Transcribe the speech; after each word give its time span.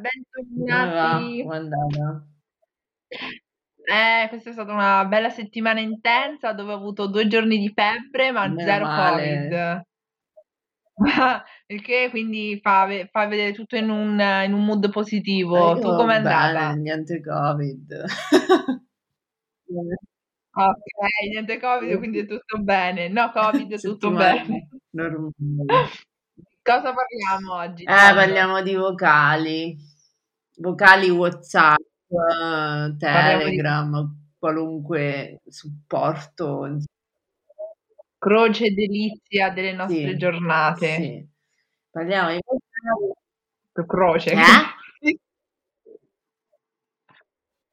bentornati. 0.00 1.40
Eh, 3.88 4.26
questa 4.28 4.50
è 4.50 4.52
stata 4.52 4.72
una 4.72 5.04
bella 5.04 5.30
settimana 5.30 5.80
intensa 5.80 6.52
dove 6.52 6.72
ho 6.72 6.76
avuto 6.76 7.06
due 7.06 7.28
giorni 7.28 7.58
di 7.58 7.70
febbre, 7.72 8.32
ma 8.32 8.48
Meno 8.48 8.60
zero 8.60 8.84
male. 8.84 9.48
Covid. 9.48 9.84
Il 11.68 11.82
che 11.82 12.08
quindi 12.10 12.58
fa, 12.62 12.88
fa 13.10 13.26
vedere 13.26 13.52
tutto 13.52 13.76
in 13.76 13.90
un, 13.90 14.18
in 14.44 14.52
un 14.52 14.64
mood 14.64 14.84
Eh, 14.84 14.90
positivo. 14.90 15.78
Tu 15.78 15.86
io 15.88 15.96
com'è 15.96 16.20
bene, 16.22 16.34
andata? 16.34 16.72
niente 16.72 17.20
Covid. 17.20 18.04
Ok, 20.58 20.76
niente 21.30 21.58
Covid, 21.60 21.98
quindi 21.98 22.20
è 22.20 22.26
tutto 22.26 22.58
bene. 22.62 23.08
No 23.08 23.30
Covid, 23.30 23.72
è 23.72 23.78
tutto 23.78 24.10
bene. 24.10 24.68
normale. 24.90 25.30
Cosa 26.66 26.92
parliamo 26.92 27.54
oggi, 27.54 27.84
Eh, 27.84 27.86
parliamo 27.86 28.60
di 28.60 28.74
vocali. 28.74 29.76
Vocali 30.56 31.08
WhatsApp, 31.10 31.78
eh, 31.78 32.96
Parliamo 32.98 33.38
di 33.38 33.44
Telegram, 33.44 34.16
qualunque 34.38 35.42
supporto. 35.48 36.78
croce 38.18 38.72
delizia 38.74 39.50
delle 39.50 39.72
nostre 39.74 40.08
Sì, 40.10 40.16
giornate. 40.16 40.94
sì. 40.96 41.28
Parliamo 41.90 42.30
di 42.32 42.40
croce. 43.86 44.32
Eh? 44.32 44.36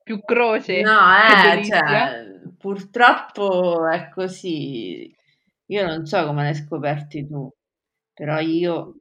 Più 0.04 0.20
croce 0.24 0.82
No, 0.82 1.00
eh, 1.16 1.64
cioè, 1.64 2.26
purtroppo 2.58 3.88
è 3.90 4.10
così. 4.10 5.12
Io 5.68 5.86
non 5.88 6.06
so 6.06 6.26
come 6.26 6.44
l'hai 6.44 6.56
scoperti 6.56 7.26
tu, 7.26 7.50
però 8.14 8.40
io 8.40 8.96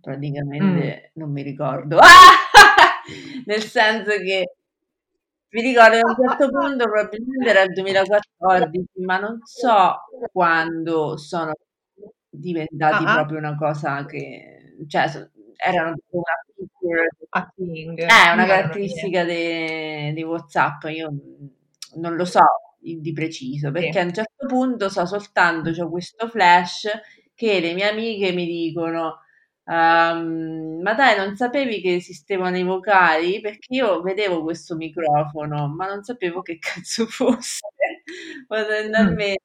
Mm. 0.00 0.02
praticamente 0.02 1.10
non 1.14 1.30
mi 1.32 1.42
ricordo. 1.42 1.98
Nel 3.46 3.62
senso 3.62 4.10
che 4.18 4.54
mi 5.52 5.62
ricordo 5.62 5.96
che 5.96 6.00
a 6.00 6.08
un 6.10 6.28
certo 6.28 6.48
punto, 6.50 6.84
probabilmente 6.84 7.50
era 7.50 7.62
il 7.62 7.72
2014, 7.72 9.02
ma 9.04 9.18
non 9.18 9.38
so 9.44 10.04
quando 10.32 11.16
sono 11.16 11.52
diventati 12.28 13.04
Ah 13.04 13.10
ah. 13.12 13.14
proprio 13.16 13.38
una 13.38 13.56
cosa 13.56 14.04
che, 14.06 14.76
cioè, 14.86 15.06
erano 15.56 15.96
una 16.10 16.22
feature 16.54 17.08
A 17.30 17.52
Ting. 17.54 17.98
eh, 17.98 18.32
una 18.32 18.46
caratteristica 18.46 19.24
de- 19.24 20.12
di 20.14 20.22
WhatsApp, 20.22 20.84
io 20.84 21.10
mm, 21.12 21.46
non 22.00 22.14
lo 22.14 22.24
so 22.24 22.40
di 22.78 23.00
di 23.00 23.12
preciso, 23.12 23.70
perché 23.72 23.98
a 23.98 24.02
Sì. 24.02 24.06
un 24.08 24.14
certo 24.14 24.46
punto 24.46 24.88
so 24.88 25.04
soltanto, 25.04 25.72
c'ho 25.72 25.90
questo 25.90 26.28
flash 26.28 26.88
che 27.40 27.60
le 27.60 27.72
mie 27.74 27.88
amiche 27.88 28.32
mi 28.32 28.46
dicono, 28.46 29.20
ehm, 29.64 30.80
ma 30.82 30.94
dai, 30.94 31.16
non 31.16 31.36
sapevi 31.36 31.80
che 31.80 31.94
esistevano 31.96 32.56
i 32.58 32.62
vocali? 32.64 33.40
Perché 33.40 33.74
io 33.74 34.02
vedevo 34.02 34.42
questo 34.42 34.76
microfono, 34.76 35.68
ma 35.68 35.86
non 35.86 36.02
sapevo 36.04 36.42
che 36.42 36.58
cazzo 36.60 37.06
fosse. 37.06 37.60
Mm. 38.08 38.44
Fondamentalmente. 38.46 39.42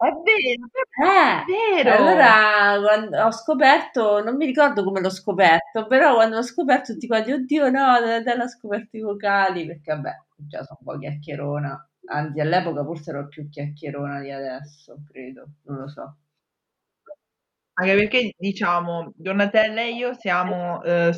È 0.00 0.06
vero, 0.06 0.68
Eh, 1.00 1.44
è 1.82 1.84
vero. 1.84 1.92
allora 1.92 2.80
quando 2.80 3.24
ho 3.24 3.30
scoperto, 3.32 4.22
non 4.22 4.36
mi 4.36 4.46
ricordo 4.46 4.84
come 4.84 5.00
l'ho 5.00 5.10
scoperto, 5.10 5.86
però 5.86 6.14
quando 6.14 6.36
l'ho 6.36 6.42
scoperto 6.42 6.92
tutti 6.92 7.06
quanti, 7.08 7.32
oddio 7.32 7.64
no, 7.70 8.00
da 8.00 8.22
te 8.22 8.36
l'ha 8.36 8.46
scoperto 8.48 8.96
i 8.96 9.00
vocali, 9.00 9.66
perché 9.66 9.92
vabbè, 9.94 10.12
già 10.36 10.62
sono 10.64 10.78
un 10.84 10.92
po' 10.92 10.98
chiacchierona, 10.98 11.88
anzi 12.10 12.40
all'epoca 12.40 12.84
forse 12.84 13.10
ero 13.10 13.26
più 13.28 13.48
chiacchierona 13.48 14.20
di 14.20 14.30
adesso, 14.30 15.02
credo, 15.10 15.46
non 15.64 15.78
lo 15.78 15.88
so. 15.88 16.16
Anche 17.80 17.94
perché 17.94 18.34
diciamo, 18.36 19.12
Donatella 19.14 19.82
e 19.82 19.92
io 19.94 20.12
siamo 20.14 20.82
eh, 20.82 21.12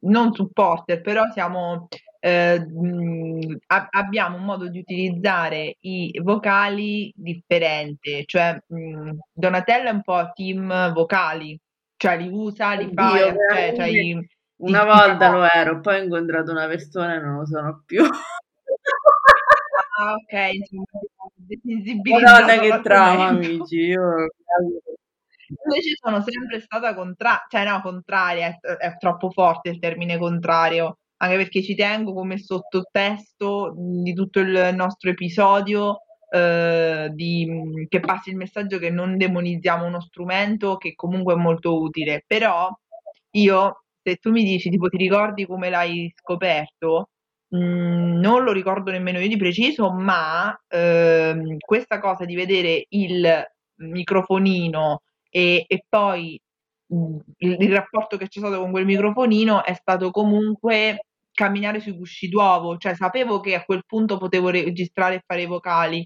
non 0.00 0.32
supporter, 0.34 1.00
però 1.00 1.30
siamo, 1.30 1.86
eh, 2.18 2.58
mh, 2.58 3.56
a- 3.66 3.86
abbiamo 3.88 4.36
un 4.36 4.42
modo 4.44 4.68
di 4.68 4.80
utilizzare 4.80 5.76
i 5.82 6.18
vocali 6.20 7.12
differente, 7.14 8.24
cioè 8.26 8.58
mh, 8.66 9.10
Donatella 9.32 9.90
è 9.90 9.92
un 9.92 10.02
po' 10.02 10.32
team 10.34 10.92
vocali, 10.92 11.56
cioè 11.96 12.18
li 12.18 12.28
usa, 12.32 12.72
li 12.72 12.90
fa, 12.92 13.12
Oddio, 13.12 13.36
cioè, 13.52 13.74
cioè, 13.76 13.86
i- 13.86 14.28
una 14.56 14.84
volta 14.84 15.30
lo 15.30 15.48
ero, 15.48 15.78
poi 15.80 16.00
ho 16.00 16.02
incontrato 16.02 16.50
una 16.50 16.66
persona 16.66 17.14
e 17.14 17.20
non 17.20 17.38
lo 17.38 17.46
sono 17.46 17.82
più. 17.86 18.02
Ah, 19.98 20.14
ok, 20.14 20.52
insomma, 20.54 20.82
ho 20.94 21.30
Madonna 22.20 22.58
che 22.58 22.80
trauma, 22.82 23.26
amici, 23.28 23.76
io... 23.76 24.26
Invece 25.64 25.96
sono 26.00 26.22
sempre 26.22 26.60
stata 26.60 26.94
contraria, 26.94 27.44
cioè 27.48 27.64
no, 27.64 27.80
contraria, 27.82 28.58
è, 28.60 28.76
è 28.76 28.96
troppo 28.96 29.30
forte 29.30 29.70
il 29.70 29.78
termine 29.78 30.18
contrario, 30.18 30.98
anche 31.18 31.36
perché 31.36 31.62
ci 31.62 31.74
tengo 31.74 32.12
come 32.12 32.38
sottotesto 32.38 33.74
di 33.76 34.12
tutto 34.14 34.40
il 34.40 34.70
nostro 34.74 35.10
episodio 35.10 36.00
eh, 36.30 37.10
di, 37.12 37.86
che 37.88 38.00
passi 38.00 38.30
il 38.30 38.36
messaggio 38.36 38.78
che 38.78 38.90
non 38.90 39.16
demonizziamo 39.16 39.84
uno 39.86 40.00
strumento 40.00 40.76
che 40.76 40.94
comunque 40.94 41.34
è 41.34 41.36
molto 41.36 41.80
utile, 41.80 42.24
però 42.26 42.70
io, 43.32 43.84
se 44.02 44.16
tu 44.16 44.30
mi 44.30 44.42
dici, 44.42 44.70
tipo, 44.70 44.88
ti 44.88 44.96
ricordi 44.96 45.46
come 45.46 45.70
l'hai 45.70 46.12
scoperto? 46.16 47.08
Non 47.50 48.42
lo 48.44 48.52
ricordo 48.52 48.90
nemmeno 48.90 49.18
io 49.18 49.28
di 49.28 49.36
preciso, 49.36 49.92
ma 49.92 50.58
ehm, 50.68 51.58
questa 51.58 52.00
cosa 52.00 52.24
di 52.24 52.34
vedere 52.34 52.86
il 52.90 53.44
microfonino 53.76 55.02
e, 55.32 55.64
e 55.66 55.84
poi 55.88 56.38
mh, 56.86 57.16
il, 57.38 57.56
il 57.62 57.72
rapporto 57.74 58.16
che 58.16 58.28
c'è 58.28 58.40
stato 58.40 58.60
con 58.60 58.70
quel 58.70 58.84
microfonino 58.84 59.64
è 59.64 59.74
stato 59.74 60.10
comunque 60.10 61.06
camminare 61.32 61.80
sui 61.80 61.92
gusci 61.96 62.28
d'uovo, 62.28 62.76
cioè 62.76 62.94
sapevo 62.94 63.40
che 63.40 63.54
a 63.54 63.64
quel 63.64 63.84
punto 63.86 64.18
potevo 64.18 64.50
registrare 64.50 65.16
e 65.16 65.22
fare 65.26 65.42
i 65.42 65.46
vocali, 65.46 66.04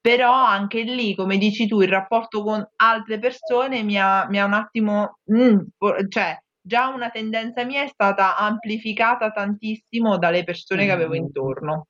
però 0.00 0.32
anche 0.32 0.82
lì, 0.82 1.14
come 1.14 1.38
dici 1.38 1.66
tu, 1.66 1.80
il 1.80 1.88
rapporto 1.88 2.42
con 2.42 2.66
altre 2.76 3.18
persone 3.18 3.82
mi 3.82 3.98
ha, 3.98 4.26
mi 4.28 4.38
ha 4.40 4.44
un 4.44 4.52
attimo, 4.54 5.18
mm, 5.32 5.58
cioè 6.08 6.36
già 6.60 6.88
una 6.88 7.10
tendenza 7.10 7.64
mia 7.64 7.82
è 7.84 7.88
stata 7.88 8.36
amplificata 8.36 9.30
tantissimo 9.30 10.18
dalle 10.18 10.44
persone 10.44 10.84
che 10.86 10.92
avevo 10.92 11.12
Mm. 11.12 11.16
intorno 11.16 11.86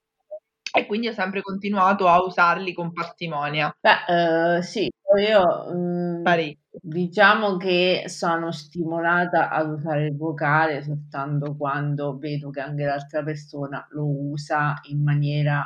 e 0.76 0.86
quindi 0.86 1.08
ho 1.08 1.12
sempre 1.12 1.40
continuato 1.42 2.08
a 2.08 2.20
usarli 2.22 2.72
con 2.72 2.92
parsimonia, 2.92 3.74
Beh, 3.80 4.56
eh, 4.58 4.62
sì, 4.62 4.90
io 5.28 5.72
mm, 5.72 6.22
parecchio. 6.22 6.78
diciamo 6.82 7.56
che 7.56 8.04
sono 8.08 8.50
stimolata 8.50 9.50
ad 9.50 9.70
usare 9.70 10.06
il 10.06 10.16
vocale 10.16 10.82
soltanto 10.82 11.56
quando 11.56 12.16
vedo 12.18 12.50
che 12.50 12.60
anche 12.60 12.84
l'altra 12.84 13.22
persona 13.22 13.86
lo 13.90 14.04
usa 14.06 14.74
in 14.90 15.02
maniera 15.02 15.64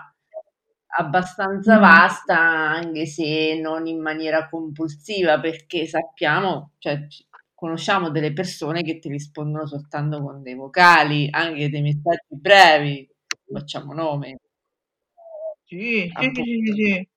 abbastanza 0.99 1.77
Mm. 1.77 1.81
vasta, 1.81 2.39
anche 2.39 3.07
se 3.07 3.59
non 3.61 3.87
in 3.87 4.01
maniera 4.01 4.49
compulsiva, 4.49 5.39
perché 5.41 5.87
sappiamo, 5.87 6.73
cioè, 6.79 7.07
ci- 7.09 7.27
conosciamo 7.55 8.11
delle 8.11 8.33
persone 8.33 8.83
che 8.83 8.99
ti 8.99 9.09
rispondono 9.09 9.67
soltanto 9.67 10.23
con 10.23 10.43
dei 10.43 10.55
vocali, 10.55 11.29
anche 11.31 11.69
dei 11.71 11.83
messaggi 11.83 12.27
brevi, 12.41 13.09
facciamo 13.53 13.93
nome. 13.95 14.39
Sì, 15.69 16.11
sì, 16.19 16.31
sì, 16.35 16.43
sì, 16.43 16.61
sì, 16.65 16.73
sì. 16.85 17.09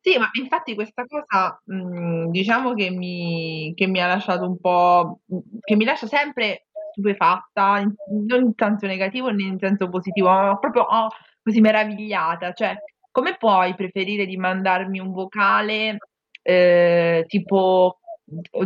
Sì, 0.00 0.18
ma 0.18 0.28
infatti 0.40 0.74
questa 0.74 1.04
cosa, 1.06 1.58
mh, 1.64 2.30
diciamo 2.30 2.74
che 2.74 2.90
mi, 2.90 3.72
che 3.74 3.86
mi 3.86 4.00
ha 4.02 4.06
lasciato 4.06 4.44
un 4.46 4.58
po', 4.60 5.20
che 5.60 5.76
mi 5.76 5.84
lascia 5.84 6.06
sempre 6.06 6.66
stupefatta, 6.92 7.78
in- 7.80 7.94
non 8.28 8.42
in 8.42 8.52
senso 8.56 8.86
negativo 8.86 9.30
né 9.30 9.44
in 9.44 9.58
senso 9.58 9.88
positivo, 9.88 10.28
ma 10.28 10.58
proprio 10.58 10.82
oh, 10.82 11.08
così 11.42 11.60
meravigliata. 11.60 12.52
Cioè, 12.52 12.76
come 13.10 13.36
puoi 13.38 13.74
preferire 13.74 14.26
di 14.26 14.36
mandarmi 14.36 14.98
un 14.98 15.10
vocale 15.12 15.96
eh, 16.42 17.24
tipo 17.28 18.00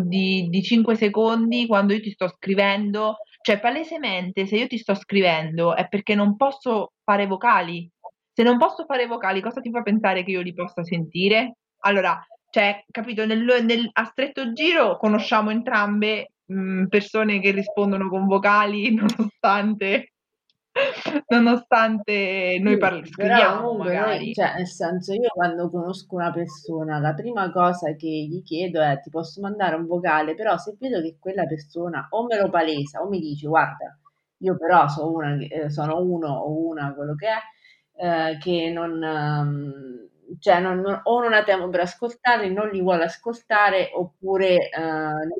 di, 0.02 0.48
di 0.48 0.62
5 0.62 0.94
secondi 0.96 1.66
quando 1.66 1.92
io 1.94 2.00
ti 2.00 2.10
sto 2.10 2.28
scrivendo? 2.28 3.18
Cioè, 3.42 3.60
palesemente, 3.60 4.46
se 4.46 4.56
io 4.56 4.66
ti 4.66 4.78
sto 4.78 4.94
scrivendo 4.94 5.74
è 5.76 5.86
perché 5.88 6.14
non 6.14 6.36
posso 6.36 6.92
fare 7.04 7.26
vocali. 7.26 7.88
Se 8.38 8.44
non 8.44 8.56
posso 8.56 8.84
fare 8.84 9.06
vocali, 9.08 9.40
cosa 9.40 9.60
ti 9.60 9.68
fa 9.68 9.82
pensare 9.82 10.22
che 10.22 10.30
io 10.30 10.42
li 10.42 10.54
possa 10.54 10.84
sentire? 10.84 11.56
Allora, 11.80 12.24
cioè, 12.50 12.84
capito, 12.88 13.26
nel, 13.26 13.40
nel- 13.64 13.90
a 13.92 14.04
stretto 14.04 14.52
giro 14.52 14.96
conosciamo 14.96 15.50
entrambe 15.50 16.34
mh, 16.44 16.84
persone 16.86 17.40
che 17.40 17.50
rispondono 17.50 18.08
con 18.08 18.26
vocali 18.26 18.94
nonostante, 18.94 20.12
nonostante 21.28 22.58
noi 22.60 22.74
Sì, 22.74 22.78
parli- 22.78 23.08
però 23.16 23.38
scriviamo 23.38 23.60
comunque 23.60 23.94
noi, 23.96 24.28
magari. 24.28 24.32
cioè, 24.32 24.54
nel 24.56 24.66
senso, 24.66 25.12
io 25.12 25.28
quando 25.32 25.70
conosco 25.70 26.14
una 26.14 26.30
persona, 26.32 26.98
la 26.98 27.14
prima 27.14 27.50
cosa 27.50 27.94
che 27.94 28.06
gli 28.08 28.42
chiedo 28.42 28.80
è 28.82 29.00
ti 29.00 29.10
posso 29.10 29.40
mandare 29.40 29.74
un 29.76 29.86
vocale, 29.86 30.34
però 30.34 30.56
se 30.58 30.76
vedo 30.78 31.00
che 31.00 31.16
quella 31.18 31.44
persona 31.46 32.06
o 32.10 32.24
me 32.26 32.38
lo 32.40 32.50
palesa 32.50 33.00
o 33.00 33.08
mi 33.08 33.18
dice 33.20 33.46
guarda, 33.48 33.98
io 34.38 34.56
però 34.56 34.86
sono 34.88 35.10
una, 35.12 35.36
eh, 35.38 35.70
sono 35.70 36.00
uno 36.02 36.28
o 36.28 36.66
una, 36.68 36.92
quello 36.94 37.14
che 37.14 37.26
è, 37.28 37.38
eh, 37.98 38.38
che 38.40 38.70
non, 38.70 39.02
ehm, 39.02 40.08
cioè 40.38 40.60
non, 40.60 40.80
non, 40.80 41.00
o 41.04 41.20
non 41.20 41.32
ha 41.34 41.42
tempo 41.42 41.68
per 41.68 41.80
ascoltarli, 41.80 42.52
non 42.52 42.68
li 42.68 42.80
vuole 42.80 43.04
ascoltare, 43.04 43.90
oppure 43.94 44.68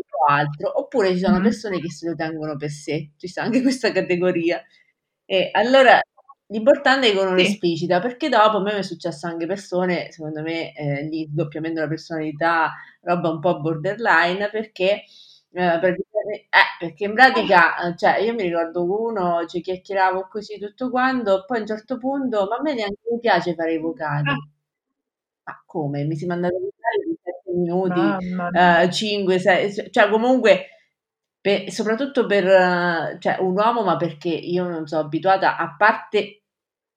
so 0.08 0.25
altro, 0.28 0.78
oppure 0.81 1.12
ci 1.12 1.19
sono 1.20 1.40
persone 1.40 1.81
che 1.81 1.90
se 1.90 2.08
lo 2.08 2.14
tengono 2.14 2.56
per 2.56 2.70
sé, 2.70 3.10
ci 3.16 3.28
sta 3.28 3.43
anche 3.43 3.62
questa 3.62 3.93
categoria. 3.93 4.62
E 5.25 5.50
allora 5.52 6.00
l'importante 6.49 7.08
è 7.10 7.12
che 7.14 7.22
non 7.25 7.38
sì. 7.38 7.44
esplicita, 7.44 8.00
perché 8.00 8.28
dopo 8.28 8.58
a 8.58 8.62
me 8.62 8.78
è 8.78 8.82
successo 8.82 9.26
anche 9.26 9.46
persone, 9.46 10.10
secondo 10.10 10.43
me, 10.43 10.72
eh, 10.75 11.02
lì 11.05 11.28
doppiamente 11.31 11.81
la 11.81 11.88
personalità, 11.88 12.72
roba 13.02 13.31
un 13.31 13.40
po' 13.40 13.60
borderline, 13.60 14.49
perché 14.50 15.05
eh, 15.52 15.78
perché, 15.80 16.02
eh, 16.02 16.48
perché 16.78 17.04
in 17.04 17.14
pratica, 17.14 17.94
cioè, 17.96 18.18
io 18.18 18.34
mi 18.34 18.42
ricordo 18.42 18.84
uno, 18.84 19.46
ci 19.46 19.60
chiacchieravo 19.60 20.28
così 20.30 20.58
tutto 20.58 20.90
quanto, 20.90 21.44
poi 21.46 21.58
a 21.58 21.60
un 21.62 21.66
certo 21.66 21.98
punto, 21.98 22.46
ma 22.48 22.56
a 22.56 22.62
me 22.62 22.74
neanche 22.74 23.00
mi 23.10 23.18
piace 23.18 23.54
fare 23.54 23.74
i 23.74 23.78
vocali. 23.78 24.28
Ah. 24.28 24.36
Ma 25.44 25.62
come? 25.64 26.04
Mi 26.04 26.16
si 26.16 26.26
mandava 26.26 26.54
i 26.56 26.60
vocali 26.60 27.04
di 27.06 27.18
7 27.22 27.52
minuti, 27.58 28.00
uh, 28.88 28.90
5, 28.90 29.38
6, 29.38 29.90
cioè 29.90 30.10
comunque, 30.10 30.66
per, 31.40 31.70
soprattutto 31.70 32.26
per 32.26 32.44
uh, 32.44 33.18
cioè, 33.18 33.38
un 33.40 33.52
uomo, 33.56 33.82
ma 33.82 33.96
perché 33.96 34.28
io 34.28 34.68
non 34.68 34.86
sono 34.86 35.02
abituata, 35.02 35.56
a 35.56 35.74
parte, 35.76 36.42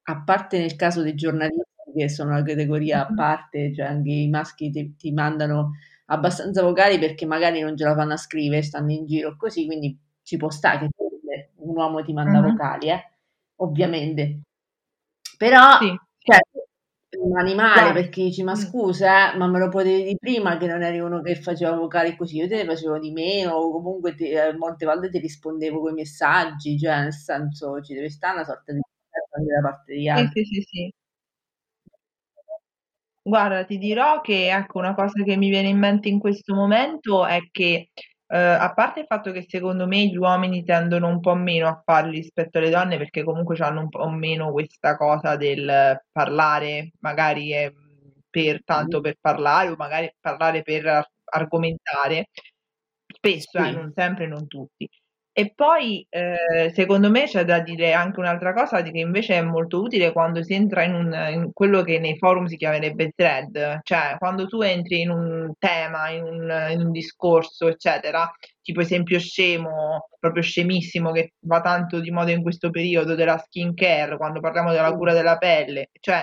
a 0.04 0.22
parte 0.22 0.58
nel 0.58 0.76
caso 0.76 1.02
dei 1.02 1.14
giornalisti, 1.14 1.62
che 1.96 2.08
sono 2.08 2.30
una 2.30 2.42
categoria 2.42 3.06
a 3.06 3.12
parte, 3.14 3.74
cioè 3.74 3.86
anche 3.86 4.10
i 4.10 4.28
maschi 4.28 4.70
ti, 4.70 4.94
ti 4.96 5.12
mandano 5.12 5.72
abbastanza 6.06 6.62
vocali 6.62 6.98
perché 6.98 7.26
magari 7.26 7.60
non 7.60 7.76
ce 7.76 7.84
la 7.84 7.94
fanno 7.94 8.14
a 8.14 8.16
scrivere, 8.16 8.62
stanno 8.62 8.92
in 8.92 9.06
giro 9.06 9.36
così, 9.36 9.66
quindi 9.66 9.98
ci 10.22 10.36
può 10.36 10.50
stare 10.50 10.78
che 10.78 11.50
un 11.56 11.76
uomo 11.76 12.02
ti 12.02 12.12
manda 12.12 12.38
uh-huh. 12.40 12.50
vocali, 12.50 12.88
eh? 12.90 13.02
ovviamente. 13.56 14.40
Però, 15.36 15.78
sì. 15.78 15.96
cioè, 16.18 16.38
un 17.18 17.38
animale 17.38 17.82
yeah. 17.82 17.92
perché 17.92 18.22
dici 18.22 18.42
ma 18.42 18.54
scusa 18.54 19.34
eh, 19.34 19.36
ma 19.36 19.46
me 19.46 19.58
lo 19.58 19.68
potevi 19.68 20.02
di 20.04 20.16
prima 20.18 20.56
che 20.56 20.66
non 20.66 20.82
eri 20.82 20.98
uno 20.98 21.20
che 21.20 21.34
faceva 21.34 21.76
vocali 21.76 22.16
così 22.16 22.38
io 22.38 22.48
te 22.48 22.56
ne 22.56 22.64
facevo 22.64 22.98
di 22.98 23.10
meno 23.10 23.52
o 23.52 23.70
comunque 23.70 24.14
ti, 24.14 24.30
eh, 24.30 24.56
molte 24.56 24.86
volte 24.86 25.10
ti 25.10 25.18
rispondevo 25.18 25.80
con 25.80 25.90
i 25.90 25.94
messaggi 25.94 26.78
cioè 26.78 27.02
nel 27.02 27.12
senso 27.12 27.80
ci 27.82 27.92
deve 27.94 28.08
stare 28.08 28.36
una 28.36 28.44
sorta 28.44 28.72
di 28.72 28.80
da 28.80 29.68
parte 29.68 29.94
di 29.94 30.08
altri 30.08 30.44
sì 30.44 30.54
sì 30.54 30.60
sì, 30.62 30.66
sì. 30.66 30.92
Guarda, 33.26 33.64
ti 33.64 33.78
dirò 33.78 34.20
che 34.20 34.50
ecco, 34.50 34.78
una 34.78 34.94
cosa 34.94 35.22
che 35.22 35.36
mi 35.36 35.48
viene 35.48 35.68
in 35.68 35.78
mente 35.78 36.08
in 36.08 36.18
questo 36.18 36.54
momento 36.56 37.24
è 37.24 37.38
che, 37.52 37.90
uhm, 38.26 38.36
a 38.58 38.72
parte 38.74 39.00
il 39.00 39.06
fatto 39.06 39.30
che 39.30 39.44
secondo 39.48 39.86
me 39.86 40.06
gli 40.06 40.16
uomini 40.16 40.64
tendono 40.64 41.06
un 41.06 41.20
po' 41.20 41.34
meno 41.36 41.68
a 41.68 41.80
farli 41.84 42.16
rispetto 42.16 42.58
alle 42.58 42.70
donne, 42.70 42.98
perché 42.98 43.22
comunque 43.22 43.54
c'hanno 43.54 43.80
un 43.80 43.88
po' 43.90 44.08
meno 44.08 44.50
questa 44.50 44.96
cosa 44.96 45.36
del 45.36 46.00
parlare, 46.10 46.90
magari, 46.98 47.52
ehm, 47.54 47.72
per 48.28 48.64
tanto 48.64 49.00
per 49.00 49.14
parlare 49.20 49.68
o 49.68 49.76
magari 49.76 50.12
parlare 50.18 50.62
per 50.62 51.08
argomentare. 51.24 52.26
Spesso, 53.06 53.58
eh, 53.60 53.70
non 53.70 53.92
sempre, 53.94 54.26
non 54.26 54.48
tutti. 54.48 54.88
E 55.36 55.50
poi, 55.54 56.06
ehm, 56.10 56.68
secondo 56.74 57.08
me 57.10 57.24
c'è 57.24 57.46
da 57.46 57.60
dire 57.60 57.94
anche 57.94 58.20
un'altra 58.20 58.52
cosa, 58.52 58.82
che 58.82 58.90
invece 58.98 59.36
è 59.36 59.40
molto 59.40 59.80
utile 59.80 60.12
quando 60.12 60.42
si 60.42 60.52
entra 60.52 60.82
in 60.84 60.92
un 60.94 61.10
in 61.32 61.50
quello 61.54 61.80
che 61.82 61.98
nei 61.98 62.18
forum 62.18 62.44
si 62.44 62.56
chiamerebbe 62.58 63.12
thread, 63.16 63.78
cioè 63.82 64.16
quando 64.18 64.46
tu 64.46 64.60
entri 64.60 65.00
in 65.00 65.08
un 65.08 65.50
tema, 65.58 66.10
in 66.10 66.24
un 66.24 66.66
in 66.72 66.80
un 66.82 66.90
discorso, 66.90 67.66
eccetera, 67.68 68.30
tipo 68.60 68.82
esempio 68.82 69.18
scemo, 69.18 70.08
proprio 70.20 70.42
scemissimo, 70.42 71.12
che 71.12 71.32
va 71.46 71.62
tanto 71.62 71.98
di 72.00 72.10
moda 72.10 72.30
in 72.30 72.42
questo 72.42 72.68
periodo, 72.68 73.14
della 73.14 73.38
skincare, 73.38 74.18
quando 74.18 74.38
parliamo 74.40 74.70
della 74.70 74.92
cura 74.94 75.14
della 75.14 75.38
pelle, 75.38 75.88
cioè 76.00 76.22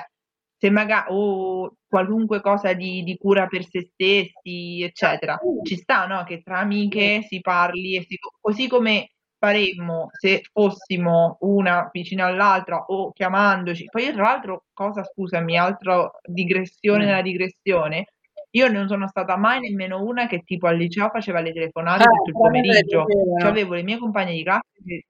se 0.60 0.70
maga 0.70 1.06
o 1.10 1.74
qualunque 1.88 2.42
cosa 2.42 2.74
di 2.74 3.02
di 3.04 3.18
cura 3.18 3.48
per 3.48 3.64
se 3.66 3.82
stessi, 3.94 4.84
eccetera. 4.84 5.38
Ci 5.64 5.76
sta, 5.78 6.06
no, 6.06 6.24
che 6.26 6.42
tra 6.42 6.60
amiche 6.60 7.22
si 7.24 7.40
parli 7.40 7.96
e 7.96 8.04
si 8.08 8.18
così 8.40 8.68
come 8.68 9.12
faremmo 9.40 10.10
se 10.12 10.42
fossimo 10.52 11.38
una 11.42 11.88
vicino 11.92 12.26
all'altra 12.26 12.84
o 12.88 13.12
chiamandoci. 13.14 13.86
Poi 13.86 14.04
io 14.04 14.14
tra 14.14 14.24
l'altro 14.24 14.66
cosa 14.74 15.04
scusami, 15.04 15.58
altro 15.58 16.20
digressione 16.28 17.06
nella 17.06 17.22
digressione, 17.22 18.08
io 18.52 18.68
non 18.68 18.88
sono 18.88 19.08
stata 19.08 19.38
mai 19.38 19.62
nemmeno 19.62 20.04
una 20.04 20.28
che 20.28 20.42
tipo 20.44 20.68
al 20.68 20.76
liceo 20.78 21.10
faceva 21.10 21.40
le 21.40 21.54
telefonate 21.54 22.04
Ah, 22.04 22.08
tutto 22.08 22.30
il 22.30 22.34
pomeriggio. 22.34 23.06
Cioè 23.40 23.50
avevo 23.50 23.76
le 23.76 23.84
mie 23.84 23.98
compagne 23.98 24.34
di 24.34 24.44
classe 24.44 24.82
che 24.86 25.06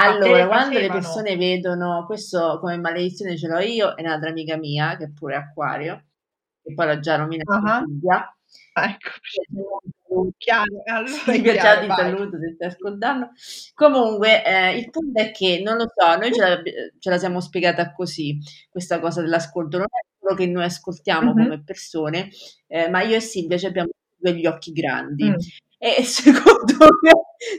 allora, 0.00 0.36
le 0.38 0.46
quando 0.46 0.78
le 0.78 0.88
persone 0.88 1.36
vedono, 1.36 2.04
questo 2.06 2.58
come 2.60 2.76
maledizione 2.78 3.36
ce 3.36 3.48
l'ho 3.48 3.58
io 3.58 3.96
e 3.96 4.02
un'altra 4.02 4.30
amica 4.30 4.56
mia, 4.56 4.96
che 4.96 5.12
pure 5.12 5.34
è 5.34 5.38
acquario, 5.38 6.04
che 6.62 6.74
poi 6.74 6.86
l'ho 6.86 7.00
già 7.00 7.16
nominata 7.16 7.54
Ah-ah. 7.54 7.84
Silvia. 7.84 8.34
Ecco. 8.72 9.10
Chiaro, 10.38 10.82
allora 10.86 11.08
è 11.08 11.08
Silvia, 11.08 11.54
ciao, 11.56 11.80
ti 11.80 11.86
saluto 11.88 12.38
se 12.38 12.52
stai 12.54 12.68
ascoltando. 12.68 13.30
Comunque, 13.74 14.44
eh, 14.44 14.76
il 14.78 14.90
punto 14.90 15.20
è 15.20 15.30
che, 15.30 15.60
non 15.64 15.76
lo 15.76 15.86
so, 15.94 16.16
noi 16.16 16.32
ce 16.32 16.40
la, 16.40 16.60
ce 16.98 17.10
la 17.10 17.18
siamo 17.18 17.40
spiegata 17.40 17.92
così, 17.92 18.38
questa 18.68 18.98
cosa 18.98 19.20
dell'ascolto. 19.20 19.78
Non 19.78 19.86
è 19.88 20.04
solo 20.18 20.34
che 20.34 20.46
noi 20.46 20.64
ascoltiamo 20.64 21.32
Mh-mh. 21.32 21.42
come 21.44 21.62
persone, 21.62 22.28
eh, 22.66 22.88
ma 22.88 23.02
io 23.02 23.16
e 23.16 23.20
Silvia 23.20 23.56
ci 23.58 23.66
abbiamo 23.66 23.90
degli 24.16 24.46
occhi 24.46 24.72
grandi. 24.72 25.30
Mh. 25.30 25.36
E 25.78 26.02
secondo 26.02 26.74
me 27.02 27.10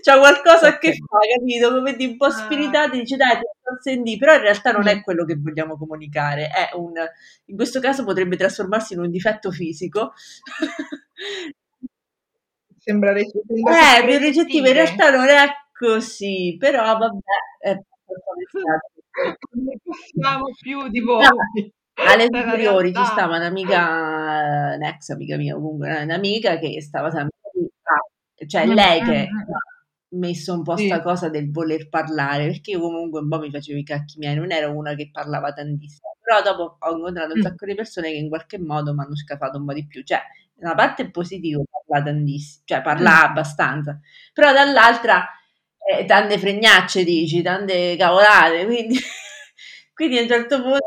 c'ha 0.02 0.18
qualcosa 0.20 0.68
a 0.70 0.78
che 0.78 0.94
fa, 0.94 1.18
capito? 1.38 1.70
Lo 1.70 1.82
vedi 1.82 2.06
un 2.06 2.18
po' 2.18 2.26
Ah. 2.26 2.32
spiritato, 2.32 2.96
dici 2.98 3.16
dai, 3.16 3.38
ti 3.38 3.42
sto 3.60 3.74
a 3.74 3.78
sentì, 3.82 4.18
però 4.18 4.36
in 4.36 4.42
realtà 4.42 4.72
non 4.72 4.88
è 4.88 5.02
quello 5.02 5.26
che 5.26 5.36
vogliamo 5.36 5.78
comunicare, 5.78 6.48
è 6.50 6.70
un 6.76 6.94
in 7.46 7.56
questo 7.56 7.80
caso 7.80 8.04
potrebbe 8.04 8.38
trasformarsi 8.38 8.94
in 8.94 9.00
un 9.00 9.10
difetto 9.12 9.52
fisico. 9.52 10.14
Sembra 12.80 13.14
rec 13.14 13.30
sembra 13.48 13.74
Eh, 13.74 13.82
siamo 13.94 14.06
più 14.08 14.18
ricettivo, 14.18 14.68
in 14.68 14.74
realtà 14.74 15.10
non 15.12 15.28
è 15.30 15.48
così, 15.72 16.56
però 16.60 16.98
vabbè, 16.98 17.18
è 17.60 17.74
Non 19.54 19.64
ne 19.66 19.78
possiamo 19.84 20.46
più 20.60 20.88
di 20.90 21.00
No, 21.00 21.06
voi. 21.06 21.74
alle 21.96 22.26
È 22.30 22.30
la 22.30 22.42
superiori 22.42 22.94
ci 22.94 23.04
stava 23.06 23.38
un'amica, 23.38 24.76
un'ex 24.78 25.10
amica 25.10 25.38
mia, 25.38 25.54
comunque 25.56 26.02
un'amica 26.04 26.58
che 26.58 26.82
stava 26.82 27.10
sempre 27.12 27.38
ah, 27.84 28.46
cioè 28.48 28.66
Mh, 28.66 28.74
lei 28.74 29.02
mh, 29.02 29.06
che 29.06 29.28
messo 30.12 30.54
un 30.54 30.64
po' 30.64 30.76
Sì. 30.78 30.86
'sta 30.88 31.02
cosa 31.02 31.30
del 31.30 31.52
voler 31.52 31.90
parlare, 31.90 32.48
perché 32.48 32.72
io 32.72 32.80
comunque 32.82 33.20
un 33.22 33.30
po' 33.30 33.40
mi 33.40 33.50
facevo 33.52 33.78
i 33.80 33.84
cacchi 33.84 34.18
miei, 34.20 34.36
non 34.36 34.52
ero 34.52 34.72
una 34.76 34.94
che 34.96 35.10
parlava 35.12 35.54
tantissimo, 35.54 36.16
però 36.22 36.42
dopo 36.42 36.78
ho 36.80 36.96
incontrato 36.96 37.34
un 37.34 37.40
Mh. 37.40 37.42
sacco 37.42 37.66
di 37.66 37.76
persone 37.76 38.12
che 38.12 38.18
in 38.18 38.30
qualche 38.30 38.60
modo 38.60 38.94
m'hanno 38.94 39.16
scafato 39.16 39.58
un 39.58 39.66
po' 39.66 39.74
di 39.74 39.86
più, 39.88 40.04
cioè 40.04 40.20
da 40.54 40.68
una 40.68 40.76
parte 40.76 41.04
è 41.04 41.10
positivo 41.12 41.64
parla 41.88 42.04
tantiss 42.06 42.62
cioè 42.66 42.82
parla 42.82 43.12
Mh. 43.12 43.24
abbastanza, 43.24 44.00
però 44.34 44.54
dall'altra, 44.54 45.26
eh, 46.00 46.06
tante 46.06 46.38
fregnacce 46.40 47.04
dici, 47.04 47.42
tante 47.42 47.96
cavolate, 47.98 48.66
quindi 48.66 48.98
quindi 49.94 50.18
a 50.20 50.22
un 50.24 50.28
certo 50.28 50.62
punto 50.62 50.80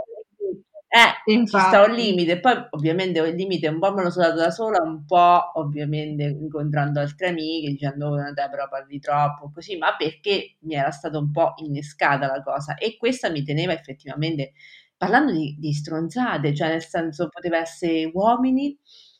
eh, 0.97 1.43
ci 1.45 1.59
sta 1.61 1.83
un 1.85 1.93
Infatti. 1.93 1.95
limite. 1.95 2.39
Poi 2.41 2.55
ovviamente 2.71 3.19
il 3.21 3.35
limite 3.35 3.69
un 3.69 3.79
po' 3.81 3.93
me 3.93 4.03
lo 4.05 4.11
sono 4.11 4.27
dato 4.29 4.39
da 4.41 4.51
sola, 4.51 4.81
un 4.83 5.05
po' 5.05 5.53
ovviamente 5.59 6.23
incontrando 6.25 7.01
altre 7.01 7.29
amiche 7.29 7.71
dicendo: 7.71 8.09
"Oh, 8.11 8.17
te 8.33 8.49
però 8.51 8.69
parli 8.69 8.99
troppo", 9.01 9.51
così, 9.53 9.77
ma 9.77 9.97
perché 9.97 10.57
mi 10.61 10.75
era 10.75 10.91
stata 10.91 11.19
un 11.19 11.31
po' 11.33 11.55
innescata 11.57 12.27
la 12.29 12.43
cosa 12.43 12.75
e 12.77 12.97
questa 12.97 13.31
mi 13.31 13.43
teneva 13.43 13.73
effettivamente 13.73 14.53
parlando 14.97 15.33
di 15.33 15.57
di 15.59 15.73
stronzate, 15.73 16.55
cioè 16.55 16.69
nel 16.69 16.83
senso 16.85 17.29
poteva 17.29 17.59
essere 17.59 18.11
uomini, 18.13 18.77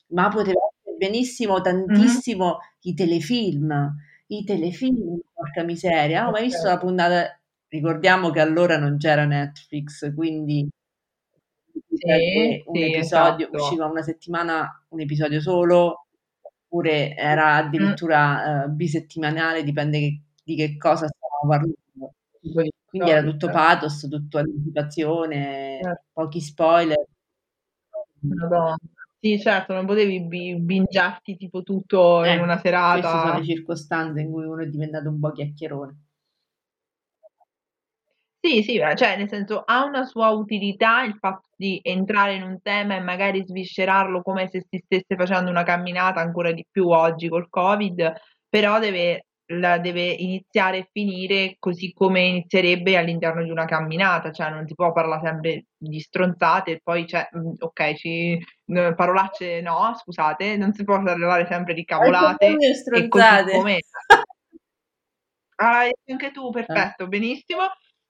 ma 0.09 0.29
poteva 0.29 0.61
essere 0.73 0.97
benissimo 0.97 1.61
tantissimo 1.61 2.59
i 2.83 2.95
telefilm, 2.95 3.95
i 4.29 4.45
telefilm, 4.45 5.21
porca 5.33 5.63
miseria. 5.65 6.29
Ho 6.29 6.31
mai 6.31 6.45
visto 6.45 6.69
la 6.69 6.79
puntata 6.79 7.39
ricordiamo 7.69 8.31
che 8.31 8.41
allora 8.41 8.79
non 8.79 8.97
c'era 8.99 9.25
Netflix, 9.25 10.15
quindi 10.15 10.69
Sì, 11.93 12.63
un 12.67 12.83
sì, 12.83 12.83
episodio 12.83 13.49
esatto. 13.49 13.51
usciva 13.53 13.87
una 13.87 14.03
settimana 14.03 14.85
un 14.91 15.01
episodio 15.01 15.41
solo, 15.41 16.07
oppure 16.41 17.15
era 17.17 17.57
Mh. 17.77 17.95
addirittura, 17.97 18.65
uhm, 18.67 18.77
bisettimanale, 18.77 19.65
dipende 19.65 19.99
che 19.99 20.21
di 20.45 20.55
che 20.57 20.77
cosa 20.77 21.07
stavamo 21.09 21.49
parlando. 21.49 22.15
Quindi 22.87 23.11
era 23.11 23.23
tutto 23.23 23.49
certo. 23.49 23.51
pathos, 23.51 24.07
tutto 24.09 24.39
anticipazione, 24.39 25.81
Cer 25.81 25.97
pochi 26.13 26.41
spoiler. 26.41 27.05
Madonna. 28.23 28.77
Sì, 29.21 29.41
certo, 29.41 29.73
non 29.75 29.87
potevi 29.87 30.21
bi 30.27 30.57
bingiarti 30.61 31.37
tipo 31.37 31.63
tutto 31.63 32.25
in 32.25 32.39
Eh, 32.39 32.39
una 32.39 32.59
queste 32.89 33.19
sono 33.19 33.33
serata. 33.33 33.33
le 33.33 33.45
circostanze 33.45 34.21
in 34.21 34.31
cui 34.31 34.45
uno 34.45 34.63
è 34.63 34.67
diventato 34.69 35.09
un 35.09 35.19
po' 35.21 35.31
chiacchierone. 35.33 36.04
Sì, 38.45 38.63
sì, 38.63 38.79
cioè 38.95 39.17
nel 39.17 39.31
senso 39.31 39.63
ha 39.65 39.85
una 39.85 40.05
sua 40.05 40.29
utilità 40.29 41.03
il 41.03 41.17
fatto 41.19 41.49
di 41.57 41.81
entrare 41.83 42.35
in 42.35 42.43
un 42.43 42.61
tema 42.61 42.95
e 42.95 43.01
magari 43.01 43.43
sviscerarlo 43.43 44.21
come 44.21 44.49
se 44.51 44.67
si 44.69 44.83
stesse 44.85 45.17
facendo 45.17 45.49
una 45.49 45.63
camminata, 45.63 46.21
ancora 46.21 46.53
di 46.53 46.63
più 46.71 46.89
oggi 46.91 47.31
col 47.31 47.49
Covid, 47.49 48.13
però 48.47 48.79
deve 48.79 49.29
la 49.47 49.79
deve 49.79 50.05
iniziare 50.11 50.79
e 50.79 50.89
finire 50.93 51.57
così 51.59 51.95
come 51.95 52.21
inizierebbe 52.21 52.99
all'interno 52.99 53.43
di 53.43 53.49
una 53.49 53.65
camminata, 53.65 54.31
cioè 54.31 54.51
non 54.51 54.67
si 54.67 54.75
può 54.75 54.93
parlare 54.93 55.23
sempre 55.25 55.65
di 55.75 56.01
stronzate 56.01 56.73
e 56.73 56.81
poi 56.83 57.07
c'è, 57.07 57.27
mm, 57.35 57.53
ok, 57.61 57.95
ci, 57.95 58.39
parolacce 58.95 59.63
no, 59.63 59.95
scusate, 59.97 60.59
non 60.59 60.75
si 60.75 60.85
può 60.85 61.03
parlare 61.03 61.47
sempre 61.47 61.73
di 61.73 61.85
cavolate 61.85 62.57
e 62.93 63.09
così 63.09 63.45
come... 63.53 63.79
Ah, 65.57 65.89
anche 66.09 66.33
tu, 66.33 66.51
perfetto, 66.51 67.07
benissimo. 67.07 67.63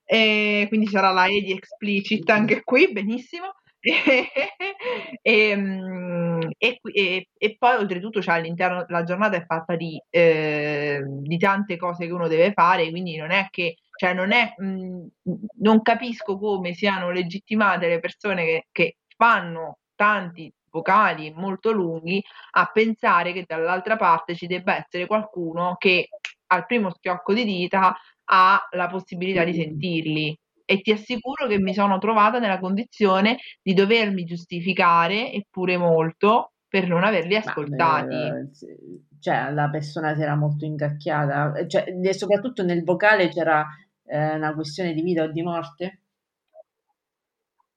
E 0.04 0.66
quindi 0.68 0.87
sarà 0.87 1.11
la 1.11 1.26
E 1.26 1.50
explicit 1.50 2.28
anche 2.30 2.62
qui, 2.62 2.92
benissimo. 2.92 3.54
Ehm, 5.23 6.50
e, 6.58 6.80
e, 6.82 7.28
e, 7.37 7.56
poi 7.58 7.76
oltretutto 7.76 8.20
cioè, 8.20 8.37
all'interno 8.37 8.84
la 8.88 9.04
giornata 9.04 9.37
è 9.37 9.44
fatta 9.46 9.76
di, 9.76 10.00
eh, 10.11 11.02
di, 11.04 11.38
tante 11.38 11.76
cose 11.76 12.06
che 12.06 12.12
uno 12.12 12.28
deve 12.28 12.52
fare, 12.52 12.90
quindi 12.90 13.16
non 13.16 13.30
è 13.30 13.49
che 13.50 13.76
cioè, 13.96 14.12
non, 14.12 14.32
è, 14.32 14.54
mh, 14.56 15.06
non 15.61 15.82
capisco 15.82 16.38
come 16.38 16.73
siano 16.75 17.11
legittimate 17.11 17.88
le 17.88 18.00
persone 18.00 18.44
che, 18.44 18.66
che 18.73 18.96
fanno 19.16 19.78
tanti 19.94 20.52
vocali 20.70 21.32
molto 21.34 21.70
lunghi 21.70 22.23
a 22.52 22.68
pensare 22.73 23.32
che 23.32 23.44
dall'altra 23.46 23.96
parte 23.96 24.34
ci 24.34 24.46
debba 24.46 24.76
essere 24.76 25.06
qualcuno 25.06 25.76
che 25.78 26.08
al 26.49 26.66
primo 26.66 26.90
schiocco 26.90 27.32
di 27.32 27.44
dita 27.44 27.96
ha 28.25 28.69
la 28.73 28.88
possibilità 28.88 29.45
di 29.45 29.54
sentirli 29.54 30.38
e 30.64 30.81
ti 30.81 30.93
assicuro 30.93 31.47
che 31.47 31.59
mi 31.59 31.75
sono 31.75 31.99
trovata 31.99 32.38
nella 32.38 32.59
condizione 32.59 33.38
di 33.62 33.75
dovermi 33.75 34.25
giustificare, 34.25 35.33
eppure 35.33 35.76
molto, 35.76 36.52
per 36.66 36.88
non 36.88 37.04
averli 37.04 37.37
ascoltati. 37.37 38.14
Ma, 38.14 38.38
eh, 38.38 38.49
cioè, 39.21 39.50
la 39.52 39.69
persona 39.69 40.14
si 40.14 40.23
era 40.23 40.35
molto 40.35 40.64
incacchiata, 40.64 41.66
cioè, 41.66 41.85
soprattutto 42.12 42.62
nel 42.62 42.83
vocale 42.83 43.28
c'era 43.28 43.66
eh, 44.07 44.35
una 44.35 44.54
questione 44.54 44.93
di 44.93 45.02
vita 45.02 45.23
o 45.23 45.28
di 45.28 45.43
morte? 45.43 46.00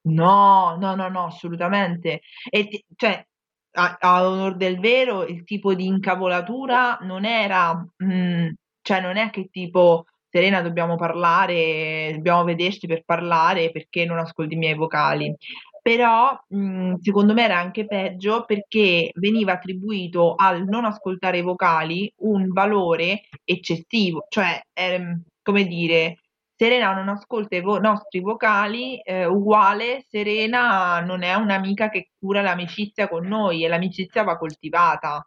No, 0.07 0.77
no, 0.79 0.95
no, 0.95 1.09
no, 1.09 1.25
assolutamente. 1.25 2.21
E 2.49 2.67
ti, 2.67 2.83
cioè, 2.95 3.25
a, 3.71 3.97
a, 3.99 4.27
onor 4.27 4.55
del 4.55 4.79
vero, 4.79 5.25
il 5.25 5.43
tipo 5.43 5.73
di 5.73 5.85
incavolatura 5.85 6.99
non 7.01 7.25
era, 7.25 7.73
mh, 7.73 8.05
mm, 8.05 8.49
cioè, 8.81 9.01
non 9.01 9.17
è 9.17 9.29
che 9.29 9.49
tipo 9.51 10.05
Serena 10.37 10.61
dobbiamo 10.61 10.97
parlare, 10.97 12.11
dobbiamo 12.13 12.43
vederci 12.43 12.85
per 12.85 13.01
parlare 13.03 13.71
perché 13.71 14.05
non 14.05 14.19
ascolti 14.19 14.53
i 14.53 14.57
miei 14.57 14.75
vocali. 14.75 15.35
Però 15.81 16.39
mh, 16.47 16.95
secondo 17.01 17.33
me 17.33 17.43
era 17.45 17.57
anche 17.57 17.87
peggio 17.87 18.43
perché 18.45 19.09
veniva 19.15 19.53
attribuito 19.53 20.35
al 20.35 20.63
non 20.67 20.85
ascoltare 20.85 21.39
i 21.39 21.41
vocali 21.41 22.13
un 22.17 22.49
valore 22.49 23.21
eccessivo, 23.43 24.25
cioè 24.29 24.61
ehm, 24.73 25.23
come 25.41 25.65
dire, 25.65 26.19
Serena 26.55 26.93
non 26.93 27.09
ascolta 27.09 27.55
i 27.55 27.61
vo- 27.61 27.79
nostri 27.79 28.19
vocali, 28.19 28.99
eh, 28.99 29.25
uguale 29.25 30.05
Serena 30.07 30.99
non 30.99 31.23
è 31.23 31.33
un'amica 31.33 31.89
che 31.89 32.09
cura 32.19 32.41
l'amicizia 32.41 33.07
con 33.07 33.25
noi 33.25 33.63
e 33.63 33.67
l'amicizia 33.67 34.23
va 34.23 34.37
coltivata. 34.37 35.25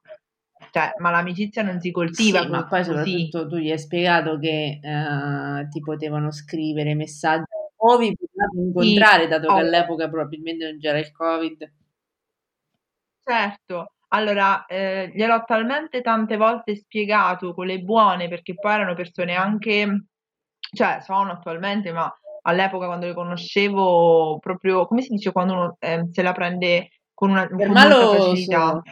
Cioè, 0.70 0.94
ma 0.98 1.10
l'amicizia 1.10 1.62
non 1.62 1.80
si 1.80 1.90
coltiva. 1.90 2.42
Sì, 2.42 2.48
ma 2.48 2.66
poi 2.66 2.84
soprattutto 2.84 3.46
tu 3.48 3.56
gli 3.56 3.70
hai 3.70 3.78
spiegato 3.78 4.38
che 4.38 4.80
eh, 4.82 5.68
ti 5.68 5.80
potevano 5.80 6.30
scrivere 6.30 6.94
messaggi 6.94 7.44
o 7.82 7.96
vi 7.96 8.14
potevate 8.14 8.56
incontrare, 8.56 9.22
sì, 9.22 9.28
dato 9.28 9.48
oh. 9.48 9.54
che 9.54 9.60
all'epoca 9.60 10.08
probabilmente 10.08 10.64
non 10.70 10.78
c'era 10.78 10.98
il 10.98 11.12
Covid. 11.12 11.72
Certo, 13.22 13.92
allora 14.08 14.66
eh, 14.66 15.10
gliel'ho 15.14 15.44
talmente 15.46 16.02
tante 16.02 16.36
volte 16.36 16.76
spiegato 16.76 17.54
con 17.54 17.66
le 17.66 17.80
buone, 17.80 18.28
perché 18.28 18.54
poi 18.54 18.72
erano 18.72 18.94
persone 18.94 19.34
anche, 19.34 20.04
cioè 20.74 20.98
sono 21.02 21.32
attualmente, 21.32 21.92
ma 21.92 22.12
all'epoca 22.42 22.86
quando 22.86 23.06
le 23.06 23.14
conoscevo 23.14 24.38
proprio, 24.40 24.86
come 24.86 25.02
si 25.02 25.14
dice 25.14 25.32
quando 25.32 25.52
uno 25.52 25.76
eh, 25.78 26.06
se 26.10 26.22
la 26.22 26.32
prende 26.32 26.90
con 27.14 27.30
una 27.30 27.48
con 27.48 27.66
molta 27.66 28.16
facilità? 28.16 28.82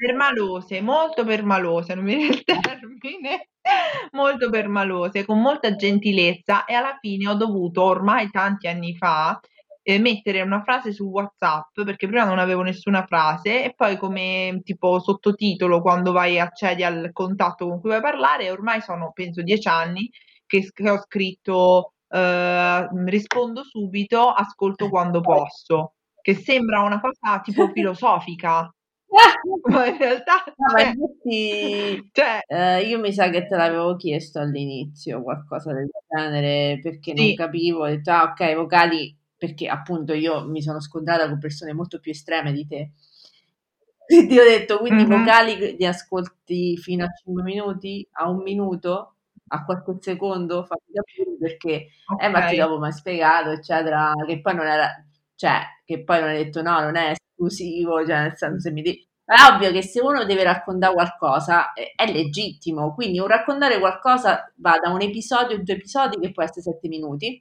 Permalose, 0.00 0.80
molto 0.80 1.26
permalose, 1.26 1.94
non 1.94 2.04
mi 2.04 2.16
viene 2.16 2.34
il 2.34 2.42
termine, 2.42 3.50
molto 4.12 4.48
permalose, 4.48 5.26
con 5.26 5.42
molta 5.42 5.76
gentilezza 5.76 6.64
e 6.64 6.72
alla 6.72 6.96
fine 6.98 7.28
ho 7.28 7.34
dovuto, 7.34 7.82
ormai 7.82 8.30
tanti 8.30 8.66
anni 8.66 8.96
fa, 8.96 9.38
eh, 9.82 9.98
mettere 9.98 10.40
una 10.40 10.62
frase 10.62 10.94
su 10.94 11.04
WhatsApp 11.04 11.82
perché 11.84 12.06
prima 12.06 12.24
non 12.24 12.38
avevo 12.38 12.62
nessuna 12.62 13.04
frase 13.04 13.62
e 13.62 13.74
poi 13.74 13.98
come 13.98 14.62
tipo 14.64 15.00
sottotitolo 15.00 15.82
quando 15.82 16.12
vai 16.12 16.40
accedi 16.40 16.82
al 16.82 17.10
contatto 17.12 17.68
con 17.68 17.78
cui 17.78 17.90
vuoi 17.90 18.00
parlare, 18.00 18.50
ormai 18.50 18.80
sono 18.80 19.12
penso 19.12 19.42
dieci 19.42 19.68
anni 19.68 20.10
che, 20.46 20.66
che 20.72 20.88
ho 20.90 20.98
scritto 20.98 21.92
eh, 22.08 22.88
rispondo 23.04 23.64
subito, 23.64 24.30
ascolto 24.30 24.88
quando 24.88 25.20
posso, 25.20 25.96
che 26.22 26.34
sembra 26.34 26.80
una 26.80 27.00
cosa 27.00 27.40
tipo 27.42 27.68
filosofica 27.74 28.66
ma 29.70 29.86
in 29.86 29.98
realtà 29.98 30.44
no, 30.56 30.68
cioè, 30.68 30.84
ma 30.84 30.90
infatti, 30.90 32.10
cioè, 32.12 32.40
eh, 32.46 32.80
io 32.82 32.98
mi 33.00 33.12
sa 33.12 33.28
che 33.28 33.46
te 33.46 33.56
l'avevo 33.56 33.96
chiesto 33.96 34.38
all'inizio 34.38 35.22
qualcosa 35.22 35.72
del 35.72 35.90
genere 36.08 36.78
perché 36.80 37.12
sì. 37.16 37.26
non 37.26 37.34
capivo, 37.34 37.82
ho 37.82 37.86
detto 37.86 38.10
ah, 38.10 38.22
ok, 38.24 38.54
vocali 38.54 39.16
perché 39.36 39.68
appunto 39.68 40.12
io 40.12 40.46
mi 40.46 40.62
sono 40.62 40.80
scontrata 40.80 41.28
con 41.28 41.38
persone 41.38 41.72
molto 41.72 41.98
più 41.98 42.12
estreme 42.12 42.52
di 42.52 42.66
te. 42.66 42.90
Quindi 44.10 44.38
ho 44.38 44.42
detto, 44.42 44.78
quindi 44.78 45.04
mm-hmm. 45.04 45.18
vocali 45.18 45.76
li 45.76 45.86
ascolti 45.86 46.76
fino 46.76 47.04
a 47.04 47.08
5 47.08 47.44
minuti, 47.44 48.04
a 48.14 48.28
un 48.28 48.42
minuto, 48.42 49.14
a 49.48 49.64
qualche 49.64 49.98
secondo, 50.00 50.64
fammi 50.64 50.92
capire 50.92 51.36
perché, 51.38 51.86
okay. 52.06 52.26
eh, 52.26 52.28
ma 52.28 52.46
ti 52.46 52.56
dopo 52.56 52.80
mi 52.80 52.86
hai 52.86 52.92
spiegato, 52.92 53.50
eccetera, 53.50 54.12
che 54.26 54.40
poi 54.40 54.54
non 54.56 54.66
era, 54.66 54.88
cioè, 55.36 55.60
che 55.84 56.02
poi 56.02 56.18
non 56.18 56.28
hai 56.30 56.42
detto 56.42 56.60
no, 56.60 56.80
non 56.80 56.96
è 56.96 57.14
esclusivo, 57.46 58.04
cioè 58.06 58.22
nel 58.22 58.36
senso 58.36 58.60
se 58.60 58.70
mi 58.70 58.82
dici... 58.82 59.08
È 59.30 59.34
ovvio 59.48 59.70
che 59.70 59.82
se 59.82 60.00
uno 60.00 60.24
deve 60.24 60.42
raccontare 60.42 60.92
qualcosa 60.92 61.72
è, 61.72 61.92
è 61.94 62.10
legittimo, 62.10 62.92
quindi 62.94 63.20
un 63.20 63.28
raccontare 63.28 63.78
qualcosa 63.78 64.52
va 64.56 64.76
da 64.82 64.90
un 64.90 65.00
episodio, 65.02 65.62
due 65.62 65.74
episodi 65.74 66.18
che 66.18 66.32
può 66.32 66.42
essere 66.42 66.62
sette 66.62 66.88
minuti, 66.88 67.40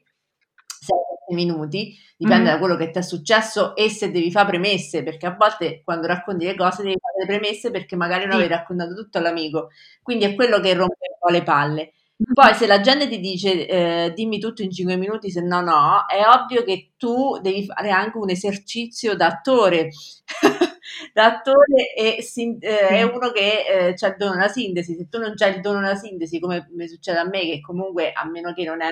6-7 1.32 1.34
minuti, 1.34 1.96
dipende 2.16 2.50
mm. 2.50 2.54
da 2.54 2.60
quello 2.60 2.76
che 2.76 2.92
ti 2.92 3.00
è 3.00 3.02
successo 3.02 3.76
e 3.76 3.90
se 3.90 4.12
devi 4.12 4.30
fare 4.30 4.50
premesse, 4.50 5.02
perché 5.02 5.26
a 5.26 5.36
volte 5.36 5.82
quando 5.84 6.06
racconti 6.06 6.46
le 6.46 6.56
cose 6.56 6.84
devi 6.84 6.96
fare 7.00 7.26
le 7.26 7.26
premesse 7.26 7.72
perché 7.72 7.96
magari 7.96 8.26
non 8.26 8.34
sì. 8.34 8.38
avevi 8.38 8.54
raccontato 8.54 8.94
tutto 8.94 9.18
all'amico, 9.18 9.70
quindi 10.04 10.26
è 10.26 10.36
quello 10.36 10.60
che 10.60 10.76
rompe 10.76 11.08
un 11.10 11.18
po' 11.20 11.30
le 11.32 11.42
palle. 11.42 11.94
Poi 12.34 12.54
se 12.54 12.68
la 12.68 12.82
gente 12.82 13.08
ti 13.08 13.20
dice 13.20 13.66
eh, 13.68 14.12
dimmi 14.14 14.40
tutto 14.40 14.62
in 14.62 14.72
5 14.72 14.98
minuti, 14.98 15.32
se 15.32 15.42
no 15.42 15.62
no, 15.62 16.06
è 16.06 16.22
ovvio 16.28 16.64
che 16.64 16.92
tu 16.98 17.40
devi 17.42 17.64
fare 17.66 17.92
anche 17.92 18.18
un 18.18 18.30
esercizio 18.30 19.16
da 19.16 19.28
attore. 19.28 19.90
da 21.14 21.26
attore 21.26 21.94
e 21.96 22.22
sin- 22.22 22.58
eh, 22.60 22.88
è 22.90 23.04
uno 23.04 23.32
che 23.32 23.64
eh, 23.66 23.96
ha 23.98 24.08
il 24.08 24.16
dono 24.18 24.34
della 24.34 24.48
sintesi. 24.50 24.96
Se 24.96 25.08
tu 25.08 25.18
non 25.18 25.34
c'hai 25.36 25.56
il 25.56 25.62
dono 25.62 25.80
della 25.80 25.96
sintesi, 25.96 26.40
come 26.40 26.68
mi 26.72 26.88
succede 26.90 27.20
a 27.20 27.24
me, 27.26 27.40
che 27.42 27.62
comunque 27.62 28.12
a 28.12 28.26
meno 28.26 28.54
che 28.54 28.66
non 28.66 28.82
è 28.82 28.90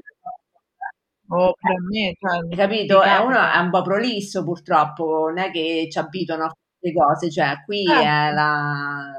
Oh, 1.30 1.54
per 1.60 1.76
me, 1.90 2.16
cioè, 2.20 2.56
capito? 2.56 3.02
È 3.02 3.18
uno 3.20 3.38
è 3.38 3.58
un 3.58 3.70
po' 3.70 3.82
prolisso 3.82 4.44
purtroppo, 4.44 5.26
non 5.28 5.38
è 5.40 5.52
che 5.52 5.88
ci 5.92 5.98
abituano 6.00 6.46
a 6.46 6.54
le 6.80 6.94
cose, 6.94 7.30
cioè 7.30 7.64
qui 7.66 7.84
eh. 7.84 7.94
è 8.02 8.32
la, 8.32 9.12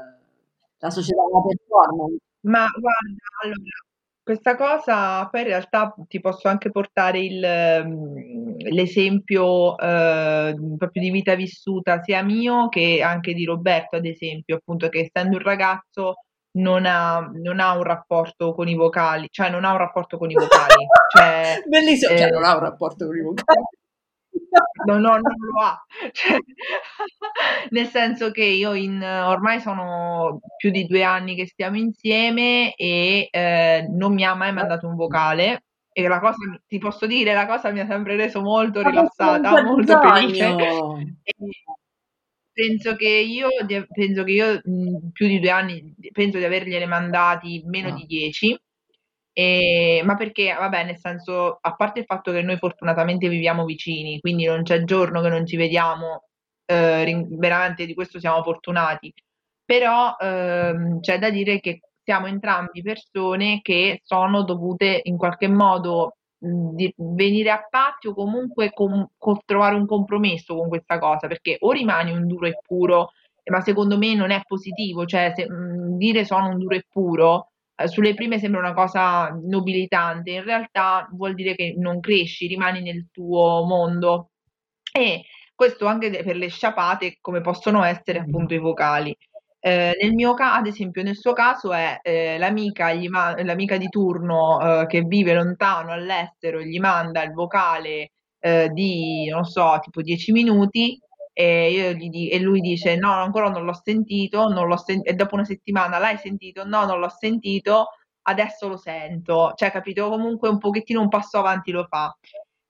la 0.79 0.89
società 0.89 1.21
della 1.25 1.41
performance. 1.45 2.17
Ma 2.41 2.65
guarda, 2.79 3.23
allora, 3.43 3.61
questa 4.29 4.55
cosa 4.55 5.27
poi 5.27 5.41
in 5.41 5.47
realtà 5.47 5.91
ti 6.07 6.19
posso 6.19 6.47
anche 6.49 6.69
portare 6.69 7.19
il, 7.19 7.83
mhmm, 7.83 8.57
l'esempio 8.69 9.75
eh, 9.75 10.55
proprio 10.77 11.01
di 11.01 11.09
vita 11.09 11.33
vissuta 11.33 11.99
sia 12.03 12.21
mio 12.21 12.69
che 12.69 13.01
anche 13.01 13.33
di 13.33 13.43
Roberto, 13.43 13.95
ad 13.95 14.05
esempio, 14.05 14.57
appunto 14.57 14.87
che 14.89 15.09
essendo 15.11 15.37
un 15.37 15.43
ragazzo 15.43 16.17
non 16.59 16.85
ha, 16.85 17.27
non 17.41 17.59
ha 17.59 17.75
un 17.75 17.81
rapporto 17.81 18.53
con 18.53 18.67
i 18.67 18.75
vocali, 18.75 19.27
cioè 19.31 19.49
non 19.49 19.65
ha 19.65 19.71
un 19.71 19.79
rapporto 19.79 20.19
con 20.19 20.29
i 20.29 20.35
vocali. 20.35 20.85
Cioè, 21.11 21.63
Bellissimo, 21.67 22.11
cioè, 22.11 22.19
eh, 22.19 22.29
cioè 22.29 22.31
non 22.31 22.43
ha 22.43 22.53
un 22.53 22.61
rapporto 22.61 23.07
con 23.07 23.17
i 23.17 23.21
vocali. 23.21 23.63
No, 24.85 24.97
no, 24.97 24.99
non 24.99 25.21
lo 25.21 25.61
ha. 25.61 25.85
Cioè, 26.11 26.37
nel 27.69 27.87
senso 27.87 28.31
che 28.31 28.43
io 28.43 28.73
in, 28.73 29.01
ormai 29.01 29.59
sono 29.59 30.39
più 30.57 30.71
di 30.71 30.85
due 30.85 31.03
anni 31.03 31.35
che 31.35 31.45
stiamo 31.47 31.77
insieme 31.77 32.73
e 32.75 33.27
eh, 33.29 33.87
non 33.89 34.13
mi 34.13 34.23
ha 34.23 34.33
mai 34.33 34.53
mandato 34.53 34.87
un 34.87 34.95
vocale. 34.95 35.63
E 35.91 36.07
la 36.07 36.19
cosa, 36.19 36.37
ti 36.67 36.77
posso 36.77 37.05
dire, 37.05 37.33
la 37.33 37.45
cosa 37.45 37.71
mi 37.71 37.79
ha 37.79 37.87
sempre 37.87 38.15
reso 38.15 38.41
molto 38.41 38.81
rilassata, 38.81 39.63
molto 39.63 39.99
felice. 39.99 40.55
E 41.23 41.33
penso 42.53 42.95
che 42.95 43.07
io, 43.07 43.47
penso 43.91 44.23
che 44.23 44.31
io 44.31 44.61
mh, 44.63 45.09
più 45.11 45.27
di 45.27 45.39
due 45.39 45.49
anni, 45.49 45.95
penso 46.11 46.37
di 46.37 46.45
avergliene 46.45 46.85
mandati 46.85 47.63
meno 47.65 47.89
ah. 47.89 47.93
di 47.93 48.05
dieci 48.05 48.57
e, 49.39 50.01
ma 50.03 50.15
perché, 50.15 50.53
vabbè, 50.53 50.83
nel 50.85 50.97
senso, 50.97 51.57
a 51.61 51.75
parte 51.75 51.99
il 51.99 52.05
fatto 52.05 52.31
che 52.31 52.41
noi 52.41 52.57
fortunatamente 52.57 53.29
viviamo 53.29 53.63
vicini, 53.65 54.19
quindi 54.19 54.45
non 54.45 54.63
c'è 54.63 54.83
giorno 54.83 55.21
che 55.21 55.29
non 55.29 55.45
ci 55.45 55.55
vediamo, 55.57 56.23
eh, 56.65 57.25
veramente 57.29 57.85
di 57.85 57.93
questo 57.93 58.19
siamo 58.19 58.43
fortunati, 58.43 59.13
però 59.63 60.15
ehm, 60.19 60.99
c'è 60.99 61.19
da 61.19 61.29
dire 61.29 61.59
che 61.59 61.79
siamo 62.03 62.27
entrambi 62.27 62.81
persone 62.81 63.59
che 63.61 64.01
sono 64.03 64.43
dovute 64.43 64.99
in 65.03 65.17
qualche 65.17 65.47
modo 65.47 66.15
di 66.41 66.91
venire 66.97 67.51
a 67.51 67.65
patti 67.69 68.07
o 68.07 68.13
comunque 68.13 68.71
com 68.71 69.05
co 69.17 69.41
trovare 69.45 69.75
un 69.75 69.85
compromesso 69.85 70.55
con 70.55 70.69
questa 70.69 70.97
cosa, 70.99 71.27
perché 71.27 71.57
o 71.59 71.71
rimani 71.71 72.11
un 72.11 72.27
duro 72.27 72.47
e 72.47 72.57
puro, 72.65 73.11
ma 73.51 73.61
secondo 73.61 73.97
me 73.97 74.15
non 74.15 74.31
è 74.31 74.41
positivo, 74.45 75.05
cioè 75.05 75.31
se 75.35 75.49
mhmm, 75.49 75.97
dire 75.97 76.23
sono 76.25 76.47
un 76.49 76.57
duro 76.59 76.75
e 76.75 76.85
puro, 76.89 77.33
ehm, 77.35 77.47
sulle 77.87 78.13
prime 78.13 78.39
sembra 78.39 78.59
una 78.59 78.73
cosa 78.73 79.29
nobilitante, 79.43 80.31
in 80.31 80.43
realtà 80.43 81.07
vuol 81.13 81.33
dire 81.35 81.55
che 81.55 81.73
non 81.77 81.99
cresci, 81.99 82.47
rimani 82.47 82.81
nel 82.81 83.07
tuo 83.11 83.65
mondo. 83.65 84.31
E 84.91 85.23
questo 85.55 85.85
anche 85.87 86.09
per 86.23 86.35
le 86.37 86.49
sciapate, 86.49 87.17
come 87.21 87.41
possono 87.41 87.83
essere 87.83 88.19
appunto 88.19 88.53
i 88.53 88.59
vocali. 88.59 89.15
Ehm, 89.61 89.93
nel 90.01 90.13
mio 90.13 90.33
ca 90.35 90.55
ad 90.55 90.67
esempio 90.67 91.03
nel 91.03 91.17
suo 91.17 91.33
caso 91.33 91.73
è, 91.73 91.99
ehm, 92.01 92.39
l'amica 92.39 92.93
gli 92.93 93.07
ma 93.09 93.35
l'amica 93.43 93.77
di 93.77 93.89
turno, 93.89 94.57
uhm, 94.57 94.85
che 94.87 95.01
vive 95.03 95.33
lontano 95.33 95.91
all'estero, 95.91 96.61
gli 96.61 96.79
manda 96.79 97.23
il 97.23 97.33
vocale, 97.33 98.11
ehm, 98.39 98.67
di, 98.73 99.27
non 99.29 99.43
so, 99.45 99.77
tipo 99.81 100.01
10 100.01 100.31
minuti 100.31 100.99
e 101.41 101.95
gli 101.97 102.29
e 102.31 102.39
lui 102.39 102.59
dice: 102.61 102.95
"No, 102.97 103.11
ancora 103.13 103.49
non 103.49 103.63
l'ho 103.65 103.73
sentito, 103.73 104.47
non 104.49 104.67
l'ho 104.67 104.77
sen" 104.77 105.01
e 105.03 105.13
dopo 105.13 105.35
una 105.35 105.45
settimana: 105.45 105.97
"L'hai 105.99 106.17
sentito?" 106.17 106.65
"No, 106.65 106.85
non 106.85 106.99
l'ho 106.99 107.09
sentito, 107.09 107.87
adesso 108.23 108.67
lo 108.67 108.77
sento." 108.77 109.53
Cioè, 109.55 109.71
capito, 109.71 110.09
comunque 110.09 110.49
un 110.49 110.57
pochettino 110.57 111.01
un 111.01 111.07
passo 111.09 111.37
avanti 111.39 111.71
lo 111.71 111.85
fa. 111.89 112.13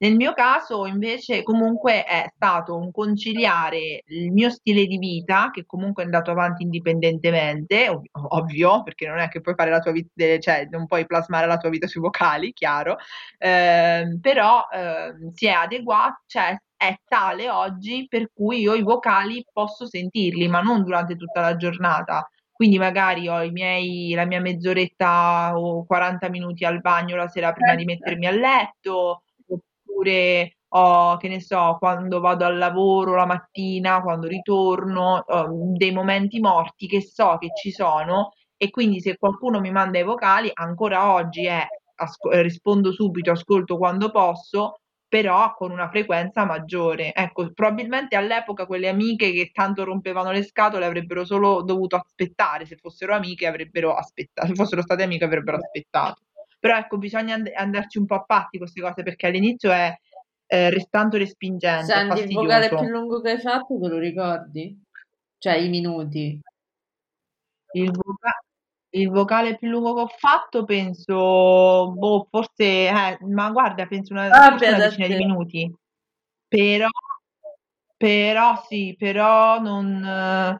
Nel 0.01 0.15
mio 0.15 0.31
caso 0.33 0.85
invece 0.85 1.43
comunque 1.43 2.05
è 2.05 2.25
stato 2.33 2.77
un 2.77 2.89
conciliare 2.91 4.03
il 4.05 4.31
mio 4.31 4.49
stile 4.49 4.85
di 4.85 4.97
vita, 4.97 5.49
che 5.51 5.65
comunque 5.65 6.03
è 6.03 6.05
andato 6.05 6.31
avanti 6.31 6.63
indipendentemente, 6.63 7.89
ov 7.89 8.03
ovvio, 8.29 8.81
perché 8.83 9.07
non 9.07 9.17
è 9.19 9.27
che 9.27 9.41
puoi 9.41 9.55
fare 9.55 9.69
la 9.71 9.79
tua 9.79 9.91
vi 9.91 10.07
de 10.13 10.39
cioè 10.39 10.67
non 10.71 10.85
puoi 10.85 11.05
plasmare 11.05 11.47
la 11.47 11.57
tua 11.57 11.69
vita 11.69 11.87
sui 11.87 11.99
vocali, 12.01 12.53
chiaro, 12.53 12.95
ehm, 13.39 14.19
però, 14.21 14.65
ehm, 14.71 15.31
si 15.33 15.47
è 15.47 15.51
adegua 15.51 16.17
cioè 16.27 16.57
è 16.79 16.95
tale 17.05 17.49
oggi 17.49 18.05
per 18.07 18.31
cui 18.33 18.61
io 18.61 18.73
i 18.73 18.83
vocali 18.83 19.45
posso 19.51 19.85
sentirli, 19.85 20.47
ma 20.47 20.61
non 20.61 20.83
durante 20.83 21.17
tutta 21.17 21.41
la 21.41 21.57
giornata. 21.57 22.25
Quindi 22.53 22.77
magari 22.77 23.27
ho 23.27 23.41
i 23.43 23.51
miei 23.51 24.13
la 24.13 24.25
mia 24.25 24.39
mezz'oretta 24.39 25.57
o 25.57 25.85
40 25.85 26.29
minuti 26.29 26.63
al 26.63 26.79
bagno 26.79 27.17
la 27.17 27.27
sera 27.27 27.51
prima 27.51 27.75
di 27.75 27.83
mettermi 27.83 28.27
a 28.27 28.31
letto, 28.31 29.23
oppure 29.45 30.57
ho, 30.69 31.17
che 31.17 31.27
ne 31.27 31.41
so, 31.41 31.75
quando 31.79 32.21
vado 32.21 32.45
al 32.45 32.57
lavoro 32.57 33.15
la 33.15 33.25
mattina, 33.25 34.01
quando 34.01 34.27
ritorno, 34.27 35.25
dei 35.75 35.91
momenti 35.91 36.39
morti 36.39 36.87
che 36.87 37.01
so 37.01 37.37
che 37.39 37.49
ci 37.61 37.71
sono 37.71 38.31
e 38.55 38.69
quindi 38.69 39.01
se 39.01 39.17
qualcuno 39.17 39.59
mi 39.59 39.71
manda 39.71 39.99
i 39.99 40.03
vocali 40.03 40.49
ancora 40.53 41.11
oggi 41.13 41.45
è 41.45 41.65
asco 41.95 42.29
rispondo 42.41 42.93
subito, 42.93 43.31
ascolto 43.31 43.77
quando 43.77 44.11
posso, 44.11 44.79
però 45.09 45.55
con 45.55 45.71
una 45.71 45.89
frequenza 45.89 46.45
maggiore. 46.45 47.13
Ecco, 47.13 47.51
probabilmente 47.51 48.15
all'epoca 48.15 48.67
quelle 48.67 48.87
amiche 48.87 49.31
che 49.33 49.49
tanto 49.51 49.83
rompevano 49.83 50.31
le 50.31 50.43
scatole 50.43 50.85
avrebbero 50.85 51.25
solo 51.25 51.63
dovuto 51.63 51.95
aspettare, 51.95 52.65
se 52.65 52.77
fossero 52.77 53.15
amiche 53.15 53.47
avrebbero 53.47 53.95
aspetta 53.95 54.45
se 54.45 54.53
fossero 54.53 54.83
state 54.83 55.03
amiche 55.03 55.25
avrebbero 55.25 55.57
aspettato. 55.57 56.21
Però 56.59 56.77
ecco 56.77 56.97
bisogna 56.97 57.33
and 57.35 57.49
andarci 57.55 57.97
un 57.97 58.05
po' 58.05 58.15
a 58.15 58.23
patti 58.23 58.57
con 58.59 58.67
queste 58.67 58.81
cose, 58.81 59.01
perché 59.01 59.27
all'inizio 59.27 59.71
è, 59.71 59.93
ehm, 60.45 60.69
res 60.69 60.87
tanto 60.89 61.17
respingente, 61.17 61.91
Senti, 61.91 62.19
il 62.21 62.33
vocale 62.33 62.69
più 62.69 62.87
lungo 62.87 63.19
che 63.21 63.31
hai 63.31 63.39
fatto 63.39 63.79
te 63.79 63.87
lo 63.87 63.97
ricordi? 63.97 64.79
Cioè 65.39 65.55
i 65.57 65.69
minuti. 65.69 66.39
Il 67.71 67.91
voca 67.91 68.31
il 68.91 69.09
vocale 69.09 69.57
più 69.57 69.69
lungo 69.69 69.93
che 69.93 70.01
ho 70.01 70.07
fatto 70.07 70.65
penso, 70.65 71.91
boh, 71.91 72.27
forse 72.29 72.87
eh, 72.87 73.17
ma 73.27 73.51
guarda 73.51 73.85
penso 73.85 74.13
una 74.13 74.29
forse 74.29 74.49
Vabbè 74.49 74.67
una 74.69 74.77
decina 74.87 75.07
di 75.07 75.15
minuti. 75.15 75.75
Però 76.47 76.87
però 77.97 78.63
sì, 78.67 78.95
però 78.97 79.59
non 79.59 80.59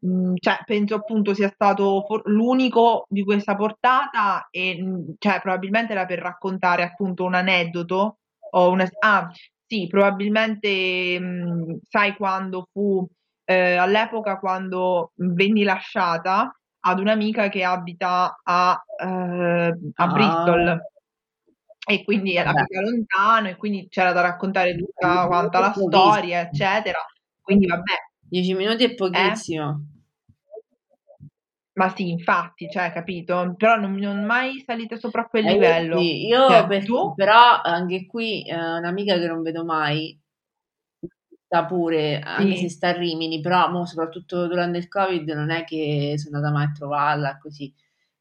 mhmm, 0.00 0.34
cioè 0.38 0.60
penso 0.64 0.94
appunto 0.94 1.34
sia 1.34 1.48
stato 1.50 2.04
for 2.06 2.22
l'unico 2.26 3.04
di 3.08 3.24
questa 3.24 3.56
portata 3.56 4.46
e, 4.50 4.80
mhmm, 4.80 5.14
cioè 5.18 5.40
probabilmente 5.40 5.92
era 5.92 6.06
per 6.06 6.20
raccontare 6.20 6.82
appunto 6.84 7.24
un 7.24 7.34
aneddoto 7.34 8.18
o 8.50 8.70
una 8.70 8.88
ah, 9.00 9.30
sì, 9.66 9.86
probabilmente, 9.88 11.18
mhmm, 11.20 11.78
sai 11.88 12.16
quando 12.16 12.68
fu 12.72 13.06
ehm, 13.44 13.80
all'epoca 13.80 14.38
quando 14.38 15.12
venni 15.16 15.62
lasciata 15.64 16.52
ad 16.88 17.00
un'amica 17.00 17.48
che 17.48 17.62
abita 17.64 18.38
a 18.42 18.82
ehm, 19.00 19.90
a 19.96 20.06
Ah. 20.06 20.08
Bristol. 20.08 20.80
E 21.90 22.04
quindi 22.04 22.36
era 22.36 22.50
abita 22.50 22.80
lontano 22.82 23.48
e 23.48 23.56
quindi 23.56 23.88
c'era 23.88 24.12
da 24.12 24.20
raccontare 24.22 24.76
tutta 24.76 25.08
10 25.08 25.26
quanta 25.26 25.58
la 25.60 25.72
storia, 25.72 26.40
eccetera. 26.42 26.98
Quindi 27.40 27.66
vabbè. 27.66 27.94
10 28.28 28.54
minuti 28.54 28.84
è 28.84 28.94
Eh? 28.94 28.94
pochissimo. 28.94 29.86
Ma 31.74 31.88
sì, 31.94 32.10
infatti, 32.10 32.68
cioè 32.70 32.92
capito? 32.92 33.54
Però 33.56 33.76
non 33.76 33.94
non 33.94 34.24
mai 34.24 34.62
salita 34.66 34.96
sopra 34.96 35.26
quel 35.26 35.44
Eh 35.44 35.48
livello. 35.52 35.96
sì, 35.96 36.26
io 36.26 36.42
Cioè, 36.44 36.66
per 36.66 36.84
però 37.14 37.60
anche 37.62 38.06
qui, 38.06 38.42
ehm, 38.48 38.78
un'amica 38.78 39.16
che 39.18 39.26
non 39.28 39.42
vedo 39.42 39.64
mai, 39.64 40.18
pure, 41.66 42.18
anche 42.20 42.56
se 42.56 42.68
Sì. 42.68 42.70
sta 42.70 42.88
a 42.88 42.92
Rimini, 42.92 43.40
però 43.40 43.70
mo 43.70 43.86
soprattutto 43.86 44.46
durante 44.46 44.78
il 44.78 44.88
Covid 44.88 45.28
non 45.30 45.50
è 45.50 45.64
che 45.64 46.14
sono 46.18 46.36
andata 46.36 46.52
mai 46.54 46.66
a 46.66 46.72
trovarla 46.72 47.38
così. 47.38 47.72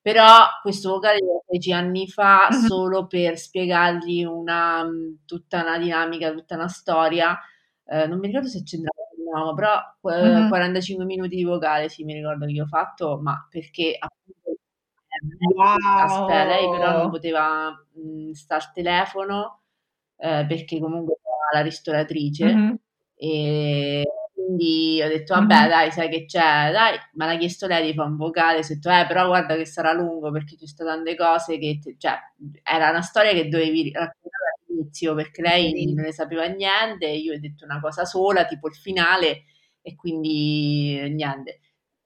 Però 0.01 0.23
questo 0.61 0.91
vocale 0.91 1.19
lo 1.19 1.43
feci 1.47 1.73
anni 1.73 2.07
fa 2.09 2.49
solo 2.51 3.07
per 3.07 3.37
spiegargli 3.37 4.23
una 4.23 4.83
mhmm, 4.85 5.19
tutta 5.25 5.61
una 5.61 5.77
dinamica, 5.77 6.31
tutta 6.33 6.55
una 6.55 6.69
storia, 6.69 7.37
ehm, 7.85 8.09
non 8.09 8.19
mi 8.19 8.27
ricordo 8.27 8.47
se 8.49 8.63
c'entrava 8.63 9.53
però 9.55 9.77
qu 10.01 10.09
Mh-mh. 10.19 10.47
45 10.47 11.05
minuti 11.05 11.35
di 11.35 11.43
vocale, 11.43 11.89
sì, 11.89 12.03
mi 12.05 12.13
ricordo 12.13 12.45
che 12.47 12.61
ho 12.61 12.65
fatto, 12.67 13.19
ma 13.21 13.45
perché 13.49 13.95
appunto 13.99 14.55
aspe 15.97 16.45
lei 16.45 16.69
però 16.69 16.93
non 16.93 17.09
Wow! 17.09 17.11
poteva, 17.11 17.69
mhmm, 17.95 18.31
sta 18.33 18.55
al 18.55 18.71
telefono, 18.73 19.63
ehm, 20.17 20.47
perché 20.47 20.79
comunque 20.79 21.17
la 21.53 21.61
ristoratrice, 21.61 22.45
Mh-mh. 22.45 22.77
E 23.17 24.03
quindi 24.33 25.01
ho 25.03 25.07
detto: 25.07 25.33
"Vabbè 25.35 25.67
dai, 25.67 25.91
sai 25.91 26.09
che 26.09 26.25
c'è, 26.25 26.71
dai" 26.71 26.95
m'ha 27.13 27.35
chiesto 27.37 27.67
lei 27.67 27.85
di 27.87 27.93
fa' 27.93 28.03
un 28.05 28.15
vocale, 28.17 28.63
s'è 28.63 28.75
detto: 28.75 28.89
"Eh, 28.91 29.05
però 29.07 29.27
guarda 29.27 29.55
che 29.55 29.65
sarà 29.65 29.91
lungo 29.93 30.31
perché 30.31 30.55
ci 30.57 30.67
sta 30.67 30.85
tante 30.85 31.15
cose 31.15 31.57
che 31.57 31.79
t" 31.81 31.95
cioè, 31.97 32.17
era 32.63 32.89
una 32.91 33.01
storia 33.01 33.33
che 33.33 33.47
dovevi 33.49 33.91
raccontare 33.91 34.55
all'inizio, 34.67 35.15
perché 35.15 35.41
lei 35.41 35.85
non 35.93 36.03
ne 36.05 36.11
sapeva 36.13 36.45
niente, 36.45 37.07
io 37.07 37.33
ho 37.33 37.39
detto 37.39 37.65
una 37.65 37.79
cosa 37.81 38.05
sola, 38.05 38.45
tipo 38.45 38.67
il 38.67 38.75
finale, 38.75 39.43
e 39.81 39.95
quindi 39.95 40.99
niente. 41.13 41.59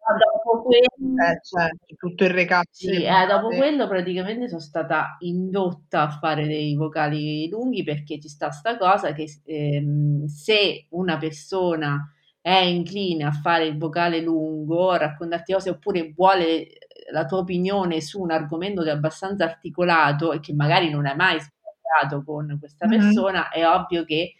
Ma 0.03 0.17
dopo 0.17 0.67
Eh 0.69 1.39
certo, 1.43 1.95
tutto 1.95 2.23
il 2.23 2.31
recap 2.31 2.65
delle 2.79 2.97
sì, 2.99 3.03
eh, 3.03 3.25
dopo 3.27 3.47
quello 3.49 3.87
praticamente 3.87 4.47
so' 4.49 4.59
stata 4.59 5.15
indotta 5.19 6.01
a 6.03 6.09
fare 6.09 6.47
dei 6.47 6.75
vocali 6.75 7.47
lunghi, 7.49 7.83
perché 7.83 8.19
ci 8.19 8.27
sta 8.27 8.49
'sta 8.49 8.77
cosa 8.77 9.13
che 9.13 9.27
ehm, 9.45 10.25
se 10.25 10.87
una 10.91 11.17
persona 11.17 12.11
è 12.41 12.55
incline 12.57 13.23
a 13.25 13.31
fare 13.31 13.65
il 13.67 13.77
vocale 13.77 14.21
lungo, 14.21 14.89
a 14.89 14.97
raccontarti 14.97 15.53
cose, 15.53 15.69
oppure 15.69 16.11
vuole 16.15 16.67
la 17.11 17.25
tua 17.25 17.39
opinione 17.39 18.01
su 18.01 18.19
un 18.21 18.31
argomento 18.31 18.81
che 18.81 18.89
è 18.89 18.93
abbastanza 18.93 19.43
articolato 19.43 20.31
e 20.31 20.39
che 20.39 20.53
magari 20.53 20.89
non 20.89 21.05
hai 21.05 21.15
mai 21.15 21.37
con 22.23 22.57
questa 22.59 22.87
persona, 22.87 23.49
è 23.49 23.67
ovvio 23.67 24.03
che, 24.05 24.33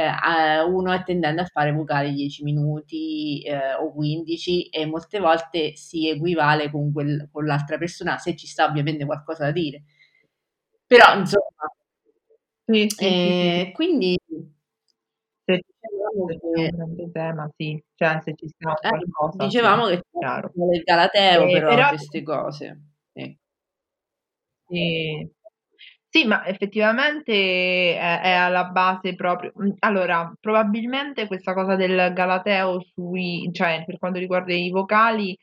a 0.00 0.64
uno 0.64 0.92
è 0.92 1.02
tendente 1.04 1.42
a 1.42 1.44
fare 1.46 1.72
vocali 1.72 2.12
10 2.14 2.42
minuti, 2.44 3.42
ehm, 3.44 3.76
o 3.82 3.92
15 3.92 4.68
e 4.70 4.86
molte 4.86 5.18
volte 5.20 5.76
si 5.76 6.08
equivale 6.08 6.70
con 6.70 6.92
quel 6.92 7.28
con 7.30 7.44
l'altra 7.46 7.78
persona, 7.78 8.18
se 8.18 8.34
ci 8.36 8.46
sta 8.46 8.64
ovviamente 8.66 9.04
qualcosa 9.04 9.44
da 9.44 9.50
dire. 9.52 9.82
Però 10.90 11.14
insomma 11.18 11.70
Sì, 12.64 12.86
sì, 12.88 13.04
sì, 13.06 13.32
sì. 13.66 13.72
quindi 13.72 14.16
Se 15.48 15.58
c'è 15.80 15.88
un 16.14 16.26
grande 16.76 17.10
tema, 17.10 17.50
sì, 17.56 17.82
cioè 17.96 18.20
se 18.22 18.34
ci 18.36 18.46
sta 18.48 18.74
Eh, 18.80 18.88
qualcosa, 18.88 19.44
dicevamo 19.46 19.86
che 19.86 20.02
chiaro. 20.18 20.52
il 20.72 20.82
galateo 20.84 21.42
Ehm, 21.44 21.50
però 21.52 21.74
però 21.74 21.90
pe 21.90 21.98
'ste 21.98 22.22
cose. 22.22 22.80
Sì. 23.12 23.36
Sì. 26.14 26.26
Ma 26.26 26.44
effettivamente 26.46 27.32
è 27.96 28.20
è 28.20 28.32
alla 28.32 28.64
base 28.66 29.14
proprio 29.14 29.50
mhmm, 29.54 29.76
allora, 29.78 30.30
probabilmente 30.38 31.26
questa 31.26 31.54
cosa 31.54 31.74
del 31.74 32.12
galateo 32.12 32.82
sui 32.92 33.48
cioè 33.50 33.82
per 33.86 33.96
quanto 33.98 34.18
riguarda 34.18 34.52
i 34.52 34.68
vocali, 34.68 35.34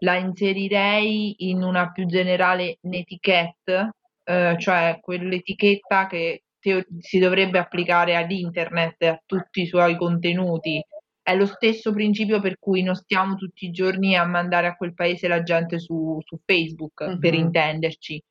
la 0.00 0.16
inserirei 0.16 1.34
in 1.48 1.62
una 1.62 1.90
più 1.92 2.04
generale 2.04 2.76
netiquette, 2.82 3.90
uhm, 4.26 4.58
cioè 4.58 4.98
quell'etichetta 5.00 6.06
che 6.06 6.42
teo 6.60 6.82
si 6.98 7.18
dovrebbe 7.18 7.58
applicare 7.58 8.14
ad 8.14 8.30
internet 8.30 8.96
e 8.98 9.06
a 9.06 9.22
tutti 9.24 9.62
i 9.62 9.66
suoi 9.66 9.96
contenuti. 9.96 10.82
è 11.22 11.34
lo 11.36 11.46
stesso 11.46 11.92
principio 11.92 12.40
per 12.40 12.58
cui 12.58 12.82
non 12.82 12.94
stiamo 12.94 13.34
tutti 13.36 13.64
i 13.66 13.70
giorni 13.70 14.14
a 14.16 14.24
mandare 14.26 14.66
a 14.66 14.76
quel 14.76 14.92
paese 14.94 15.26
la 15.28 15.42
gente 15.42 15.78
su, 15.78 16.18
su 16.24 16.38
Facebook, 16.44 17.02
Mhm. 17.02 17.18
per 17.18 17.32
intenderci. 17.34 18.22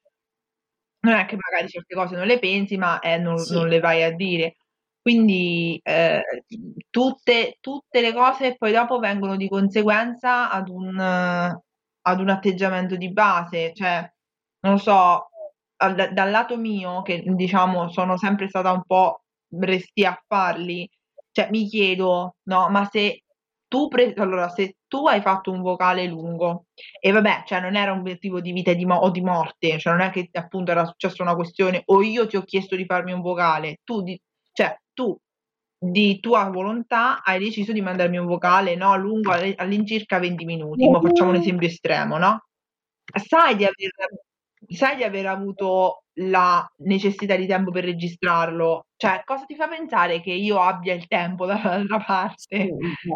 Non 1.08 1.16
è 1.20 1.26
che 1.26 1.36
magari 1.38 1.70
certe 1.70 1.96
cose 1.96 2.16
non 2.16 2.26
le 2.28 2.40
pensi, 2.40 2.78
ma 2.78 3.00
eh, 3.00 3.18
non, 3.18 3.38
Sì. 3.38 3.54
non 3.54 3.68
le 3.68 3.80
vai 3.80 4.04
a 4.04 4.12
dire. 4.12 4.58
Quindi 5.02 5.80
eh, 5.84 6.22
tutte, 6.90 7.58
tutte 7.62 8.02
le 8.02 8.14
cose 8.14 8.56
poi 8.58 8.72
dopo 8.74 9.00
vengono 9.00 9.38
di 9.38 9.48
conseguenza 9.48 10.50
ad 10.52 10.68
un, 10.70 11.00
ad 11.00 12.20
un 12.20 12.30
atteggiamento 12.30 12.96
di 12.98 13.12
base, 13.12 13.74
cioè, 13.74 14.10
non 14.62 14.74
lo 14.74 14.78
so, 14.80 15.30
al- 15.78 16.10
dal 16.14 16.30
lato 16.32 16.58
mio, 16.58 17.02
che 17.04 17.24
diciamo 17.26 17.90
sono 17.90 18.18
sempre 18.18 18.48
stata 18.50 18.72
un 18.72 18.84
po' 18.86 19.22
restia 19.60 20.12
a 20.12 20.24
farli, 20.28 20.90
cioè 21.32 21.50
mi 21.52 21.68
chiedo, 21.68 22.36
no, 22.44 22.70
ma 22.70 22.86
se 22.92 23.24
tu, 23.68 23.88
pre- 23.88 24.14
allora, 24.16 24.50
se 24.50 24.78
tu 24.88 25.08
hai 25.08 25.22
fatto 25.22 25.52
un 25.52 25.62
vocale 25.62 26.06
lungo 26.06 26.66
e 27.00 27.12
vabbè, 27.12 27.44
cioè 27.46 27.60
non 27.60 27.76
era 27.76 27.92
un 27.92 28.00
obiettivo 28.00 28.40
di 28.40 28.52
vita 28.52 28.74
di 28.74 28.86
mo- 28.86 28.96
o 28.96 29.10
di 29.10 29.22
morte, 29.22 29.78
cioè 29.80 29.94
non 29.94 30.02
è 30.02 30.10
che 30.10 30.30
appunto 30.34 30.72
era 30.72 30.86
successa 30.86 31.24
una 31.24 31.36
questione 31.36 31.82
o 31.86 32.02
io 32.02 32.28
ti 32.28 32.38
ho 32.38 32.44
chiesto 32.44 32.76
di 32.76 32.86
farmi 32.86 33.12
un 33.12 33.22
vocale, 33.22 33.80
tu, 33.84 34.02
di, 34.02 34.20
cioè 34.54 34.78
tu 34.94 35.18
di 35.80 36.20
tua 36.20 36.50
volontà 36.50 37.22
hai 37.24 37.40
deciso 37.40 37.72
di 37.72 37.82
mandarmi 37.82 38.18
un 38.18 38.26
vocale, 38.26 38.76
no, 38.76 38.96
lungo 38.98 39.32
all- 39.32 39.54
all'incirca 39.58 40.18
20 40.18 40.46
minuti, 40.46 40.90
ma 40.90 41.00
facciamo 41.02 41.30
un 41.32 41.36
esempio 41.36 41.68
estremo, 41.68 42.18
no? 42.18 42.46
Sai 43.06 43.56
di 43.56 43.64
aver, 43.64 43.92
sai 44.68 44.96
di 44.96 45.04
aver 45.04 45.28
avuto 45.28 46.04
la 46.20 46.66
necessità 46.78 47.36
di 47.36 47.48
tempo 47.48 47.72
per 47.72 47.84
registrarlo? 47.84 48.88
Cioè, 48.96 49.22
cosa 49.26 49.46
ti 49.46 49.56
fa 49.56 49.68
pensare 49.68 50.22
che 50.22 50.32
io 50.32 50.60
abbia 50.60 50.94
il 50.94 51.08
tempo 51.08 51.46
dall'altra 51.46 52.00
parte? 52.00 52.36
Sì, 52.50 52.68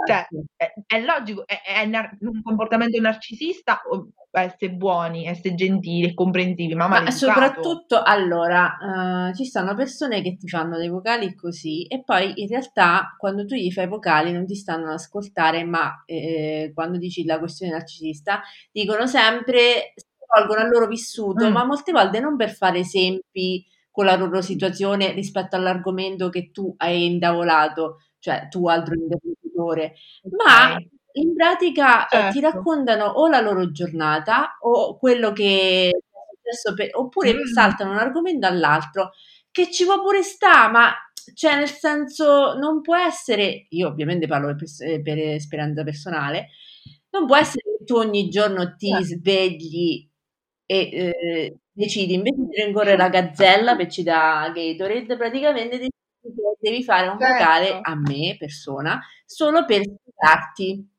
Cioè, 0.03 0.27
infatti. 0.27 0.45
è, 0.55 0.73
è 0.85 0.99
logico, 1.01 1.45
è, 1.45 1.61
è 1.65 1.85
nar- 1.85 2.17
un 2.21 2.41
comportamento 2.41 2.99
narcisista 2.99 3.81
o 3.89 4.09
essere 4.31 4.71
buoni, 4.73 5.25
essere 5.25 5.55
gentili 5.55 6.07
e 6.07 6.13
comprensivi, 6.13 6.73
ma 6.75 6.87
Ma 6.87 7.09
soprattutto, 7.11 8.01
allora, 8.01 9.29
eh, 9.29 9.35
ci 9.35 9.45
stanno 9.45 9.75
persone 9.75 10.21
che 10.21 10.37
ti 10.37 10.47
fanno 10.47 10.77
dei 10.77 10.89
vocali 10.89 11.35
così 11.35 11.85
e 11.85 12.03
poi 12.03 12.41
in 12.41 12.47
realtà 12.47 13.15
quando 13.17 13.45
tu 13.45 13.55
gli 13.55 13.71
fai 13.71 13.87
vocali 13.87 14.31
non 14.31 14.45
ti 14.45 14.55
stanno 14.55 14.87
ad 14.87 14.93
ascoltare, 14.93 15.63
ma 15.63 16.03
eh, 16.05 16.71
quando 16.73 16.97
dici 16.97 17.23
la 17.25 17.39
questione 17.39 17.71
narcisista, 17.73 18.41
dicono 18.71 19.05
sempre, 19.07 19.93
rivolgono 20.33 20.61
al 20.65 20.69
loro 20.69 20.87
vissuto, 20.87 21.47
Mm. 21.49 21.51
ma 21.51 21.65
molte 21.65 21.91
volte 21.91 22.19
non 22.19 22.35
per 22.37 22.51
fare 22.51 22.79
esempi 22.79 23.65
con 23.91 24.05
la 24.05 24.15
loro 24.15 24.41
situazione 24.41 25.11
rispetto 25.11 25.55
all'argomento 25.55 26.29
che 26.29 26.51
tu 26.51 26.73
hai 26.77 27.05
indavolato, 27.05 27.97
cioè 28.19 28.47
tu 28.49 28.67
altro 28.67 28.93
interlocutore, 28.95 29.95
ma 30.37 30.77
in 31.13 31.33
pratica 31.35 32.07
eh, 32.07 32.31
ti 32.31 32.39
Certo. 32.39 32.57
raccontano 32.57 33.05
o 33.05 33.27
la 33.27 33.41
loro 33.41 33.71
giornata 33.71 34.57
o 34.61 34.97
quello 34.97 35.33
che 35.33 35.89
è 35.89 35.97
successo 36.41 36.73
per- 36.73 36.89
oppure 36.93 37.33
Mm. 37.33 37.43
saltano 37.53 37.91
un 37.91 37.97
argomento 37.97 38.47
all'altro 38.47 39.11
che 39.51 39.69
ci 39.71 39.83
può 39.83 40.01
pure 40.01 40.23
sta, 40.23 40.69
ma 40.69 40.93
cioè 41.35 41.55
nel 41.57 41.67
senso 41.69 42.53
non 42.57 42.79
può 42.81 42.95
essere, 42.95 43.65
io 43.69 43.87
ovviamente 43.89 44.25
parlo 44.27 44.55
per, 44.55 45.01
per 45.01 45.17
esperienza 45.17 45.83
personale, 45.83 46.47
non 47.09 47.25
può 47.25 47.35
essere 47.35 47.63
che 47.77 47.83
tu 47.83 47.95
ogni 47.95 48.29
giorno 48.29 48.75
ti 48.77 48.87
Certo. 48.89 49.03
svegli 49.05 50.09
e 50.71 50.89
eh, 50.91 51.57
decidi 51.71 52.13
invece 52.13 52.37
di 52.49 52.61
rincorrere 52.63 52.97
la 52.97 53.09
gazzella 53.09 53.75
per 53.75 53.87
citare 53.87 54.51
Gatorade, 54.75 55.17
praticamente 55.17 55.77
decidi 55.77 55.89
che 56.21 56.57
devi 56.59 56.83
fare 56.83 57.07
un 57.07 57.17
vocale 57.17 57.65
Certo. 57.67 57.89
a 57.89 57.95
me, 57.95 58.35
persona, 58.37 59.01
solo 59.25 59.65
per 59.65 59.81
spiegarti. 59.83 60.89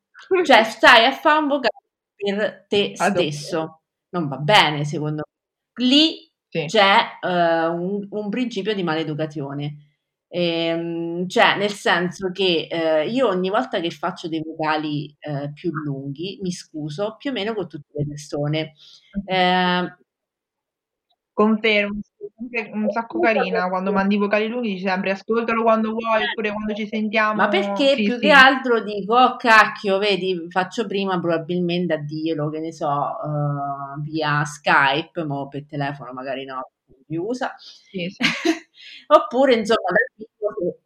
Cioè, 0.45 0.65
stai 0.65 1.05
a 1.07 1.13
fare 1.13 1.39
un 1.41 1.49
vocale 1.49 1.71
per 2.15 2.67
te 2.69 2.93
stesso. 2.95 3.83
Non 4.11 4.29
va 4.29 4.37
bene, 4.39 4.85
secondo 4.85 5.23
me. 5.27 5.87
Lì 5.87 6.31
Sì. 6.49 6.67
c'è 6.67 7.19
eh, 7.23 7.67
un, 7.67 8.07
un 8.11 8.29
principio 8.29 8.75
di 8.75 8.83
maleducazione. 8.83 9.92
Ehm, 10.35 11.29
cioè, 11.29 11.57
nel 11.59 11.71
senso 11.73 12.31
che 12.33 12.67
eh, 12.71 13.07
io 13.09 13.29
ogni 13.29 13.51
volta 13.51 13.81
che 13.81 13.91
faccio 13.91 14.29
dei 14.29 14.43
vocali 14.43 15.15
eh, 15.21 15.53
più 15.53 15.71
lunghi 15.73 16.39
mi 16.43 16.51
scuso 16.53 17.17
più 17.19 17.31
o 17.31 17.33
meno 17.35 17.53
con 17.55 17.69
tutte 17.69 17.89
le 17.93 18.07
persone. 18.07 18.73
Eh, 19.27 19.97
Confermo, 21.35 21.99
sempre 22.37 22.71
un 22.75 22.91
sacco 22.91 23.19
carina, 23.19 23.67
quando 23.71 23.91
mandi 23.91 24.17
i 24.17 24.19
vocali 24.19 24.49
lunghi 24.49 24.75
dici 24.75 24.87
sempre 24.87 25.13
ascoltalo 25.13 25.63
quando 25.63 25.93
vuoi, 25.93 26.23
oppure 26.25 26.53
quando 26.53 26.75
ci 26.75 26.87
sentiamo. 26.87 27.35
Ma 27.35 27.49
perché 27.49 27.95
Sì, 27.97 28.03
più 28.05 28.15
sì. 28.15 28.21
che 28.21 28.31
altro 28.31 28.83
dico, 28.83 29.15
oh 29.17 29.37
cacchio, 29.37 29.97
vedi, 29.99 30.47
faccio 30.51 30.87
prima 30.87 31.19
probabilmente 31.19 31.95
a 31.95 31.97
dirlo, 31.99 32.51
che 32.51 32.61
ne 32.61 32.71
so, 32.73 32.87
eh, 32.87 34.01
via 34.03 34.45
Skype, 34.45 35.25
ma 35.25 35.49
per 35.49 35.65
telefono 35.67 36.13
magari 36.13 36.45
no, 36.45 36.71
si 37.07 37.17
usa. 37.17 37.55
Sì. 37.59 38.07
Oppure, 39.07 39.55
insomma, 39.55 39.89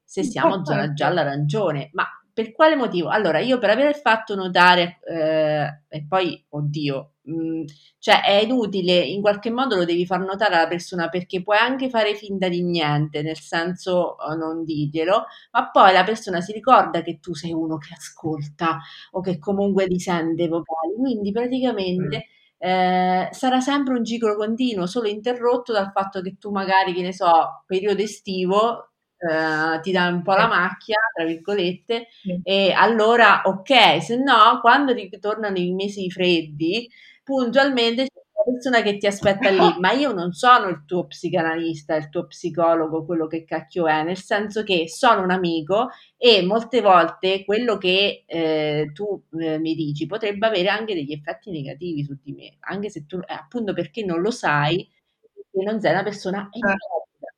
se, 0.05 0.23
se 0.23 0.31
siamo 0.31 0.63
già, 0.63 0.93
già 0.93 1.07
all'arancione. 1.09 1.91
Ma 1.93 2.05
per 2.33 2.53
quale 2.53 2.77
motivo? 2.77 3.09
Allora, 3.09 3.39
io 3.41 3.59
per 3.59 3.71
aver 3.71 3.97
fatto 3.99 4.35
notare, 4.35 4.99
eh, 5.09 5.83
e 5.89 6.07
poi, 6.07 6.45
oddio, 6.51 7.13
mh, 7.23 7.65
cioè 7.99 8.23
è 8.23 8.43
inutile, 8.43 8.99
in 8.99 9.23
qualche 9.23 9.51
modo 9.51 9.75
lo 9.77 9.85
devi 9.87 10.05
far 10.05 10.21
notare 10.21 10.55
alla 10.57 10.69
persona 10.69 11.09
perché 11.09 11.43
puoi 11.43 11.57
anche 11.57 11.89
fare 11.89 12.15
finta 12.15 12.49
di 12.49 12.63
niente, 12.63 13.23
nel 13.23 13.39
senso 13.39 14.17
eh, 14.19 14.37
non 14.37 14.65
dirglielo, 14.65 15.25
ma 15.53 15.71
poi 15.71 15.93
la 15.95 16.05
persona 16.05 16.41
si 16.43 16.53
ricorda 16.53 17.01
che 17.03 17.19
tu 17.21 17.35
sei 17.35 17.53
uno 17.55 17.79
che 17.79 17.95
ascolta 17.97 18.81
o 19.13 19.21
che 19.23 19.39
comunque 19.39 19.87
li 19.87 19.99
sente 19.99 20.43
i 20.45 20.49
vocali, 20.49 20.95
quindi 20.99 21.33
praticamente 21.33 22.27
eh, 22.59 23.29
sarà 23.33 23.61
sempre 23.61 23.95
un 23.95 24.05
ciclo 24.05 24.37
continuo, 24.37 24.87
solo 24.87 25.09
interrotto 25.09 25.73
dal 25.73 25.91
fatto 25.93 26.21
che 26.21 26.37
tu 26.39 26.51
magari, 26.51 26.93
che 26.93 27.03
ne 27.03 27.13
so, 27.13 27.63
periodo 27.67 28.03
estivo, 28.03 28.91
eh, 29.19 29.81
ti 29.81 29.93
dai 29.93 30.13
un 30.13 30.23
po' 30.23 30.33
la 30.35 30.43
Sì. 30.45 30.49
macchia, 30.49 30.97
tra 31.15 31.25
virgolette, 31.25 32.09
Sì. 32.23 32.41
e 32.43 32.73
allora 32.73 33.43
ok, 33.45 34.03
se 34.03 34.17
no, 34.17 34.59
quando 34.61 34.93
ritornano 34.93 35.59
i 35.59 35.73
mesi 35.73 36.11
freddi, 36.11 36.89
puntualmente 37.25 38.05
c'è 38.05 38.11
una 38.45 38.45
persona 38.59 38.83
che 38.83 38.97
ti 38.99 39.07
aspetta 39.07 39.51
lì, 39.51 39.77
ma 39.81 39.93
io 39.93 40.13
non 40.13 40.33
sono 40.33 40.69
il 40.69 40.85
tuo 40.87 41.07
psicanalista, 41.07 41.97
il 41.97 42.09
tuo 42.09 42.27
psicologo, 42.27 43.05
quello 43.05 43.27
che 43.27 43.45
cacchio 43.45 43.87
è, 43.89 44.03
nel 44.05 44.17
senso 44.19 44.63
che 44.63 44.89
sono 44.89 45.23
un 45.23 45.31
amico 45.33 45.89
e 46.17 46.43
molte 46.45 46.81
volte 46.81 47.45
quello 47.45 47.77
che 47.79 48.25
eh, 48.27 48.91
tu 48.95 49.23
eh, 49.41 49.59
mi 49.59 49.75
dici 49.75 50.07
potrebbe 50.07 50.47
avere 50.47 50.69
anche 50.69 50.95
degli 50.95 51.13
effetti 51.13 51.51
negativi 51.51 52.05
su 52.05 52.17
di 52.23 52.33
me, 52.33 52.57
anche 52.61 52.91
se 52.91 53.07
tu, 53.07 53.19
eh, 53.19 53.33
appunto 53.35 53.73
perché 53.73 54.05
non 54.05 54.21
lo 54.21 54.31
sai, 54.31 54.89
perché 55.35 55.65
non 55.71 55.81
sei 55.81 55.93
una 55.93 56.03
persona 56.05 56.49
empatica. 56.51 57.35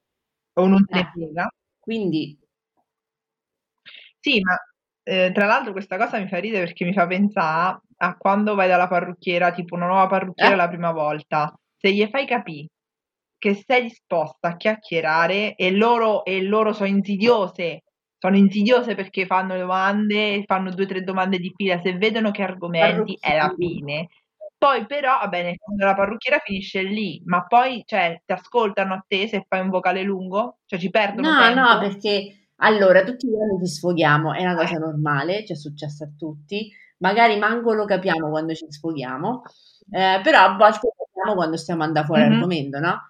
O 0.54 0.66
non 0.66 0.84
te 0.86 0.94
ne 0.94 1.00
Eh, 1.00 1.10
frega. 1.12 1.48
Quindi, 1.88 2.36
Sì, 4.20 4.40
ma 4.40 4.54
eh, 5.04 5.30
tra 5.32 5.46
l'altro 5.46 5.72
questa 5.72 5.96
cosa 5.96 6.18
mi 6.18 6.28
fa 6.28 6.38
ridere 6.38 6.64
perché 6.66 6.84
mi 6.84 6.92
fa 6.92 7.06
pensare 7.06 7.80
a 7.96 8.16
quando 8.18 8.54
vai 8.54 8.68
dalla 8.68 8.88
parrucchiera, 8.88 9.52
tipo 9.52 9.74
una 9.74 9.86
nuova 9.86 10.06
parrucchiera 10.06 10.52
Eh? 10.52 10.56
la 10.56 10.68
prima 10.68 10.92
volta, 10.92 11.58
se 11.76 11.92
gli 11.92 12.06
fai 12.10 12.26
capire 12.26 12.68
che 13.38 13.54
sei 13.54 13.82
disposta 13.84 14.48
a 14.48 14.56
chiacchierare 14.56 15.54
e 15.54 15.70
loro, 15.70 16.24
e 16.24 16.42
loro 16.42 16.72
sono 16.74 16.88
insidiose, 16.88 17.84
sono 18.18 18.36
insidiose 18.36 18.94
perché 18.94 19.24
fanno 19.24 19.56
domande, 19.56 20.42
fanno 20.44 20.74
due 20.74 20.84
o 20.84 20.88
tre 20.88 21.02
domande 21.02 21.38
di 21.38 21.52
fila, 21.56 21.80
se 21.80 21.96
vedono 21.96 22.32
che 22.32 22.42
argomenti 22.42 23.16
è 23.18 23.36
la 23.36 23.54
fine. 23.56 24.08
Poi 24.62 24.86
però, 24.86 25.18
va 25.20 25.28
bene, 25.28 25.56
quando 25.56 25.84
la 25.84 25.94
parrucchiera 25.94 26.40
finisce 26.40 26.82
lì, 26.82 27.22
ma 27.26 27.46
poi, 27.46 27.84
cioè, 27.86 28.20
ti 28.26 28.32
ascoltano 28.32 28.92
a 28.94 29.04
te 29.06 29.28
se 29.28 29.44
fai 29.48 29.60
un 29.60 29.70
vocale 29.70 30.02
lungo? 30.02 30.58
Cioè, 30.66 30.80
ci 30.80 30.90
perdono 30.90 31.28
No, 31.28 31.36
tempo? 31.36 31.60
no, 31.60 31.78
perché 31.78 32.48
allora 32.56 33.04
tutti 33.04 33.28
gli 33.28 33.34
anni 33.40 33.64
ci 33.64 33.72
sfoghiamo, 33.72 34.32
è 34.34 34.42
una 34.42 34.56
cosa 34.56 34.74
Eh. 34.74 34.78
normale, 34.78 35.44
ci 35.46 35.52
è 35.52 35.56
successo 35.56 36.02
a 36.04 36.08
tutti, 36.18 36.70
magari 36.98 37.38
manco 37.38 37.72
lo 37.72 37.84
capiamo 37.84 38.30
quando 38.30 38.52
ci 38.54 38.66
sfoghiamo, 38.68 39.42
eh, 39.92 40.20
però 40.24 40.40
a 40.40 40.56
volte 40.56 40.80
lo 40.82 41.04
capiamo 41.06 41.34
quando 41.36 41.56
stiamo 41.56 41.84
andando 41.84 42.08
fuori 42.08 42.22
Mhm. 42.24 42.32
argomento, 42.32 42.78
no? 42.80 43.00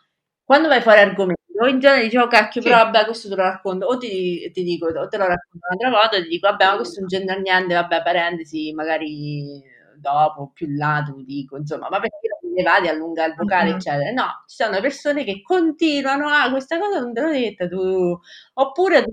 Quando 0.45 0.69
vai 0.69 0.83
fuori 0.83 1.01
argomento, 1.01 1.37
in 1.67 1.79
genere 1.81 2.03
dici, 2.05 2.17
oh 2.19 2.27
cacchio, 2.29 2.61
Sì. 2.61 2.69
però 2.69 2.85
vabbè, 2.85 3.05
questo 3.07 3.29
te 3.31 3.35
lo 3.37 3.43
racconto, 3.43 3.87
o 3.87 3.97
ti, 3.99 4.51
ti 4.53 4.63
dico, 4.63 4.87
o 4.87 5.09
te 5.09 5.17
lo 5.17 5.27
racconto 5.27 5.67
un'altra 5.71 5.91
volta, 5.91 6.23
ti 6.23 6.29
dico, 6.29 6.49
vabbè, 6.49 6.65
ma 6.67 6.77
questo 6.77 7.01
non 7.01 7.09
c'entra 7.09 7.35
niente, 7.37 7.75
vabbè, 7.75 8.03
parentesi, 8.03 8.73
magari 8.75 9.63
dopo, 10.01 10.51
più 10.53 10.67
là, 10.71 11.05
lo 11.09 11.23
dico, 11.23 11.57
insomma, 11.57 11.89
ma 11.89 12.01
perché 12.01 12.29
non 12.43 12.53
ne 12.53 12.63
vadi 12.63 12.89
a 12.89 12.93
allungare 12.93 13.31
il 13.31 13.37
vocale, 13.37 13.71
eccetera. 13.71 14.11
No, 14.11 14.45
ci 14.47 14.57
sono 14.63 14.81
persone 14.81 15.25
che 15.25 15.43
continuano, 15.43 16.29
ah, 16.29 16.51
questa 16.51 16.79
cosa 16.79 17.01
non 17.01 17.13
te 17.13 17.21
l'ho 17.21 17.31
detta 17.31 17.69
tu, 17.69 18.19
oppure 18.55 19.05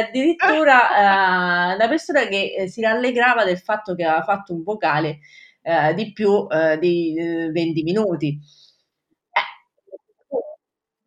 addirittura 0.00 1.70
eh, 1.72 1.74
una 1.74 1.88
persona 1.88 2.26
che 2.26 2.54
eh, 2.56 2.68
si 2.68 2.80
rallegrava 2.80 3.44
del 3.44 3.58
fatto 3.58 3.94
che 3.94 4.04
aveva 4.04 4.22
fatto 4.22 4.52
un 4.52 4.62
vocale 4.62 5.20
eh, 5.62 5.94
di 5.94 6.12
più 6.12 6.46
eh, 6.50 6.78
di 6.78 7.14
eh, 7.16 7.50
20 7.50 7.82
minuti. 7.82 8.38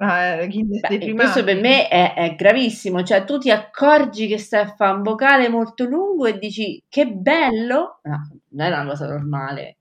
Eh, 0.04 0.06
Ah, 0.06 0.46
dei 0.46 0.68
Beh, 0.82 1.14
questo 1.14 1.44
per 1.46 1.62
me 1.62 1.88
è, 1.88 2.14
è 2.14 2.36
gravissimo, 2.36 3.04
cioè 3.04 3.24
tu 3.24 3.38
ti 3.38 3.50
accorgi 3.50 4.28
che 4.28 4.38
stai 4.38 4.64
a 4.64 4.68
fare 4.76 4.96
un 4.98 5.02
vocale 5.02 5.48
molto 5.48 5.86
lungo 5.86 6.26
e 6.26 6.38
dici 6.38 6.84
che 6.90 7.08
bello? 7.08 8.00
No, 8.04 8.28
non 8.50 8.68
è 8.68 8.70
una 8.70 8.86
cosa 8.86 9.08
normale. 9.08 9.78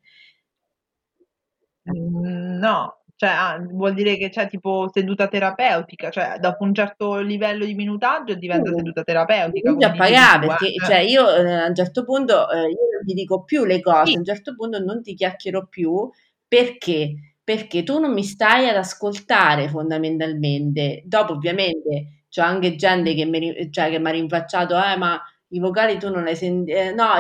Mhmm, 1.85 2.59
no, 2.59 2.99
cioè 3.17 3.31
ah, 3.31 3.59
vuol 3.69 3.95
dire 3.95 4.17
che 4.17 4.29
c'è 4.29 4.49
tipo 4.49 4.89
seduta 4.93 5.27
terapeutica, 5.27 6.11
cioè 6.11 6.37
dopo 6.39 6.63
un 6.63 6.75
certo 6.75 7.19
livello 7.19 7.65
di 7.65 7.75
minutaggio 7.75 8.35
diventa 8.35 8.73
seduta 8.73 9.03
terapeutica, 9.03 9.73
dicevi 9.73 9.97
pagare 9.99 10.47
perché 10.47 10.69
eh. 10.69 10.85
cioè 10.85 10.99
io 10.99 11.29
eh, 11.35 11.53
a 11.53 11.67
un 11.67 11.75
certo 11.75 12.05
punto 12.05 12.49
eh, 12.49 12.69
io 12.69 12.79
non 12.95 13.05
ti 13.05 13.15
dico 13.15 13.43
più 13.43 13.65
le 13.65 13.81
cose, 13.81 14.11
Sì. 14.11 14.15
a 14.15 14.19
un 14.19 14.25
certo 14.25 14.55
punto 14.55 14.79
non 14.79 15.03
ti 15.03 15.15
chiacchiero 15.15 15.67
più 15.67 16.09
perché? 16.47 17.32
Perché 17.45 17.83
tu 17.83 17.99
non 17.99 18.13
mi 18.13 18.23
stai 18.23 18.69
ad 18.69 18.77
ascoltare 18.77 19.69
fondamentalmente. 19.69 21.03
Dopo 21.05 21.33
ovviamente 21.33 22.25
c'è 22.29 22.43
anche 22.43 22.77
gente 22.77 23.15
che 23.15 23.25
mi 23.25 23.71
cioè, 23.71 23.95
ha 23.95 24.11
rinfacciato, 24.11 24.75
eh 24.77 24.97
ma 24.97 25.21
i 25.49 25.59
vocali 25.59 25.99
tu 25.99 26.09
non 26.11 26.27
hai 26.27 26.37
sentito, 26.37 26.79
eh, 26.79 26.93
no, 26.93 27.17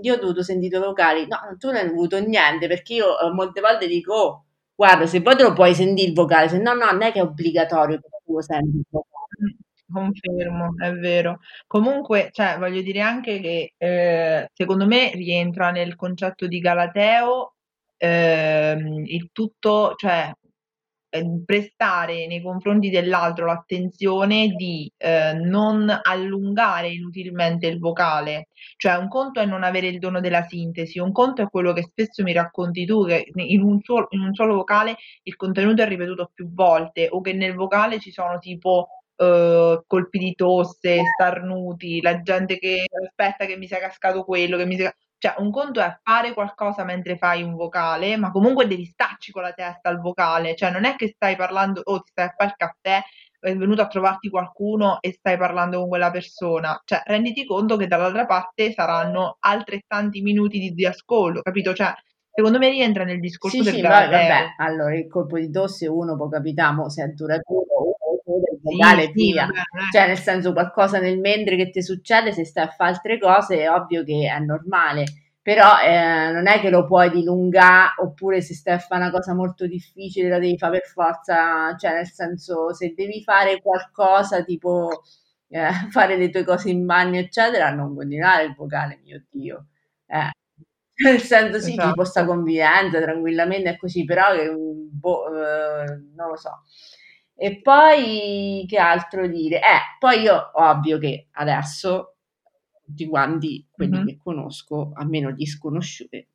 io 0.00 0.14
ho 0.14 0.18
dovuto 0.18 0.42
sentire 0.42 0.76
i 0.78 0.80
vocali, 0.80 1.26
no, 1.26 1.38
tu 1.58 1.66
non 1.68 1.76
hai 1.76 1.86
avuto 1.88 2.18
niente 2.20 2.66
perché 2.68 2.94
io 2.94 3.18
eh, 3.20 3.30
molte 3.32 3.60
volte 3.60 3.86
dico, 3.86 4.14
oh, 4.14 4.44
guarda, 4.74 5.06
se 5.06 5.20
poi 5.22 5.36
te 5.36 5.42
lo 5.42 5.52
puoi 5.52 5.74
sentire 5.74 6.08
il 6.08 6.14
vocale, 6.14 6.48
se 6.48 6.58
no, 6.58 6.72
no, 6.72 6.90
non 6.90 7.02
è 7.02 7.12
che 7.12 7.18
è 7.18 7.22
obbligatorio 7.22 7.98
che 7.98 8.08
tu 8.24 8.32
lo 8.34 8.40
senti 8.42 8.76
il 8.76 8.84
vocale. 8.88 9.56
Confermo, 9.92 10.74
è 10.78 10.92
vero. 10.94 11.38
Comunque, 11.66 12.30
cioè, 12.32 12.56
voglio 12.58 12.82
dire 12.82 13.00
anche 13.00 13.40
che 13.40 13.74
eh, 13.76 14.50
secondo 14.52 14.84
me 14.86 15.12
rientra 15.14 15.70
nel 15.70 15.94
concetto 15.94 16.46
di 16.48 16.58
Galateo 16.58 17.55
ehm, 17.96 19.04
il 19.06 19.30
tutto, 19.32 19.94
cioè 19.96 20.30
ehm, 21.10 21.44
prestare 21.44 22.26
nei 22.26 22.42
confronti 22.42 22.90
dell'altro 22.90 23.46
l'attenzione 23.46 24.48
di 24.48 24.90
eh, 24.96 25.32
non 25.34 25.88
allungare 26.02 26.88
inutilmente 26.90 27.66
il 27.66 27.78
vocale. 27.78 28.48
Cioè, 28.76 28.96
un 28.96 29.08
conto 29.08 29.40
è 29.40 29.46
non 29.46 29.62
avere 29.62 29.88
il 29.88 29.98
dono 29.98 30.20
della 30.20 30.42
sintesi, 30.42 30.98
un 30.98 31.12
conto 31.12 31.42
è 31.42 31.48
quello 31.48 31.72
che 31.72 31.82
spesso 31.82 32.22
mi 32.22 32.32
racconti 32.32 32.84
tu, 32.84 33.06
che 33.06 33.30
in 33.34 33.62
un 33.62 33.80
solo, 33.82 34.06
in 34.10 34.20
un 34.20 34.34
solo 34.34 34.54
vocale 34.54 34.96
il 35.22 35.36
contenuto 35.36 35.82
è 35.82 35.86
ripetuto 35.88 36.30
più 36.34 36.52
volte, 36.52 37.08
o 37.10 37.20
che 37.20 37.32
nel 37.32 37.54
vocale 37.54 37.98
ci 38.00 38.10
sono 38.12 38.38
tipo 38.38 38.88
eh, 39.16 39.82
colpi 39.86 40.18
di 40.18 40.34
tosse, 40.34 41.00
starnuti, 41.14 42.00
la 42.02 42.20
gente 42.22 42.58
che 42.58 42.84
aspetta 43.04 43.46
che 43.46 43.56
mi 43.56 43.66
sia 43.66 43.78
cascato 43.78 44.24
quello, 44.24 44.56
che 44.56 44.66
mi 44.66 44.76
sia... 44.76 44.94
Cioè, 45.18 45.34
un 45.38 45.50
conto 45.50 45.80
è 45.80 45.98
fare 46.02 46.34
qualcosa 46.34 46.84
mentre 46.84 47.16
fai 47.16 47.42
un 47.42 47.54
vocale, 47.54 48.16
ma 48.16 48.30
comunque 48.30 48.66
devi 48.66 48.84
starci 48.84 49.32
con 49.32 49.42
la 49.42 49.52
testa 49.52 49.88
al 49.88 50.00
vocale, 50.00 50.54
cioè 50.54 50.70
non 50.70 50.84
è 50.84 50.94
che 50.96 51.08
stai 51.08 51.36
parlando, 51.36 51.80
o 51.84 51.94
oh, 51.94 52.00
ti 52.00 52.10
stai 52.10 52.26
a 52.26 52.34
fare 52.36 52.50
il 52.50 52.56
caffè, 52.56 53.02
è 53.38 53.56
venuto 53.56 53.82
a 53.82 53.86
trovarti 53.86 54.28
qualcuno 54.28 54.98
e 55.00 55.12
stai 55.12 55.36
parlando 55.36 55.78
con 55.78 55.88
quella 55.88 56.10
persona, 56.10 56.80
cioè 56.84 57.00
renditi 57.04 57.46
conto 57.46 57.76
che 57.76 57.86
dall'altra 57.86 58.26
parte 58.26 58.72
saranno 58.72 59.36
altrettanti 59.40 60.20
minuti 60.20 60.58
di, 60.58 60.72
di 60.72 60.84
ascolto, 60.84 61.42
capito? 61.42 61.72
Cioè, 61.72 61.94
secondo 62.30 62.58
me 62.58 62.68
rientra 62.68 63.04
nel 63.04 63.20
discorso 63.20 63.58
sì, 63.58 63.62
del 63.62 63.74
sì, 63.74 63.80
Galateo. 63.80 64.10
vabbè, 64.10 64.54
allora 64.58 64.96
il 64.96 65.08
colpo 65.08 65.38
di 65.38 65.50
tosse 65.50 65.86
uno 65.86 66.16
può 66.16 66.28
capitare, 66.28 66.90
se 66.90 67.04
è 67.04 67.08
duraturo 67.08 67.74
o 67.74 68.05
del 68.34 68.58
Sì, 68.64 68.76
vocale 68.76 69.10
sì, 69.12 69.12
via. 69.12 69.46
è- 69.46 69.90
Cioè, 69.90 70.06
nel 70.08 70.18
senso, 70.18 70.52
qualcosa 70.52 70.98
nel 70.98 71.18
mentre 71.18 71.56
che 71.56 71.70
ti 71.70 71.82
succede, 71.82 72.32
se 72.32 72.44
stai 72.44 72.64
a 72.64 72.68
fare 72.68 72.90
altre 72.92 73.18
cose, 73.18 73.60
è 73.60 73.70
ovvio 73.70 74.04
che 74.04 74.28
è 74.30 74.38
normale. 74.40 75.04
Però 75.42 75.78
eh, 75.80 76.32
non 76.32 76.48
è 76.48 76.58
che 76.60 76.70
lo 76.70 76.84
puoi 76.86 77.08
dilungare, 77.10 77.94
oppure 78.02 78.40
se 78.42 78.52
stai 78.54 78.74
a 78.74 78.78
fare 78.78 79.02
una 79.02 79.12
cosa 79.12 79.32
molto 79.32 79.66
difficile, 79.66 80.28
la 80.28 80.40
devi 80.40 80.58
fare 80.58 80.80
per 80.80 80.88
forza. 80.88 81.74
Cioè, 81.76 81.92
nel 81.94 82.06
senso, 82.10 82.74
se 82.74 82.92
devi 82.96 83.22
fare 83.22 83.60
qualcosa, 83.62 84.42
tipo 84.42 85.02
eh, 85.48 85.68
fare 85.90 86.16
le 86.16 86.30
tue 86.30 86.44
cose 86.44 86.70
in 86.70 86.84
bagno, 86.84 87.18
eccetera, 87.18 87.70
non 87.70 87.94
continuare 87.94 88.44
il 88.44 88.54
vocale, 88.54 88.98
mio 89.04 89.22
Dio. 89.30 89.66
Eh. 90.06 90.30
Nel 91.04 91.20
senso, 91.20 91.60
sì, 91.60 91.78
ci 91.78 91.92
può 91.92 92.04
sta 92.04 92.20
Esatto. 92.20 92.34
convivenza 92.34 93.00
tranquillamente 93.00 93.70
è 93.70 93.76
così, 93.76 94.04
però 94.04 94.32
che, 94.34 94.50
boh, 94.54 95.26
eh, 95.28 95.84
non 96.14 96.28
lo 96.30 96.36
so. 96.36 96.62
E 97.38 97.60
poi 97.60 98.64
che 98.66 98.78
altro 98.78 99.26
dire? 99.28 99.56
Eh, 99.58 99.96
poi 99.98 100.22
io 100.22 100.50
ovvio 100.54 100.96
che 100.98 101.28
adesso 101.32 102.14
tutti 102.82 103.06
quanti 103.06 103.66
quelli 103.70 103.98
Mhm. 103.98 104.06
che 104.06 104.16
conosco, 104.16 104.92
almeno 104.94 105.30
gli 105.30 105.44
sconosciuti, 105.44 106.16
eh, 106.16 106.28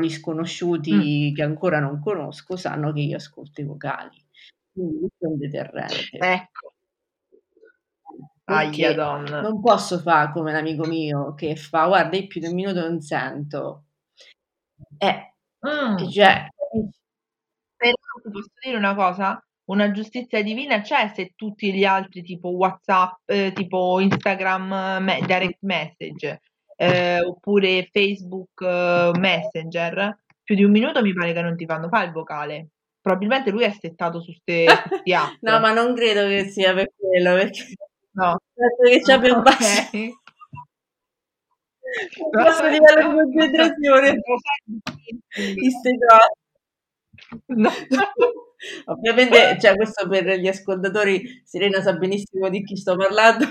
gli 0.00 0.10
sconosciuti 0.10 1.32
che 1.34 1.42
ancora 1.42 1.78
non 1.80 2.00
conosco, 2.00 2.56
sanno 2.56 2.92
che 2.92 3.00
io 3.00 3.16
ascolto 3.16 3.62
i 3.62 3.64
vocali. 3.64 4.22
Quindi 4.72 5.06
è 5.18 5.24
un 5.26 5.38
deterrente. 5.38 6.18
Ecco. 6.18 6.72
Aia, 8.44 8.94
donna. 8.94 9.40
non 9.42 9.60
posso 9.60 9.98
fare 10.00 10.32
come 10.32 10.52
l'amico 10.52 10.86
mio 10.86 11.34
che 11.34 11.54
fa, 11.56 11.86
guarda, 11.86 12.16
io 12.16 12.26
più 12.26 12.40
di 12.40 12.46
un 12.48 12.54
minuto 12.54 12.80
non 12.80 13.00
sento. 13.00 13.84
Eh, 14.98 15.32
Mm. 15.66 15.96
cioè, 16.10 16.46
Però 17.76 17.92
posso 18.30 18.50
dire 18.62 18.76
una 18.76 18.94
cosa? 18.94 19.42
Una 19.68 19.90
giustizia 19.90 20.42
divina 20.42 20.80
c'è 20.80 21.12
se 21.14 21.32
tutti 21.36 21.72
gli 21.74 21.84
altri 21.84 22.22
tipo 22.22 22.48
WhatsApp, 22.48 23.18
eh, 23.26 23.52
tipo 23.54 24.00
Instagram 24.00 24.98
me- 25.02 25.20
direct 25.26 25.58
message, 25.60 26.40
eh, 26.76 27.20
oppure 27.20 27.88
Facebook 27.92 28.62
eh, 28.62 29.10
Messenger, 29.18 30.18
più 30.42 30.54
di 30.54 30.64
un 30.64 30.70
minuto 30.70 31.02
mi 31.02 31.12
pare 31.12 31.34
che 31.34 31.42
non 31.42 31.54
ti 31.54 31.66
fanno 31.66 31.88
fare 31.88 32.06
il 32.06 32.12
vocale. 32.12 32.68
Probabilmente 33.00 33.50
lui 33.50 33.64
è 33.64 33.70
settato 33.78 34.20
su 34.22 34.32
queste 34.32 34.64
app. 34.64 34.86
no, 35.42 35.60
ma 35.60 35.72
non 35.72 35.94
credo 35.94 36.26
che 36.26 36.44
sia 36.48 36.72
per 36.72 36.90
quello, 36.96 37.34
perché 37.34 37.64
No. 38.12 38.36
che 38.84 39.00
c'è 39.02 39.20
più 39.20 39.40
basso. 39.42 39.90
Ok. 41.88 42.30
Basso 42.30 42.66
livello 42.68 43.24
di 43.24 43.34
concentrazione 43.38 44.20
di 45.56 45.70
ste 45.70 45.90
cose. 45.96 46.32
No. 47.46 47.70
Ovviamente, 48.86 49.58
cioè, 49.60 49.74
questo 49.76 50.08
per 50.08 50.26
gli 50.38 50.48
ascoltatori, 50.48 51.42
Serena 51.44 51.80
sa 51.80 51.92
benissimo 51.94 52.48
di 52.48 52.62
chi 52.64 52.76
sto 52.76 52.96
parlando. 52.96 53.46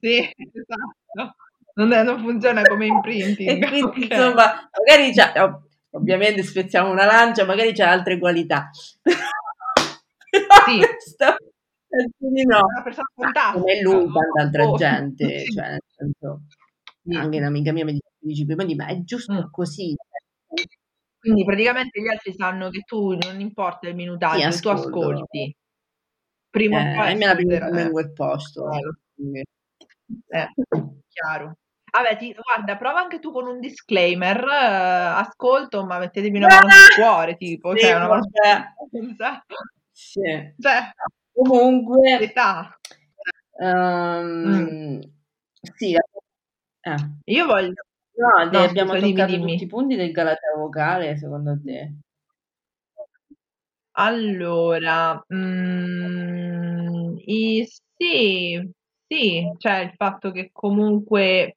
sì, 0.00 0.18
esatto. 0.18 1.34
Non, 1.74 1.92
è, 1.92 2.02
non 2.02 2.18
funziona 2.20 2.62
come 2.62 2.86
imprinting. 2.86 3.48
E 3.48 3.58
quindi, 3.66 4.04
okay. 4.04 4.18
insomma, 4.18 4.68
magari 4.76 5.12
c'ha, 5.14 5.60
ovviamente 5.90 6.42
spezziamo 6.42 6.90
una 6.90 7.04
lancia, 7.06 7.44
magari 7.44 7.72
c'ha 7.72 7.90
altre 7.90 8.18
qualità. 8.18 8.68
sì. 8.72 9.16
Questo, 10.78 11.36
quindi 12.18 12.44
no. 12.44 12.58
Una 12.58 12.82
persona 12.82 13.06
fantastica. 13.14 13.58
Come 13.60 13.80
lui, 13.82 14.06
tanta 14.12 14.42
altra 14.42 14.68
Oh, 14.68 14.76
gente, 14.76 15.44
cioè, 15.54 15.68
nel 15.70 15.80
senso, 15.96 16.42
Sì. 17.02 17.16
anche 17.16 17.38
un'amica 17.38 17.72
mia 17.72 17.84
mi 17.84 17.98
dice, 18.18 18.44
ma 18.76 18.86
è 18.86 19.00
giusto 19.02 19.32
Mm. 19.32 19.50
così. 19.50 19.94
Quindi 21.20 21.44
praticamente 21.44 22.00
gli 22.00 22.08
altri 22.08 22.32
sanno 22.34 22.70
che 22.70 22.80
tu 22.80 23.12
non 23.14 23.40
importa 23.40 23.86
il 23.88 23.94
minutaggio, 23.94 24.50
Sì, 24.50 24.60
tu 24.62 24.68
ascolto. 24.70 24.98
ascolti. 25.10 25.56
Prima 26.48 26.78
o 26.78 26.80
Eh, 26.80 26.94
poi 26.96 27.10
e 27.12 27.14
me 27.14 27.26
la 27.26 27.32
ascolterai. 27.32 27.58
prendo 27.70 27.80
in 27.86 27.92
quel 27.92 28.12
posto. 28.12 28.68
Chiaro. 28.70 28.96
quindi- 29.14 29.42
Eh, 30.28 30.48
chiaro. 31.08 31.56
Vabbè, 31.92 32.16
ti, 32.18 32.34
guarda, 32.34 32.76
prova 32.76 33.00
anche 33.00 33.18
tu 33.18 33.32
con 33.32 33.46
un 33.48 33.60
disclaimer. 33.60 34.36
eh, 34.44 35.20
ascolto, 35.20 35.84
ma 35.84 35.98
mettetemi 35.98 36.38
una 36.38 36.46
mano 36.46 36.68
sul 36.70 36.94
cuore, 37.04 37.36
tipo. 37.36 37.72
Sì, 37.74 37.80
cioè, 37.80 37.94
una 37.96 38.08
mano 38.08 38.28
vabbè. 38.32 38.74
Sì. 39.92 40.20
Cioè, 40.58 40.92
Comunque, 41.32 42.18
età. 42.20 42.78
ehm, 43.60 45.00
sì, 45.74 45.94
eh. 45.94 46.94
Io 47.24 47.46
voglio... 47.46 47.72
No, 48.20 48.44
No, 48.50 48.58
abbiamo 48.60 48.92
scusa, 48.92 49.06
dimmi, 49.06 49.14
toccato 49.16 49.32
dimmi. 49.36 49.52
tutti 49.52 49.64
i 49.64 49.66
punti 49.66 49.96
del 49.96 50.12
Galateo 50.12 50.56
vocale, 50.58 51.16
secondo 51.16 51.58
te? 51.64 51.94
Allora, 53.92 55.22
mm, 55.34 57.16
i- 57.24 57.66
sì, 57.96 58.70
sì, 59.06 59.52
cioè 59.58 59.78
il 59.80 59.92
fatto 59.96 60.30
che 60.30 60.50
comunque... 60.52 61.56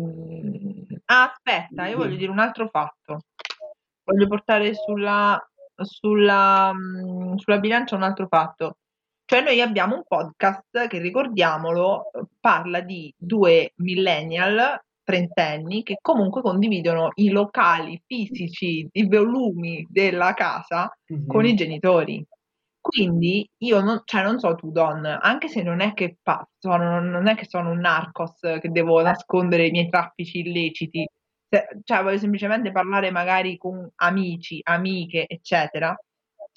mm, 0.00 0.82
ah, 1.06 1.30
aspetta, 1.32 1.86
io 1.86 1.96
voglio 1.98 2.16
dire 2.16 2.30
un 2.30 2.38
altro 2.40 2.68
fatto. 2.68 3.20
Voglio 4.04 4.26
portare 4.26 4.74
sulla, 4.74 5.38
sulla, 5.76 6.72
mm, 6.74 7.36
sulla 7.36 7.58
bilancia 7.58 7.96
un 7.96 8.02
altro 8.02 8.26
fatto. 8.28 8.78
Cioè 9.24 9.42
noi 9.42 9.60
abbiamo 9.60 9.94
un 9.96 10.02
podcast 10.06 10.86
che, 10.88 10.98
ricordiamolo, 10.98 12.10
parla 12.40 12.80
di 12.80 13.12
due 13.16 13.72
millennial 13.76 14.80
trentenni 15.08 15.82
che 15.82 15.96
comunque 16.02 16.42
condividono 16.42 17.10
i 17.14 17.30
locali 17.30 18.00
fisici, 18.06 18.86
i 18.92 19.06
volumi 19.08 19.86
della 19.88 20.34
casa 20.34 20.94
con 21.24 21.46
i 21.46 21.54
genitori. 21.54 22.22
Quindi 22.80 23.48
io 23.58 23.80
non, 23.80 24.02
cioè 24.04 24.22
non 24.22 24.38
so 24.38 24.54
tu, 24.54 24.70
Don, 24.70 25.04
anche 25.04 25.48
se 25.48 25.62
non 25.62 25.80
è 25.80 25.94
che 25.94 26.16
pa- 26.22 26.46
sono, 26.58 27.00
non 27.00 27.26
è 27.28 27.34
che 27.34 27.46
sono 27.46 27.70
un 27.70 27.78
narcos 27.80 28.38
che 28.40 28.68
devo 28.70 29.00
nascondere 29.02 29.66
i 29.66 29.70
miei 29.70 29.88
traffici 29.88 30.40
illeciti, 30.40 31.06
se- 31.48 31.68
cioè 31.84 32.02
voglio 32.02 32.18
semplicemente 32.18 32.70
parlare 32.72 33.10
magari 33.10 33.56
con 33.56 33.90
amici, 33.96 34.60
amiche, 34.62 35.26
eccetera. 35.26 35.96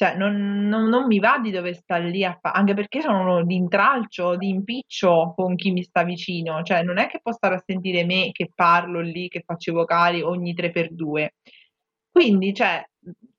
Cioè 0.02 0.16
non, 0.16 0.68
non, 0.68 0.86
non 0.90 1.06
mi 1.06 1.20
va 1.20 1.38
di 1.38 1.52
dover 1.52 1.76
stare 1.76 2.10
lì 2.10 2.26
a 2.26 2.36
fare, 2.42 2.58
anche 2.58 2.74
perché 2.74 3.02
sono 3.02 3.46
di 3.46 3.54
intralcio, 3.54 4.36
di 4.36 4.50
impiccio 4.50 5.34
con 5.36 5.56
chi 5.56 5.70
mi 5.70 5.84
sta 5.84 6.02
vicino, 6.04 6.64
cioè 6.64 6.82
non 6.82 6.98
è 6.98 7.06
che 7.06 7.20
può 7.22 7.32
stare 7.32 7.54
a 7.54 7.64
sentire 7.64 8.04
me 8.04 8.32
che 8.32 8.50
parlo 8.52 9.00
lì, 9.00 9.28
che 9.28 9.44
faccio 9.46 9.70
i 9.70 9.74
vocali 9.76 10.24
ogni 10.24 10.56
3x2. 10.56 11.28
Quindi, 12.10 12.52
cioè, 12.52 12.84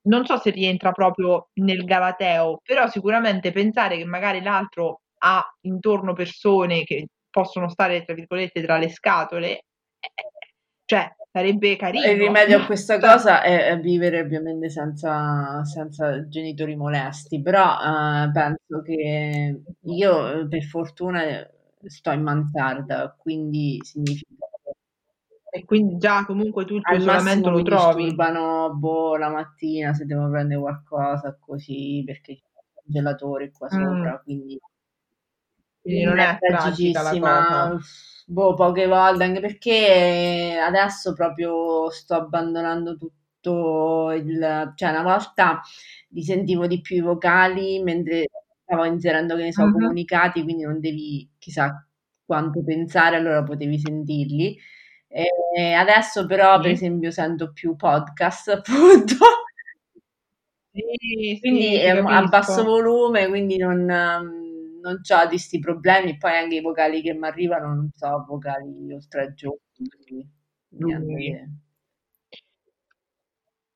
non 0.02 0.24
so 0.24 0.36
se 0.38 0.50
rientra 0.50 0.92
proprio 0.92 1.48
nel 1.54 1.82
galateo, 1.84 2.60
però 2.62 2.86
sicuramente 2.86 3.50
pensare 3.50 3.96
che 3.96 4.04
magari 4.04 4.40
l'altro 4.40 5.00
ha 5.24 5.44
intorno 5.62 6.12
persone 6.12 6.84
che 6.84 7.08
possono 7.28 7.68
stare, 7.70 8.04
tra 8.04 8.14
virgolette, 8.14 8.62
tra 8.62 8.78
le 8.78 8.88
scatole, 8.88 9.48
eh, 9.98 10.12
cioè 10.84 11.10
sarebbe 11.32 11.76
carino. 11.76 12.06
Il 12.06 12.18
rimedio 12.18 12.58
a 12.58 12.66
questa 12.66 12.98
cosa 13.00 13.42
è, 13.42 13.68
è 13.68 13.80
vivere 13.80 14.20
ovviamente 14.20 14.68
senza, 14.68 15.64
senza 15.64 16.28
genitori 16.28 16.76
molesti, 16.76 17.40
però 17.40 17.72
eh, 17.72 18.30
penso 18.30 18.82
che 18.84 19.62
io 19.80 20.48
per 20.48 20.62
fortuna 20.62 21.22
sto 21.84 22.10
in 22.12 22.22
mansarda, 22.22 23.16
quindi 23.18 23.78
significa 23.82 24.30
e 25.54 25.66
quindi 25.66 25.98
già 25.98 26.24
comunque 26.24 26.64
tu 26.64 26.76
il 26.76 26.82
tuo 26.82 26.96
isolamento 26.96 27.50
lo 27.50 27.60
trovi. 27.60 28.04
disturbano 28.04 28.72
boh, 28.74 29.18
la 29.18 29.28
mattina 29.28 29.92
se 29.92 30.06
devo 30.06 30.30
prendere 30.30 30.58
qualcosa 30.58 31.36
così 31.38 32.02
perché 32.06 32.36
c'è 32.36 32.48
un 32.72 32.82
gelatore 32.84 33.50
qua 33.50 33.68
mm. 33.70 33.82
sopra, 33.82 34.20
quindi, 34.24 34.58
quindi 35.82 36.04
non 36.04 36.18
è, 36.18 36.38
è 36.38 36.48
tragicissima 36.48 37.78
boh, 38.26 38.54
poche 38.54 38.86
volte, 38.86 39.24
anche 39.24 39.40
perché 39.40 40.58
adesso 40.64 41.12
proprio 41.12 41.90
sto 41.90 42.14
abbandonando 42.14 42.96
tutto 42.96 44.10
il... 44.12 44.72
cioè 44.76 44.90
una 44.90 45.02
volta 45.02 45.60
li 46.08 46.22
sentivo 46.22 46.66
di 46.66 46.80
più 46.80 46.96
i 46.96 47.00
vocali 47.00 47.82
mentre 47.82 48.26
stavo 48.64 48.84
inserendo, 48.84 49.36
che 49.36 49.42
ne 49.44 49.52
so, 49.52 49.64
uh-huh. 49.64 49.72
comunicati, 49.72 50.42
quindi 50.42 50.64
non 50.64 50.80
devi 50.80 51.28
chissà 51.38 51.86
quanto 52.24 52.62
pensare, 52.64 53.16
allora 53.16 53.42
potevi 53.42 53.78
sentirli. 53.78 54.58
E 55.08 55.72
adesso 55.74 56.24
però, 56.26 56.56
sì. 56.56 56.62
per 56.62 56.70
esempio, 56.70 57.10
sento 57.10 57.52
più 57.52 57.76
podcast, 57.76 58.48
appunto. 58.64 59.16
Sì, 60.72 61.38
quindi 61.40 61.76
sì, 61.76 61.86
a 61.86 62.22
basso 62.22 62.64
volume, 62.64 63.28
quindi 63.28 63.58
non 63.58 63.90
non 64.82 65.00
ho 65.02 65.28
questi 65.28 65.58
problemi, 65.58 66.16
poi 66.18 66.32
anche 66.32 66.56
i 66.56 66.60
vocali 66.60 67.00
che 67.02 67.14
mi 67.14 67.26
arrivano 67.26 67.74
non 67.74 67.90
so 67.94 68.24
vocali 68.28 68.92
oltre 68.92 69.32
giù. 69.34 69.56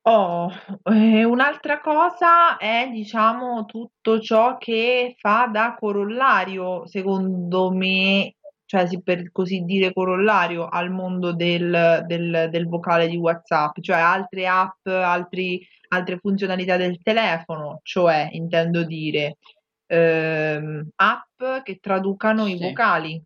Oh, 0.08 0.48
eh, 0.84 1.24
un'altra 1.24 1.80
cosa 1.80 2.58
è, 2.58 2.88
diciamo, 2.92 3.64
tutto 3.64 4.20
ciò 4.20 4.56
che 4.56 5.16
fa 5.18 5.48
da 5.52 5.74
corollario, 5.76 6.86
secondo 6.86 7.72
me, 7.72 8.36
cioè 8.66 8.86
sì, 8.86 9.02
per 9.02 9.32
così 9.32 9.62
dire 9.62 9.92
corollario 9.92 10.68
al 10.68 10.90
mondo 10.92 11.32
del, 11.32 12.04
del, 12.06 12.48
del 12.50 12.68
vocale 12.68 13.08
di 13.08 13.16
WhatsApp, 13.16 13.80
cioè 13.80 13.96
altre 13.98 14.46
app, 14.46 14.86
altri, 14.86 15.66
altre 15.88 16.18
funzionalità 16.18 16.76
del 16.76 17.00
telefono, 17.02 17.80
cioè 17.82 18.28
intendo 18.32 18.84
dire 18.84 19.38
ehm, 19.86 20.88
app 20.96 21.62
che 21.62 21.78
traducano 21.80 22.46
i 22.46 22.58
vocali. 22.58 23.22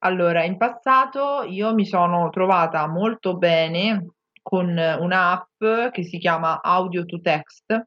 Allora, 0.00 0.44
in 0.44 0.56
passato 0.56 1.42
io 1.42 1.74
mi 1.74 1.84
sono 1.84 2.30
trovata 2.30 2.86
molto 2.86 3.36
bene 3.36 4.12
con 4.40 4.68
un'app 4.68 5.90
che 5.90 6.04
si 6.04 6.18
chiama 6.18 6.60
Audio 6.62 7.04
to 7.04 7.20
Text 7.20 7.86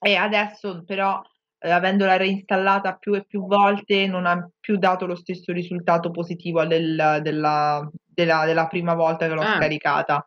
e 0.00 0.16
adesso 0.16 0.82
però 0.84 1.20
eh, 1.58 1.70
avendola 1.70 2.16
reinstallata 2.16 2.96
più 2.96 3.14
e 3.14 3.24
più 3.24 3.46
volte 3.46 4.06
non 4.06 4.26
ha 4.26 4.48
più 4.58 4.76
dato 4.76 5.06
lo 5.06 5.14
stesso 5.14 5.52
risultato 5.52 6.10
positivo 6.10 6.64
del, 6.66 7.20
della, 7.22 7.88
della, 8.04 8.44
della, 8.44 8.66
prima 8.66 8.94
volta 8.94 9.28
che 9.28 9.34
l'ho 9.34 9.42
ah. 9.42 9.56
scaricata. 9.56 10.26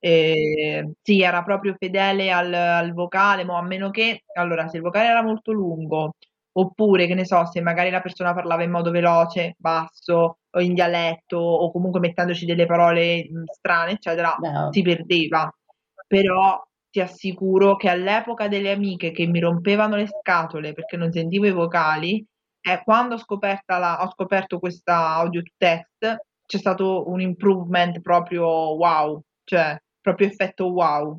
Eh, 0.00 0.92
sì, 1.02 1.22
era 1.22 1.42
proprio 1.42 1.74
fedele 1.78 2.30
al, 2.30 2.52
al 2.52 2.92
vocale, 2.92 3.44
ma 3.44 3.58
a 3.58 3.62
meno 3.62 3.90
che, 3.90 4.22
allora, 4.34 4.68
se 4.68 4.76
il 4.76 4.82
vocale 4.82 5.08
era 5.08 5.22
molto 5.22 5.52
lungo, 5.52 6.14
oppure 6.52 7.06
che 7.06 7.14
ne 7.14 7.24
so, 7.24 7.44
se 7.46 7.60
magari 7.60 7.90
la 7.90 8.00
persona 8.00 8.34
parlava 8.34 8.62
in 8.62 8.70
modo 8.70 8.90
veloce, 8.90 9.54
basso, 9.58 10.38
o 10.50 10.60
in 10.60 10.74
dialetto, 10.74 11.38
o 11.38 11.70
comunque 11.70 12.00
mettendoci 12.00 12.44
delle 12.44 12.66
parole 12.66 13.26
strane, 13.52 13.92
eccetera, 13.92 14.36
no. 14.40 14.72
si 14.72 14.82
perdeva. 14.82 15.52
Però 16.06 16.60
ti 16.90 17.00
assicuro 17.00 17.76
che 17.76 17.88
all'epoca 17.88 18.48
delle 18.48 18.72
amiche 18.72 19.10
che 19.10 19.26
mi 19.26 19.40
rompevano 19.40 19.96
le 19.96 20.06
scatole 20.06 20.72
perché 20.72 20.96
non 20.96 21.12
sentivo 21.12 21.46
i 21.46 21.52
vocali, 21.52 22.24
eh, 22.60 22.82
quando 22.82 23.14
ho, 23.14 23.38
la, 23.66 24.02
ho 24.02 24.10
scoperto 24.10 24.58
questa 24.58 25.14
audio 25.14 25.42
to 25.42 25.52
text, 25.56 26.16
c'è 26.46 26.58
stato 26.58 27.08
un 27.08 27.20
improvement 27.20 28.00
proprio 28.00 28.46
wow, 28.74 29.22
cioè 29.44 29.78
proprio 30.00 30.26
effetto 30.26 30.66
wow. 30.72 31.16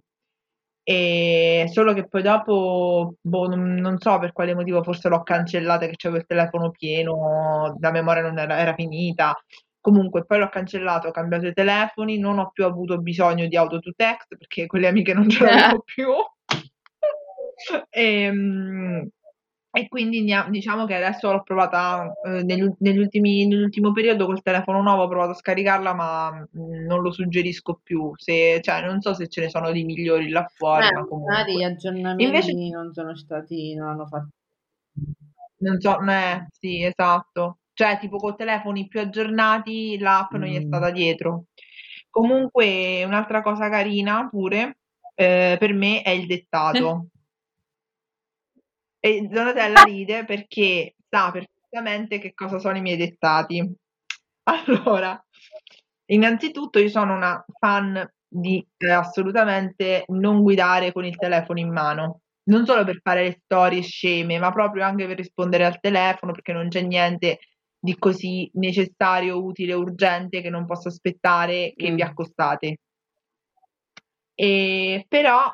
E 0.84 1.68
solo 1.72 1.94
che 1.94 2.08
poi 2.08 2.24
dopo, 2.24 3.14
boh, 3.22 3.48
non, 3.48 3.76
non, 3.76 4.00
so 4.00 4.18
per 4.18 4.32
quale 4.32 4.56
motivo, 4.56 4.82
forse 4.82 5.08
l'ho 5.08 5.22
cancellata 5.22 5.86
che 5.86 5.96
c'avevo 5.96 6.22
il 6.22 6.26
telefono 6.26 6.72
pieno, 6.72 7.78
la 7.80 7.92
memoria 7.92 8.24
non 8.24 8.40
era, 8.40 8.58
era 8.58 8.74
finita. 8.74 9.36
Comunque 9.80 10.26
poi 10.26 10.40
l'ho 10.40 10.50
cancellato, 10.50 11.08
ho 11.08 11.12
cambiato 11.12 11.46
i 11.48 11.54
telefoni, 11.54 12.18
non 12.18 12.40
ho 12.40 12.50
più 12.52 12.66
avuto 12.66 12.98
bisogno 13.00 13.48
di 13.48 13.56
auto 13.56 13.80
to 13.80 13.92
text 13.96 14.36
perché 14.36 14.66
quelle 14.66 14.88
amiche 14.88 15.14
non 15.14 15.30
ce 15.30 15.44
l'avevo 15.46 15.84
più. 15.86 16.10
e, 17.90 18.24
ehm, 18.24 19.10
e 19.72 19.88
quindi 19.88 20.26
diciamo 20.50 20.86
che 20.86 20.96
adesso 20.96 21.32
l'ho 21.32 21.44
provata 21.44 22.12
eh, 22.26 22.42
negli, 22.44 22.68
negli 22.80 22.98
ultimi, 22.98 23.46
nell'ultimo 23.46 23.92
periodo 23.92 24.26
col 24.26 24.42
telefono 24.42 24.82
nuovo, 24.82 25.04
ho 25.04 25.08
provato 25.08 25.32
a 25.32 25.36
scaricarla, 25.36 25.94
ma 25.94 26.32
mh, 26.32 26.60
mm, 26.60 26.86
non 26.88 27.02
lo 27.02 27.12
suggerisco 27.12 27.80
più. 27.84 28.12
Se, 28.16 28.60
cioè, 28.62 28.82
non 28.82 29.00
so 29.00 29.14
se 29.14 29.28
ce 29.28 29.42
ne 29.42 29.50
sono 29.50 29.72
di 29.72 29.84
migliori 29.84 30.30
là 30.30 30.50
fuori, 30.56 30.88
eh, 30.88 30.92
ma 30.92 31.06
comunque. 31.06 31.34
Magari 31.34 31.58
gli 31.58 31.64
aggiornamenti 31.64 32.24
Invece, 32.24 32.54
non 32.54 32.92
sono 32.94 33.16
stati, 33.16 33.76
non 33.76 33.90
hanno 33.90 34.08
fatto. 34.08 34.30
Non 35.58 35.80
so, 35.80 36.02
eh, 36.02 36.48
sì, 36.60 36.84
esatto. 36.84 37.60
Cioè, 37.74 38.00
tipo 38.00 38.18
con 38.18 38.36
telefoni 38.36 38.88
più 38.88 39.00
aggiornati, 39.00 40.00
l'app 40.00 40.34
mm. 40.34 40.40
non 40.40 40.48
gli 40.50 40.56
è 40.56 40.64
mm. 40.64 40.68
stata 40.68 40.90
dietro. 40.90 41.44
Comunque, 42.10 43.04
un'altra 43.06 43.44
cosa 43.44 43.70
carina 43.70 44.28
pure 44.28 44.80
eh, 45.14 45.58
per 45.60 45.74
me 45.74 46.02
è 46.02 46.10
il 46.10 46.26
dettato. 46.26 47.10
E 49.00 49.22
Donatella 49.22 49.84
ride 49.84 50.26
perché 50.26 50.96
sa 51.08 51.32
perfettamente 51.32 52.20
che 52.20 52.34
cosa 52.34 52.60
sono 52.60 52.78
i 52.78 52.82
miei 52.82 52.98
dettati. 52.98 53.62
Allora, 54.50 55.24
innanzitutto 56.06 56.80
io 56.80 56.90
sono 56.90 57.14
una 57.14 57.46
fan 57.60 58.04
di 58.28 58.66
eh, 58.78 58.92
assolutamente 58.92 60.06
non 60.08 60.42
guidare 60.42 60.92
con 60.92 61.06
il 61.06 61.16
telefono 61.16 61.60
in 61.60 61.72
mano. 61.72 62.22
Non 62.46 62.66
solo 62.66 62.84
per 62.84 63.00
fare 63.04 63.24
le 63.24 63.42
storie 63.44 63.82
sceme, 63.82 64.40
ma 64.40 64.52
proprio 64.52 64.84
anche 64.86 65.06
per 65.06 65.18
rispondere 65.18 65.66
al 65.66 65.80
telefono, 65.80 66.32
perché 66.32 66.52
non 66.52 66.68
c'è 66.68 66.82
niente 66.82 67.40
di 67.80 67.96
così 67.98 68.50
necessario, 68.56 69.44
utile, 69.44 69.74
urgente 69.74 70.42
che 70.42 70.50
non 70.50 70.66
possa 70.66 70.90
aspettare 70.90 71.74
che 71.76 71.92
mm. 71.92 71.96
vi 71.96 72.02
accostate. 72.02 72.78
E, 74.34 75.06
però, 75.08 75.54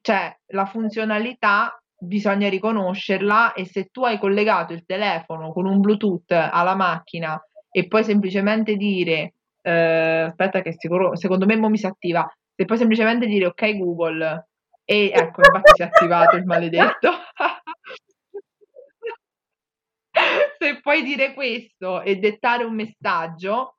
cioè, 0.00 0.36
la 0.52 0.66
funzionalità 0.66 1.76
bisogna 1.98 2.48
riconoscerla 2.48 3.54
e 3.54 3.66
se 3.66 3.88
tu 3.90 4.04
hai 4.04 4.18
collegato 4.18 4.72
il 4.72 4.84
telefono 4.84 5.52
con 5.52 5.66
un 5.66 5.80
Bluetooth 5.80 6.30
alla 6.30 6.74
macchina 6.74 7.40
e 7.70 7.86
poi 7.86 8.04
semplicemente 8.04 8.76
dire 8.76 9.34
eh, 9.62 10.26
aspetta 10.28 10.62
che 10.62 10.74
sicuro, 10.76 11.16
secondo 11.16 11.46
me 11.46 11.56
mo 11.56 11.68
mi 11.68 11.78
si 11.78 11.86
attiva 11.86 12.28
se 12.54 12.64
poi 12.64 12.78
semplicemente 12.78 13.26
dire 13.26 13.46
ok 13.46 13.76
Google 13.76 14.48
e 14.82 15.10
ecco 15.12 15.40
infatti 15.44 15.72
si 15.74 15.82
è 15.82 15.84
attivato 15.84 16.36
il 16.36 16.44
maledetto. 16.44 17.10
Se 20.58 20.80
puoi 20.80 21.02
dire 21.02 21.34
questo 21.34 22.00
e 22.00 22.16
dettare 22.16 22.64
un 22.64 22.74
messaggio 22.74 23.76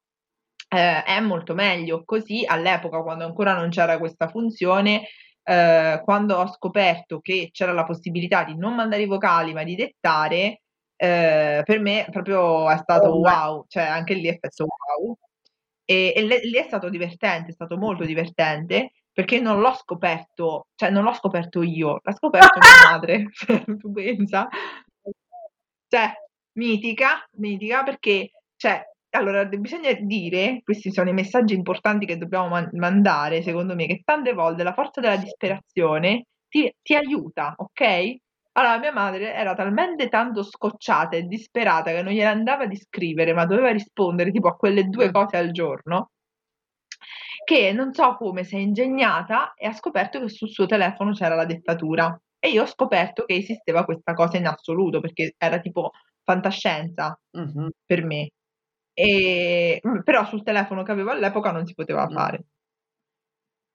eh, 0.70 1.04
è 1.04 1.20
molto 1.22 1.56
meglio. 1.56 2.04
Così 2.06 2.46
all'epoca 2.46 3.02
quando 3.02 3.26
ancora 3.26 3.56
non 3.56 3.70
c'era 3.70 3.98
questa 3.98 4.28
funzione 4.28 5.08
eh, 5.50 6.02
quando 6.04 6.36
ho 6.36 6.48
scoperto 6.52 7.22
che 7.22 7.50
c'era 7.54 7.72
la 7.72 7.86
possibilità 7.86 8.44
di 8.44 8.58
non 8.58 8.76
mandare 8.76 9.04
i 9.04 9.08
vocali 9.08 9.54
ma 9.54 9.64
di 9.64 9.76
dettare, 9.76 10.64
eh, 10.98 11.62
per 11.64 11.80
me 11.80 12.06
proprio 12.12 12.70
è 12.70 12.78
stato 12.78 13.08
oh, 13.10 13.20
wow, 13.20 13.66
cioè 13.70 13.84
anche 13.84 14.14
lì 14.14 14.28
è 14.28 14.34
stato 14.34 14.66
wow. 14.66 15.16
E, 15.86 16.12
e 16.14 16.22
lì 16.22 16.58
è 16.58 16.64
stato 16.64 16.90
divertente, 16.90 17.52
è 17.52 17.54
stato 17.54 17.78
molto 17.78 18.04
divertente 18.04 18.92
perché 19.14 19.40
non 19.40 19.62
l'ho 19.62 19.74
scoperto, 19.74 20.68
cioè 20.76 20.90
non 20.90 21.04
l'ho 21.04 21.14
scoperto 21.14 21.64
io, 21.64 22.02
l'ha 22.04 22.12
scoperto 22.14 22.60
mia 22.60 22.92
madre, 22.92 23.26
tu 23.80 23.92
pensa? 23.94 24.50
Cioè, 25.88 26.12
mitica, 26.58 27.26
mitica 27.38 27.84
perché, 27.84 28.32
cioè, 28.58 28.84
allora, 29.18 29.46
bisogna 29.46 29.92
dire, 29.94 30.62
questi 30.64 30.92
sono 30.92 31.10
i 31.10 31.14
messaggi 31.14 31.54
importanti 31.54 32.06
che 32.06 32.18
dobbiamo 32.18 32.48
man- 32.50 32.70
mandare, 32.74 33.42
secondo 33.42 33.76
me, 33.76 33.86
che 33.88 34.02
tante 34.04 34.34
volte 34.34 34.64
la 34.64 34.74
forza 34.74 35.00
della 35.02 35.18
disperazione 35.18 36.26
ti 36.48 36.72
ti, 36.82 36.96
aiuta, 36.96 37.54
ok? 37.58 38.16
Allora, 38.54 38.80
mia 38.80 38.92
madre 38.94 39.34
era 39.34 39.54
talmente 39.54 40.10
tanto 40.10 40.44
scocciata 40.44 41.16
e 41.18 41.24
disperata 41.24 41.92
che 41.92 42.02
non 42.02 42.14
gliene 42.14 42.30
andava 42.30 42.66
di 42.66 42.76
scrivere, 42.78 43.34
ma 43.34 43.46
doveva 43.46 43.72
rispondere 43.72 44.32
tipo 44.32 44.48
a 44.48 44.56
quelle 44.56 44.86
due 44.86 45.08
Mm. 45.10 45.12
cose 45.12 45.38
al 45.38 45.52
giorno, 45.52 46.10
che 47.44 47.72
non 47.74 47.94
so 47.94 48.16
come 48.18 48.44
si 48.44 48.56
è 48.56 48.60
ingegnata 48.60 49.54
e 49.54 49.68
ha 49.68 49.74
scoperto 49.74 50.20
che 50.20 50.30
sul 50.30 50.50
suo 50.50 50.66
telefono 50.66 51.12
c'era 51.14 51.36
la 51.36 51.46
dettatura. 51.46 52.20
E 52.40 52.50
io 52.50 52.64
ho 52.64 52.66
scoperto 52.66 53.26
che 53.26 53.36
esisteva 53.36 53.84
questa 53.86 54.14
cosa 54.14 54.38
in 54.38 54.48
assoluto, 54.48 55.00
perché 55.00 55.34
era 55.38 55.60
tipo 55.60 55.92
fantascienza 56.24 57.18
Mhm. 57.32 57.70
per 57.86 58.04
me. 58.04 58.30
E, 59.00 59.80
mm, 59.88 60.00
però 60.00 60.26
sul 60.26 60.42
telefono 60.42 60.82
che 60.82 60.92
avevo 60.92 61.12
all'epoca 61.12 61.52
non 61.52 61.68
si 61.68 61.76
poteva 61.76 62.08
Mm. 62.08 62.14
fare. 62.14 62.46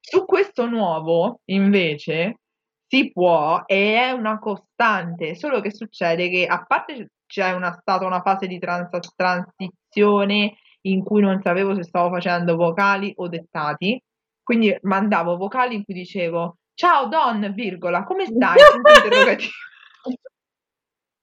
Su 0.01 0.25
questo 0.25 0.67
nuovo, 0.69 1.43
invece, 1.45 2.41
si 2.89 3.13
può 3.13 3.63
e 3.65 3.95
è 3.95 4.11
una 4.11 4.41
costante, 4.41 5.37
solo 5.37 5.61
che 5.61 5.73
succede 5.73 6.29
che 6.29 6.45
a 6.47 6.65
parte 6.67 7.13
c'è 7.25 7.53
una, 7.53 7.73
stata 7.73 8.05
una 8.05 8.21
fase 8.21 8.49
di 8.49 8.59
trans- 8.59 9.15
transizione 9.15 10.57
in 10.83 11.05
cui 11.05 11.21
non 11.21 11.41
sapevo 11.41 11.77
se 11.77 11.85
stavo 11.85 12.11
facendo 12.11 12.57
vocali 12.57 13.13
o 13.17 13.29
dettati, 13.29 14.03
quindi 14.43 14.77
mandavo 14.83 15.37
vocali 15.37 15.77
in 15.77 15.85
cui 15.85 15.95
dicevo 15.95 16.57
ciao 16.75 17.07
Don, 17.07 17.53
virgola, 17.55 18.03
come 18.03 18.27
stai? 18.27 18.59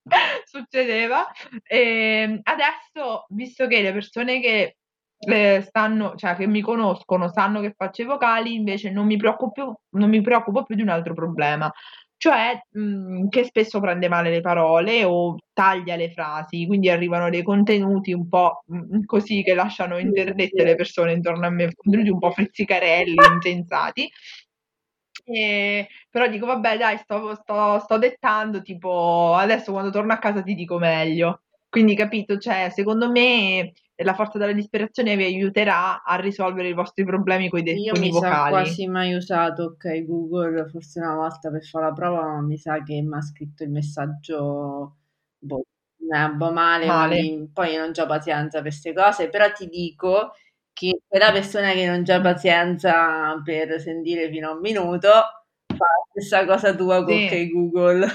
Succedeva. 0.46 1.26
E 1.66 2.40
adesso, 2.44 3.26
visto 3.30 3.68
che 3.68 3.82
le 3.82 3.94
persone 3.94 4.40
che 4.42 4.76
eh, 5.20 5.62
stanno, 5.68 6.16
cioè 6.16 6.36
che 6.36 6.48
mi 6.48 6.62
conoscono, 6.62 7.30
sanno 7.30 7.62
che 7.62 7.74
faccio 7.76 8.02
i 8.04 8.06
vocali, 8.06 8.54
invece 8.54 8.90
non 8.92 9.06
mi 9.06 9.18
preoccupo 9.18 9.52
più, 9.52 9.74
non 10.00 10.10
mi 10.10 10.22
preoccupo 10.22 10.64
più 10.64 10.76
di 10.76 10.82
un 10.82 10.90
altro 10.90 11.14
problema. 11.14 11.72
Cioè, 12.18 12.62
mh, 12.72 13.30
che 13.30 13.46
spesso 13.46 13.80
prende 13.80 14.10
male 14.10 14.30
le 14.30 14.42
parole 14.42 15.06
o 15.06 15.38
taglia 15.54 15.96
le 15.96 16.12
frasi, 16.12 16.66
quindi 16.68 16.90
arrivano 16.90 17.30
dei 17.30 17.44
contenuti 17.44 18.12
un 18.12 18.28
po' 18.28 18.64
mh, 18.68 19.06
così 19.06 19.42
che 19.42 19.54
lasciano 19.54 19.98
interdette 19.98 20.64
le 20.66 20.76
persone 20.76 21.14
intorno 21.14 21.46
a 21.46 21.50
me, 21.50 21.74
contenuti 21.74 22.10
un 22.10 22.20
po' 22.20 22.32
frizzicarelli, 22.32 23.16
insensati. 23.42 24.10
E, 25.32 25.88
però 26.10 26.28
dico, 26.28 26.46
vabbè, 26.46 26.78
dai, 26.78 26.98
sto, 26.98 27.36
sto, 27.36 27.80
sto 27.80 27.98
dettando, 27.98 28.62
tipo, 28.62 29.34
adesso 29.36 29.72
quando 29.72 29.92
torno 29.92 30.14
a 30.14 30.18
casa 30.18 30.42
ti 30.42 30.56
dico 30.56 30.78
meglio. 30.80 31.44
Quindi, 31.70 31.96
capito, 31.96 32.38
cioè, 32.38 32.70
secondo 32.74 33.12
me 33.12 33.74
la 34.02 34.14
forza 34.16 34.38
della 34.38 34.54
disperazione 34.54 35.16
vi 35.16 35.24
aiuterà 35.26 36.04
a 36.04 36.16
risolvere 36.16 36.70
i 36.70 36.74
vostri 36.74 37.04
problemi 37.06 37.50
con 37.50 37.60
i, 37.60 37.64
de- 37.64 37.84
Io 37.84 37.94
con 37.94 38.04
i 38.04 38.08
mi 38.08 38.12
sa 38.12 38.30
vocali. 38.30 38.48
quasi 38.48 38.88
mai 38.88 39.14
usato 39.14 39.64
ok 39.64 40.04
Google, 40.06 40.68
forse 40.70 41.00
una 41.00 41.14
volta 41.16 41.52
per 41.52 41.64
fare 41.64 41.86
la 41.86 41.94
prova, 41.94 42.22
ma 42.24 42.42
mi 42.42 42.58
sa 42.58 42.82
che 42.84 43.00
mi 43.02 43.16
ha 43.16 43.22
scritto 43.22 43.64
il 43.64 43.70
messaggio 43.70 44.98
boh, 45.38 45.64
eh, 46.12 46.30
boh, 46.32 46.52
male, 46.52 46.90
Male. 46.90 47.18
quindi 47.18 47.48
poi 47.54 47.74
io 47.74 47.80
non 47.82 47.92
ho 47.96 48.06
pazienza 48.08 48.54
per 48.62 48.72
queste 48.72 48.92
cose, 48.94 49.30
però 49.30 49.52
ti 49.52 49.68
dico 49.68 50.32
che 50.80 51.02
quella 51.06 51.32
persona 51.34 51.74
che 51.74 51.86
non 51.86 52.04
ha 52.08 52.22
pazienza 52.22 53.42
per 53.44 53.82
sentire 53.82 54.30
fino 54.30 54.48
a 54.50 54.54
un 54.54 54.60
minuto 54.62 55.10
fa 55.10 55.76
la 55.76 56.06
stessa 56.12 56.46
cosa 56.46 56.74
tua 56.74 57.04
con 57.04 57.20
Sì. 57.28 57.52
Google. 57.52 58.08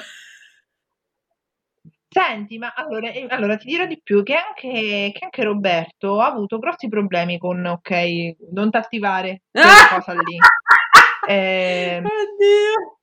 Senti, 2.09 2.57
ma 2.57 2.73
allora, 2.75 3.11
eh, 3.11 3.27
allora 3.29 3.57
ti 3.57 3.67
dirò 3.67 3.85
di 3.87 4.01
più 4.03 4.23
che 4.23 4.35
anche, 4.37 5.11
che 5.12 5.25
anche 5.25 5.43
Roberto 5.43 6.21
ha 6.21 6.27
avuto 6.29 6.59
grossi 6.59 6.89
problemi 6.89 7.37
con 7.39 7.62
ok, 7.67 8.37
non 8.53 8.71
t'attivare 8.71 9.43
quella 9.51 9.69
Ah! 9.69 9.89
cosa 10.01 10.12
lì. 10.15 10.39
Ehm, 11.29 12.05
Oddio! 12.05 12.99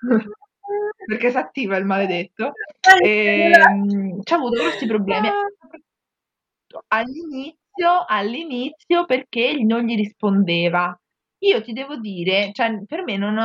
perché 1.06 1.30
si 1.30 1.36
attiva 1.36 1.76
il 1.76 1.84
maledetto. 1.84 2.52
Ehm, 3.02 4.22
ci 4.22 4.32
ha 4.32 4.36
avuto 4.36 4.62
grossi 4.62 4.86
problemi. 4.86 5.28
All'inizio, 6.88 7.58
all'inizio 8.06 9.04
perché 9.06 9.54
non 9.62 9.82
gli 9.84 9.96
rispondeva. 9.96 10.96
Io 11.38 11.60
ti 11.62 11.72
devo 11.72 11.96
dire, 11.96 12.50
cioè, 12.52 12.84
per 12.86 13.02
me 13.02 13.16
non... 13.16 13.36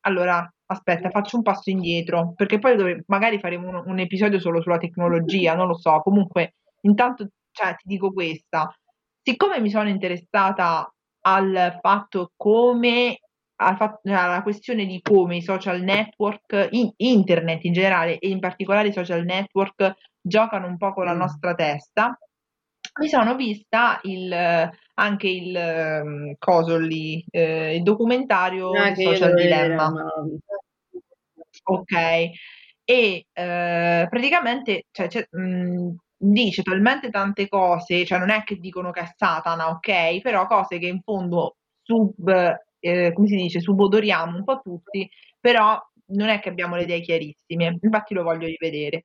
allora, 0.00 0.52
aspetta, 0.66 1.10
faccio 1.10 1.36
un 1.36 1.42
passo 1.42 1.70
indietro, 1.70 2.32
perché 2.36 2.58
poi 2.58 2.76
dove- 2.76 3.04
magari 3.06 3.38
faremo 3.38 3.68
un, 3.68 3.82
un 3.86 3.98
episodio 3.98 4.38
solo 4.38 4.60
sulla 4.60 4.78
tecnologia, 4.78 5.54
non 5.54 5.68
lo 5.68 5.74
so. 5.78 6.00
Comunque, 6.02 6.54
intanto, 6.82 7.28
cioè, 7.50 7.74
ti 7.76 7.84
dico 7.88 8.12
questa. 8.12 8.70
Siccome 9.22 9.60
mi 9.60 9.70
sono 9.70 9.88
interessata 9.88 10.92
al 11.24 11.78
fatto 11.80 12.32
come 12.36 13.18
al 13.62 13.76
fatto- 13.76 14.00
alla 14.12 14.42
questione 14.42 14.86
di 14.86 15.00
come 15.00 15.36
i 15.36 15.42
social 15.42 15.80
network, 15.82 16.68
in- 16.72 16.90
internet 16.96 17.62
in 17.64 17.72
generale 17.72 18.18
e 18.18 18.28
in 18.28 18.40
particolare 18.40 18.88
i 18.88 18.92
social 18.92 19.24
network 19.24 19.94
giocano 20.20 20.66
un 20.66 20.76
po' 20.76 20.92
con 20.92 21.04
la 21.04 21.14
Mm. 21.14 21.18
nostra 21.18 21.54
testa, 21.54 22.18
mi 23.00 23.08
sono 23.08 23.34
vista 23.36 23.98
il, 24.02 24.32
anche 24.94 25.28
il 25.28 25.56
ehm, 25.56 26.34
coso 26.38 26.78
lì, 26.78 27.24
eh, 27.30 27.76
il 27.76 27.82
documentario 27.82 28.70
Ah, 28.72 28.94
Social 28.94 29.34
Dilemma. 29.34 29.90
visto. 30.24 30.56
Ok, 31.64 31.92
e 32.84 33.26
eh, 33.32 34.06
praticamente 34.08 34.84
cioè, 34.90 35.08
mh, 35.30 35.94
dice 36.16 36.62
talmente 36.62 37.10
tante 37.10 37.48
cose, 37.48 38.04
cioè 38.04 38.18
non 38.18 38.30
è 38.30 38.42
che 38.44 38.56
dicono 38.56 38.90
che 38.90 39.00
è 39.00 39.12
Satana, 39.16 39.68
ok, 39.70 40.20
però 40.20 40.46
cose 40.46 40.78
che 40.78 40.86
in 40.86 41.00
fondo 41.02 41.56
sub, 41.82 42.28
eh, 42.80 43.12
come 43.12 43.26
si 43.28 43.36
dice, 43.36 43.60
subodoriamo 43.60 44.36
un 44.36 44.44
po' 44.44 44.60
tutti, 44.60 45.08
però 45.40 45.80
non 46.06 46.28
è 46.28 46.40
che 46.40 46.48
abbiamo 46.48 46.76
le 46.76 46.82
idee 46.82 47.00
chiarissime, 47.00 47.78
infatti 47.80 48.14
lo 48.14 48.22
voglio 48.22 48.46
rivedere. 48.46 49.04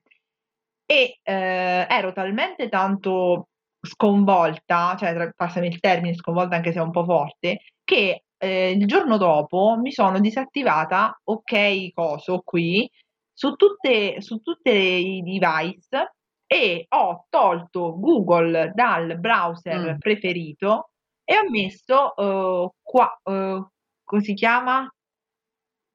E 0.85 1.19
eh, 1.23 1.85
ero 1.89 2.13
talmente 2.13 2.69
tanto 2.69 3.49
sconvolta, 3.87 4.95
cioè 4.97 5.31
passami 5.35 5.67
il 5.67 5.79
termine 5.79 6.13
sconvolta 6.15 6.55
anche 6.57 6.71
se 6.71 6.79
è 6.79 6.81
un 6.83 6.91
po' 6.91 7.03
forte, 7.05 7.61
che 7.83 8.23
eh, 8.37 8.71
il 8.71 8.85
giorno 8.85 9.17
dopo 9.17 9.77
mi 9.81 9.91
sono 9.91 10.19
disattivata 10.19 11.19
ok 11.23 11.91
coso 11.93 12.41
qui 12.45 12.87
su 13.33 13.53
tutte, 13.55 14.21
su 14.21 14.37
tutte 14.41 14.71
i 14.71 15.21
device 15.23 16.13
e 16.45 16.85
ho 16.89 17.25
tolto 17.29 17.99
Google 17.99 18.71
dal 18.75 19.17
browser 19.19 19.95
Mm. 19.95 19.97
preferito 19.97 20.89
e 21.23 21.37
ho 21.37 21.49
messo 21.49 22.15
eh, 22.15 22.69
qua, 22.81 23.19
eh, 23.23 23.65
come 24.03 24.21
si 24.21 24.33
chiama? 24.33 24.87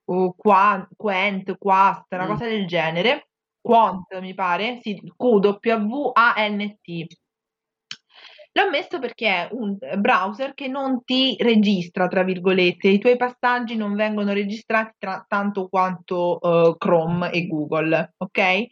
Uh, 0.05 0.35
Qua- 0.37 0.87
Quant, 0.97 1.57
Quast, 1.59 2.07
una 2.13 2.25
Mm. 2.25 2.29
cosa 2.29 2.47
del 2.47 2.67
genere. 2.67 3.29
Quant, 3.61 4.19
mi 4.21 4.35
pare, 4.35 4.81
sì, 4.83 5.01
Q-W-A-N-T. 5.17 7.07
L'ho 8.55 8.69
messo 8.69 8.99
perché 8.99 9.27
è 9.29 9.49
un 9.53 9.79
browser 9.99 10.53
che 10.53 10.69
non 10.69 11.03
ti 11.05 11.37
registra, 11.41 12.07
tra 12.07 12.23
virgolette, 12.23 12.89
i 12.89 12.99
tuoi 12.99 13.17
passaggi 13.17 13.77
non 13.77 13.95
vengono 13.95 14.33
registrati 14.35 14.93
tra- 14.99 15.25
tanto 15.27 15.69
quanto 15.69 16.39
eh, 16.41 16.75
Chrome 16.77 17.31
e 17.33 17.47
Google, 17.47 18.13
ok? 18.19 18.67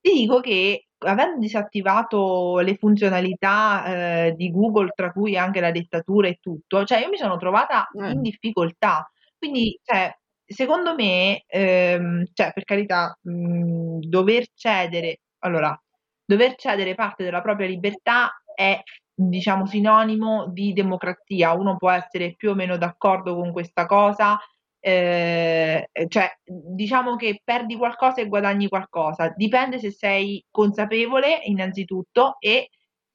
Ti 0.00 0.12
dico 0.12 0.38
che 0.40 0.86
avendo 0.98 1.38
disattivato 1.40 2.60
le 2.60 2.76
funzionalità 2.76 4.26
eh, 4.26 4.34
di 4.36 4.50
Google, 4.52 4.90
tra 4.94 5.10
cui 5.12 5.36
anche 5.36 5.60
la 5.60 5.72
dettatura 5.72 6.28
e 6.28 6.38
tutto, 6.40 6.84
cioè 6.84 7.00
io 7.00 7.08
mi 7.08 7.16
sono 7.16 7.36
trovata 7.36 7.88
Eh. 7.92 8.10
in 8.12 8.20
difficoltà. 8.22 9.10
Quindi, 9.36 9.78
cioè, 9.82 10.16
secondo 10.46 10.94
me, 10.94 11.42
ehm, 11.46 12.24
cioè, 12.32 12.52
per 12.52 12.64
carità, 12.64 13.18
mh, 13.20 13.98
dover 14.00 14.46
cedere, 14.54 15.20
allora, 15.40 15.76
dover 16.24 16.54
cedere 16.54 16.94
parte 16.94 17.24
della 17.24 17.42
propria 17.42 17.66
libertà 17.66 18.30
è, 18.54 18.80
diciamo, 19.14 19.66
sinonimo 19.66 20.48
di 20.48 20.72
democrazia. 20.72 21.52
Uno 21.52 21.76
può 21.76 21.90
essere 21.90 22.34
più 22.36 22.50
o 22.50 22.54
meno 22.54 22.76
d'accordo 22.76 23.34
con 23.36 23.52
questa 23.52 23.86
cosa, 23.86 24.38
eh, 24.80 25.88
cioè, 26.08 26.30
diciamo 26.44 27.16
che 27.16 27.40
perdi 27.42 27.76
qualcosa 27.76 28.20
e 28.20 28.28
guadagni 28.28 28.68
qualcosa. 28.68 29.32
Dipende 29.34 29.78
se 29.78 29.90
sei 29.90 30.44
consapevole, 30.50 31.40
innanzitutto, 31.44 32.36
e 32.38 32.68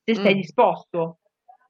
se 0.04 0.16
sei 0.16 0.34
Mm. 0.36 0.38
disposto. 0.38 1.20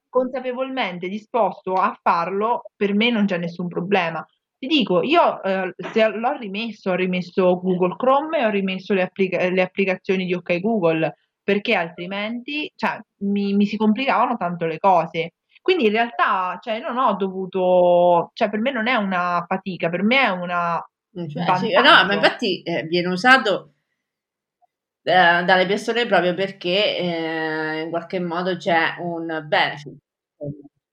Consapevolmente 0.10 1.08
disposto 1.08 1.74
a 1.74 1.98
farlo, 2.02 2.64
per 2.76 2.94
me 2.96 3.10
non 3.12 3.26
c'è 3.26 3.38
nessun 3.38 3.68
problema. 3.68 4.26
Ti 4.58 4.68
dico, 4.68 5.04
io 5.04 5.42
eh, 5.44 5.74
se 5.94 6.08
l'ho 6.08 6.38
rimesso, 6.38 6.92
ho 6.92 6.96
rimesso 6.96 7.60
Google 7.60 7.96
Chrome 7.96 8.40
e 8.40 8.46
ho 8.46 8.50
rimesso 8.50 8.94
le, 8.94 9.04
applica- 9.04 9.50
le 9.50 9.62
applicazioni 9.62 10.26
di 10.26 10.34
OK 10.34 10.60
Google, 10.60 11.16
perché 11.50 11.74
altrimenti 11.74 12.72
cioè, 12.76 13.00
mi, 13.24 13.54
mi 13.56 13.66
si 13.66 13.76
complicavano 13.76 14.38
tanto 14.38 14.68
le 14.68 14.78
cose. 14.78 15.34
Quindi 15.64 15.86
in 15.86 15.92
realtà 15.92 16.60
cioè, 16.62 16.80
non 16.80 16.98
ho 17.00 17.16
dovuto, 17.16 18.30
cioè 18.34 18.52
per 18.52 18.60
me 18.60 18.72
non 18.72 18.88
è 18.88 18.94
una 18.94 19.44
fatica, 19.48 19.90
per 19.90 20.04
me 20.04 20.22
è 20.22 20.30
una 20.30 20.80
Cioè, 21.12 21.56
sì, 21.58 21.72
no, 21.74 22.06
ma 22.06 22.14
infatti 22.14 22.62
eh, 22.62 22.84
viene 22.84 23.08
usato 23.08 23.74
eh, 25.04 25.44
dalle 25.44 25.66
persone 25.66 26.06
proprio 26.06 26.36
perché 26.36 26.98
eh, 26.98 27.82
in 27.82 27.90
qualche 27.90 28.20
modo 28.20 28.56
c'è 28.56 28.96
un 29.00 29.44
benefit. 29.48 29.98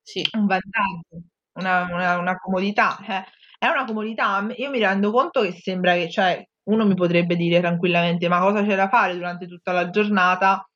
Sì. 0.01 0.25
un 0.37 0.47
vantaggio, 0.47 1.21
una, 1.59 1.83
una- 1.91 2.17
una 2.17 2.35
comodità. 2.37 2.97
eh. 3.07 3.23
è 3.59 3.67
una 3.67 3.85
comodità. 3.85 4.43
Io 4.55 4.69
mi 4.71 4.79
rendo 4.79 5.11
conto 5.11 5.41
che 5.41 5.51
sembra 5.51 5.93
che, 5.93 6.09
cioè, 6.09 6.43
uno 6.67 6.85
mi 6.85 6.95
potrebbe 6.95 7.35
dire 7.35 7.59
tranquillamente, 7.59 8.27
ma 8.27 8.39
cosa 8.39 8.63
c'è 8.65 8.75
da 8.75 8.87
fare 8.87 9.13
durante 9.13 9.47
tutta 9.47 9.71
la 9.71 9.89
giornata 9.89 10.67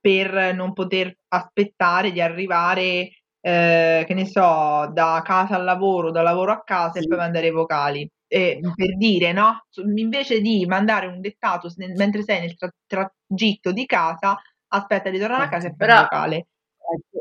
per 0.00 0.54
non 0.54 0.72
poter 0.72 1.16
aspettare 1.28 2.12
di 2.12 2.20
arrivare, 2.20 3.10
eh, 3.40 4.04
che 4.06 4.14
ne 4.14 4.26
so, 4.26 4.90
da 4.92 5.22
casa 5.24 5.56
al 5.56 5.64
lavoro, 5.64 6.10
da 6.10 6.22
lavoro 6.22 6.52
a 6.52 6.62
casa 6.62 6.98
sì. 6.98 7.04
e 7.04 7.08
poi 7.08 7.18
mandare 7.18 7.46
i 7.48 7.52
vocali. 7.52 8.08
Eh, 8.30 8.60
per 8.74 8.96
dire, 8.96 9.32
no? 9.32 9.64
Invece 9.96 10.40
di 10.40 10.66
mandare 10.66 11.06
un 11.06 11.20
dettato 11.20 11.72
mentre 11.96 12.22
sei 12.22 12.40
nel 12.40 12.56
tra- 12.56 12.70
tragitto 12.86 13.72
di 13.72 13.86
casa, 13.86 14.38
aspetta 14.68 15.08
di 15.10 15.18
tornare 15.18 15.44
a 15.44 15.48
casa 15.48 15.68
e 15.68 15.74
fare 15.76 15.92
il 15.92 15.98
vocale. 16.00 16.46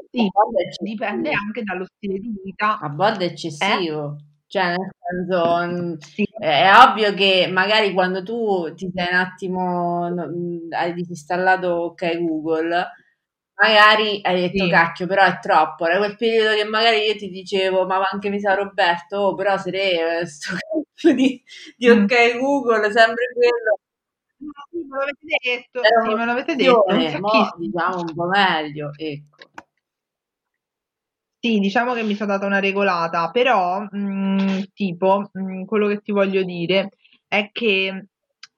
Sì, 0.09 0.29
dipende 0.81 1.31
anche 1.31 1.63
dallo 1.63 1.85
stile 1.85 2.19
di 2.19 2.33
vita. 2.43 2.79
A 2.79 2.89
volte 2.89 3.25
è 3.25 3.29
eccessivo. 3.29 4.15
Eh? 4.17 4.36
Cioè, 4.49 4.63
nel 4.77 4.89
senso, 5.27 5.67
mm, 5.67 5.93
sì. 5.97 6.23
è 6.39 6.71
ovvio 6.73 7.13
che 7.13 7.49
magari 7.51 7.91
quando 7.93 8.23
tu 8.23 8.73
ti 8.75 8.89
sei 8.95 9.07
un 9.09 9.15
attimo, 9.15 10.09
mm, 10.09 10.71
hai 10.71 10.93
disinstallato 10.93 11.67
OK 11.73 12.17
Google, 12.19 12.87
magari 13.55 14.21
hai 14.23 14.41
detto 14.41 14.63
sì. 14.63 14.69
cacchio, 14.69 15.05
però 15.07 15.23
è 15.25 15.39
troppo. 15.39 15.85
Era 15.85 15.97
quel 15.97 16.15
periodo 16.15 16.55
che 16.55 16.63
magari 16.63 16.99
io 17.05 17.15
ti 17.17 17.29
dicevo, 17.29 17.85
ma 17.85 18.01
anche 18.09 18.29
mi 18.29 18.39
sa 18.39 18.53
Roberto, 18.55 19.17
oh, 19.17 19.35
però 19.35 19.57
se 19.57 19.69
re, 19.71 20.25
sto 20.25 20.53
cazzo 20.55 21.13
di, 21.13 21.41
di 21.75 21.87
mm. 21.89 22.03
OK 22.03 22.37
Google, 22.39 22.91
sempre 22.91 23.25
quello. 23.33 23.79
Sì, 24.69 24.77
me 24.87 24.97
l'avete 24.97 25.25
detto, 25.43 25.81
sì, 25.83 26.13
me 26.13 26.25
l'avete 26.25 26.55
detto. 26.55 26.83
Mo, 27.19 27.53
diciamo 27.57 27.99
un 28.01 28.13
po' 28.13 28.27
meglio, 28.27 28.91
ecco. 28.95 29.46
Sì, 31.47 31.59
diciamo 31.59 31.93
che 31.93 32.03
mi 32.03 32.13
sono 32.13 32.33
data 32.33 32.45
una 32.45 32.59
regolata, 32.59 33.31
però 33.31 33.79
mh, 33.79 33.97
mm, 33.97 34.61
tipo 34.73 35.29
mh, 35.31 35.41
mm, 35.41 35.63
quello 35.63 35.87
che 35.87 36.01
ti 36.01 36.11
voglio 36.11 36.43
dire 36.43 36.89
è 37.25 37.51
che, 37.53 38.07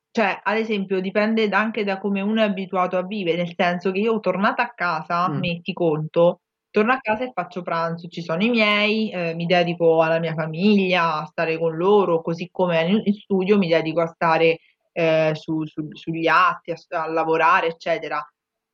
cioè, 0.10 0.40
ad 0.42 0.58
esempio, 0.58 1.00
dipende 1.00 1.48
anche 1.50 1.84
da 1.84 2.00
come 2.00 2.22
uno 2.22 2.42
è 2.42 2.46
abituato 2.46 2.98
a 2.98 3.06
vivere, 3.06 3.38
nel 3.38 3.54
senso 3.56 3.92
che 3.92 4.00
io 4.00 4.20
tornata 4.20 4.64
a 4.64 4.74
casa, 4.74 5.30
mm. 5.30 5.38
metti 5.38 5.72
conto, 5.72 6.42
torno 6.72 6.92
a 6.94 7.00
casa 7.00 7.26
e 7.26 7.32
faccio 7.32 7.62
pranzo, 7.62 8.08
ci 8.08 8.24
sono 8.24 8.44
i 8.44 8.50
miei, 8.50 9.12
eh, 9.12 9.36
mi 9.36 9.46
dedico 9.46 10.02
alla 10.02 10.18
mia 10.18 10.34
famiglia, 10.34 11.22
a 11.22 11.26
stare 11.26 11.60
con 11.60 11.76
loro, 11.76 12.24
così 12.24 12.50
come 12.52 13.02
in 13.06 13.14
studio 13.14 13.60
mi 13.60 13.68
dedico 13.68 14.02
a 14.02 14.08
stare 14.08 14.62
eh, 14.94 15.32
su, 15.36 15.64
su, 15.66 15.90
sugli 15.92 16.26
atti, 16.26 16.72
a, 16.72 17.04
a 17.04 17.08
lavorare, 17.08 17.68
eccetera 17.68 18.20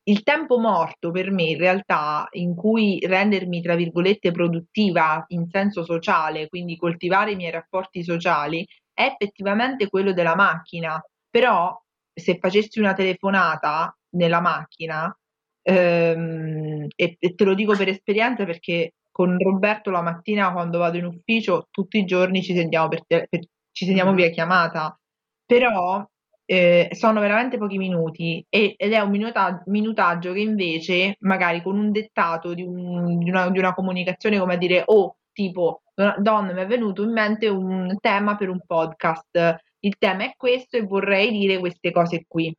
il 0.08 0.24
tempo 0.24 0.60
morto 0.60 1.12
per 1.12 1.32
me 1.32 1.44
in 1.44 1.58
realtà 1.58 2.28
in 2.32 2.56
cui 2.56 3.00
rendermi 3.06 3.62
tra 3.62 3.76
virgolette 3.76 4.32
produttiva 4.32 5.24
in 5.30 5.48
senso 5.50 5.84
sociale, 5.84 6.48
quindi 6.48 6.78
coltivare 6.78 7.32
i 7.32 7.36
miei 7.36 7.52
rapporti 7.52 8.04
sociali, 8.04 8.68
è 8.94 9.04
effettivamente 9.04 9.90
quello 9.90 10.14
della 10.14 10.36
macchina. 10.36 11.02
Però 11.30 11.76
se 12.14 12.38
facessi 12.40 12.80
una 12.80 12.94
telefonata 12.94 13.96
nella 14.12 14.42
macchina, 14.42 15.16
ehm, 15.64 16.88
e, 16.96 17.18
e 17.20 17.36
te 17.36 17.44
lo 17.44 17.54
dico 17.54 17.76
per 17.76 17.90
esperienza 17.90 18.46
perché 18.46 18.94
con 19.12 19.38
Roberto 19.38 19.90
la 19.92 20.02
mattina 20.02 20.52
quando 20.52 20.78
vado 20.80 20.98
in 20.98 21.06
ufficio 21.06 21.68
tutti 21.72 21.98
i 21.98 22.06
giorni 22.06 22.44
ci 22.44 22.54
sentiamo, 22.54 22.88
per, 22.90 23.04
per, 23.08 23.28
ci 23.72 23.86
sentiamo 23.86 24.14
via 24.14 24.30
chiamata, 24.30 24.98
però 25.46 26.06
eh, 26.46 26.90
sono 26.92 27.20
veramente 27.20 27.58
pochi 27.58 27.78
minuti 27.78 28.46
e, 28.50 28.76
ed 28.78 28.94
è 28.94 29.00
un 29.00 29.10
minuta- 29.10 29.64
minutaggio 29.66 30.32
che 30.32 30.40
invece 30.40 31.18
magari 31.22 31.62
con 31.62 31.78
un 31.78 31.92
dettato 31.92 32.54
di, 32.54 32.62
un, 32.62 33.18
di, 33.18 33.30
una, 33.30 33.50
di 33.50 33.60
una, 33.60 33.74
comunicazione 33.74 34.38
come 34.38 34.54
a 34.54 34.58
dire 34.58 34.84
oh 34.86 35.18
tipo 35.32 35.82
Don 35.96 36.52
mi 36.54 36.62
è 36.62 36.66
venuto 36.68 37.04
in 37.04 37.12
mente 37.12 37.48
un 37.48 37.98
tema 38.02 38.36
per 38.36 38.50
un 38.50 38.60
podcast. 38.66 39.56
Il 39.80 39.96
tema 39.98 40.26
è 40.26 40.34
questo 40.36 40.76
e 40.76 40.82
vorrei 40.82 41.32
dire 41.32 41.58
queste 41.58 41.92
cose 41.92 42.26
qui. 42.28 42.54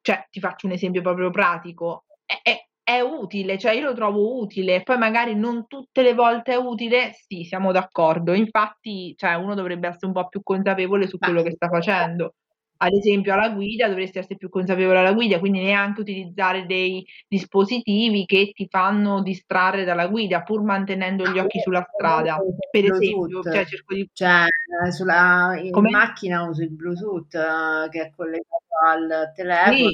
Cioè 0.00 0.26
ti 0.30 0.40
faccio 0.40 0.66
un 0.66 0.72
esempio 0.72 1.02
proprio 1.02 1.30
pratico. 1.30 2.04
È, 2.24 2.40
è, 2.42 2.66
è 2.82 3.00
utile, 3.00 3.58
cioè 3.58 3.72
io 3.72 3.84
lo 3.84 3.94
trovo 3.94 4.38
utile, 4.40 4.82
poi 4.82 4.96
magari 4.96 5.34
non 5.34 5.66
tutte 5.66 6.02
le 6.02 6.14
volte 6.14 6.52
è 6.52 6.56
utile, 6.56 7.12
sì, 7.12 7.44
siamo 7.44 7.72
d'accordo. 7.72 8.32
Infatti, 8.32 9.14
cioè, 9.16 9.34
uno 9.34 9.54
dovrebbe 9.54 9.88
essere 9.88 10.06
un 10.06 10.12
po' 10.14 10.28
più 10.28 10.42
consapevole 10.42 11.06
su 11.06 11.18
quello 11.18 11.42
che 11.42 11.52
sta 11.52 11.68
facendo 11.68 12.34
ad 12.82 12.92
esempio 12.92 13.32
alla 13.32 13.50
guida 13.50 13.88
dovresti 13.88 14.18
essere 14.18 14.36
più 14.36 14.48
consapevole 14.48 14.98
alla 14.98 15.12
guida, 15.12 15.38
quindi 15.38 15.60
neanche 15.60 16.00
utilizzare 16.00 16.66
dei 16.66 17.06
dispositivi 17.28 18.24
che 18.24 18.50
ti 18.52 18.66
fanno 18.68 19.22
distrarre 19.22 19.84
dalla 19.84 20.08
guida 20.08 20.42
pur 20.42 20.62
mantenendo 20.62 21.30
gli 21.30 21.38
occhi 21.38 21.60
sulla 21.60 21.86
strada. 21.92 22.38
Per 22.70 22.84
esempio, 22.84 23.40
cioè, 23.42 23.64
cerco 23.66 23.94
di... 23.94 24.08
cioè 24.12 24.46
sulla, 24.90 25.58
in 25.62 25.70
Come? 25.70 25.90
macchina 25.90 26.42
uso 26.42 26.62
il 26.62 26.70
Bluetooth 26.70 27.88
che 27.88 28.02
è 28.02 28.10
collegato 28.14 28.66
al 28.84 29.32
telefono. 29.34 29.88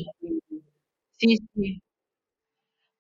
Sì, 1.16 1.36
sì, 1.36 1.42
sì 1.52 1.80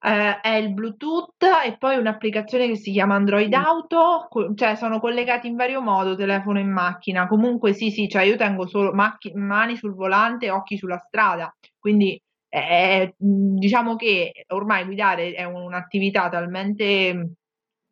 eh, 0.00 0.40
è 0.40 0.54
il 0.56 0.72
Bluetooth 0.72 1.42
e 1.64 1.76
poi 1.78 1.96
un'applicazione 1.96 2.66
che 2.68 2.76
si 2.76 2.92
chiama 2.92 3.14
Android 3.16 3.52
Auto, 3.54 4.26
co- 4.28 4.54
cioè 4.54 4.74
sono 4.76 5.00
collegati 5.00 5.46
in 5.48 5.56
vario 5.56 5.80
modo 5.80 6.14
telefono 6.16 6.58
e 6.58 6.64
macchina. 6.64 7.26
Comunque 7.26 7.72
sì, 7.72 7.90
sì, 7.90 8.08
cioè 8.08 8.22
io 8.22 8.36
tengo 8.36 8.66
solo 8.66 8.92
macchi- 8.92 9.32
mani 9.34 9.76
sul 9.76 9.94
volante 9.94 10.46
e 10.46 10.50
occhi 10.50 10.76
sulla 10.76 10.98
strada, 10.98 11.52
quindi 11.78 12.20
è, 12.48 13.12
diciamo 13.16 13.96
che 13.96 14.32
ormai 14.48 14.84
guidare 14.84 15.32
è 15.34 15.44
un'attività 15.44 16.28
talmente 16.30 17.32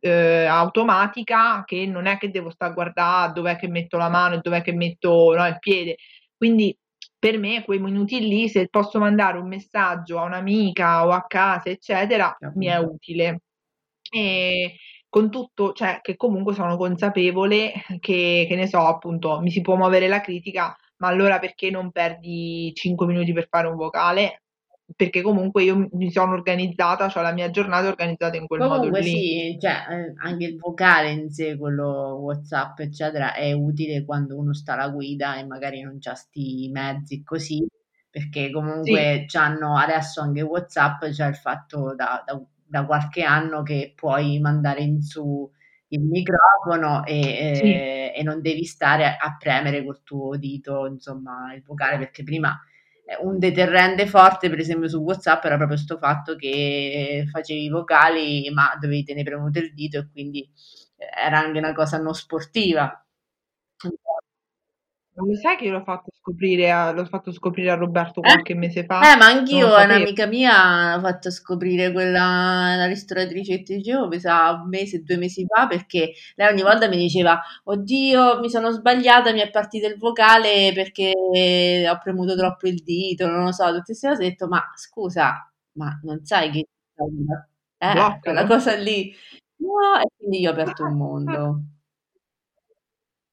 eh, 0.01 0.45
automatica 0.47 1.63
che 1.65 1.87
non 1.87 2.07
è 2.07 2.17
che 2.19 2.31
devo 2.31 2.51
stare 2.51 2.71
a 2.73 2.75
guardare 2.75 3.33
dov'è 3.33 3.57
che 3.57 3.69
metto 3.69 3.97
la 3.99 4.09
mano 4.09 4.37
e 4.37 4.41
dov'è 4.43 4.63
che 4.63 4.73
metto 4.73 5.35
no, 5.35 5.47
il 5.47 5.59
piede. 5.59 5.97
Quindi 6.37 6.77
per 7.27 7.39
me 7.41 7.65
quei 7.65 7.81
minuti 7.81 8.21
lì, 8.21 8.49
se 8.49 8.69
posso 8.69 9.01
mandare 9.01 9.39
un 9.39 9.49
messaggio 9.49 10.21
a 10.21 10.25
un'amica 10.25 11.05
o 11.05 11.11
a 11.11 11.25
casa, 11.27 11.71
eccetera, 11.71 12.29
okay. 12.39 12.53
mi 12.55 12.67
è 12.67 12.77
utile. 12.79 13.41
E 14.09 14.77
con 15.09 15.29
tutto, 15.29 15.73
cioè 15.73 15.99
che 16.03 16.15
comunque 16.15 16.55
sono 16.55 16.77
consapevole 16.77 17.73
che, 17.99 18.47
che 18.49 18.55
ne 18.55 18.69
so, 18.69 18.79
appunto, 18.79 19.41
mi 19.41 19.51
si 19.51 19.61
può 19.61 19.75
muovere 19.75 20.07
la 20.07 20.21
critica, 20.21 20.77
ma 20.99 21.09
allora 21.09 21.41
perché 21.41 21.69
non 21.69 21.91
perdi 21.91 22.73
5 22.73 23.07
minuti 23.07 23.33
per 23.33 23.49
fare 23.49 23.67
un 23.67 23.75
vocale? 23.75 24.43
Perché 24.95 25.21
comunque 25.21 25.65
io 25.65 25.89
mi 25.93 26.13
sono 26.13 26.33
organizzata, 26.33 27.09
cioè 27.09 27.23
la 27.23 27.33
mia 27.33 27.51
giornata 27.51 27.87
è 27.87 27.91
organizzata 27.91 28.37
in 28.37 28.47
quel 28.47 28.61
comunque 28.61 28.89
modo 28.89 29.01
lì. 29.01 29.11
sì, 29.11 29.59
cioè 29.61 29.73
eh, 29.91 30.15
anche 30.19 30.45
il 30.45 30.59
vocale 30.59 31.11
in 31.11 31.31
sé, 31.31 31.57
quello 31.57 32.19
WhatsApp, 32.21 32.79
eccetera, 32.79 33.35
è 33.35 33.53
utile 33.53 34.05
quando 34.05 34.37
uno 34.37 34.55
sta 34.55 34.75
alla 34.75 34.89
guida 34.89 35.39
e 35.39 35.45
magari 35.45 35.81
non 35.83 35.99
c'ha 35.99 36.15
sti 36.15 36.71
mezzi 36.73 37.25
così, 37.25 37.67
perché 38.09 38.51
comunque 38.53 39.19
sì. 39.21 39.25
c'hanno 39.27 39.77
adesso 39.77 40.21
anche 40.21 40.43
WhatsApp, 40.43 41.05
c'è 41.07 41.27
il 41.27 41.37
fatto 41.37 41.95
da, 41.97 42.23
da, 42.25 42.41
da, 42.65 42.87
qualche 42.87 43.25
anno 43.25 43.63
che 43.63 43.93
puoi 43.97 44.39
mandare 44.39 44.83
in 44.83 45.03
su 45.03 45.51
il 45.89 46.01
microfono 46.01 47.05
e, 47.05 47.53
sì. 47.55 47.63
e, 47.65 48.13
e 48.17 48.23
non 48.23 48.41
devi 48.41 48.65
stare 48.65 49.17
a 49.21 49.37
premere 49.37 49.85
col 49.85 50.03
tuo 50.05 50.37
dito, 50.37 50.87
insomma, 50.87 51.53
il 51.55 51.63
vocale, 51.65 51.99
perché 51.99 52.23
prima 52.23 52.57
un 53.23 53.39
deterrente 53.39 54.07
forte, 54.07 54.49
per 54.51 54.59
esempio 54.59 54.89
su 54.89 54.99
WhatsApp, 54.99 55.45
era 55.45 55.57
proprio 55.57 55.77
questo 55.77 55.99
fatto 55.99 56.37
che 56.37 57.25
facevi 57.31 57.65
i 57.65 57.69
vocali, 57.69 58.51
ma 58.51 58.77
dovevi 58.81 59.05
tenere 59.05 59.31
premuto 59.31 59.59
il 59.61 59.73
dito 59.75 59.99
e 59.99 60.09
quindi 60.11 60.49
era 60.97 61.39
anche 61.39 61.59
una 61.59 61.73
cosa 61.73 61.99
non 61.99 62.15
sportiva. 62.15 63.01
Non 65.17 65.29
lo 65.29 65.35
sai 65.35 65.57
che 65.57 65.65
io 65.65 65.73
l'ho 65.73 65.83
fatto 65.83 66.11
scoprire 66.13 66.71
a, 66.71 66.93
l'ho 66.93 67.07
fatto 67.07 67.33
scoprire 67.33 67.71
a 67.71 67.75
Roberto 67.75 68.21
eh? 68.21 68.29
qualche 68.29 68.55
mese 68.55 68.85
fa? 68.85 69.01
Eh, 69.01 69.17
ma 69.17 69.27
anch'io, 69.27 69.69
un'amica 69.69 70.27
mia, 70.27 70.95
l'ho 70.95 71.01
fatto 71.01 71.31
scoprire 71.31 71.91
quella, 71.91 72.75
la 72.77 72.85
ristoratrice 72.85 73.57
che 73.57 73.63
ti 73.63 73.77
dicevo, 73.77 74.09
mi 74.09 74.21
sa 74.21 74.61
un 74.63 74.69
mese, 74.69 75.03
due 75.03 75.17
mesi 75.17 75.47
fa, 75.49 75.67
perché 75.67 76.13
lei 76.35 76.53
ogni 76.53 76.61
volta 76.61 76.87
mi 76.89 76.99
diceva, 76.99 77.41
oddio, 77.65 78.41
mi 78.41 78.51
sono 78.51 78.71
sbagliata, 78.71 79.33
mi 79.33 79.41
è 79.41 79.51
partito 79.51 79.87
il 79.87 79.97
vocale 79.97 80.73
perché 80.75 81.15
ho 81.89 81.99
premuto 82.03 82.37
troppo 82.37 82.69
il 82.69 82.83
dito, 82.83 83.27
non 83.27 83.45
lo 83.45 83.53
so, 83.53 83.65
tutte 83.69 83.85
queste 83.85 84.09
cose, 84.09 84.23
ho 84.23 84.29
detto, 84.29 84.49
ma 84.49 84.63
scusa, 84.75 85.51
ma 85.79 85.99
non 86.03 86.23
sai 86.25 86.51
che... 86.51 86.67
Eh, 87.79 88.19
quella 88.21 88.47
cosa 88.47 88.75
lì. 88.75 89.15
No, 89.59 89.99
e 89.99 90.11
quindi 90.15 90.41
io 90.41 90.51
ho 90.51 90.53
aperto 90.53 90.85
un 90.85 90.97
mondo. 90.97 91.61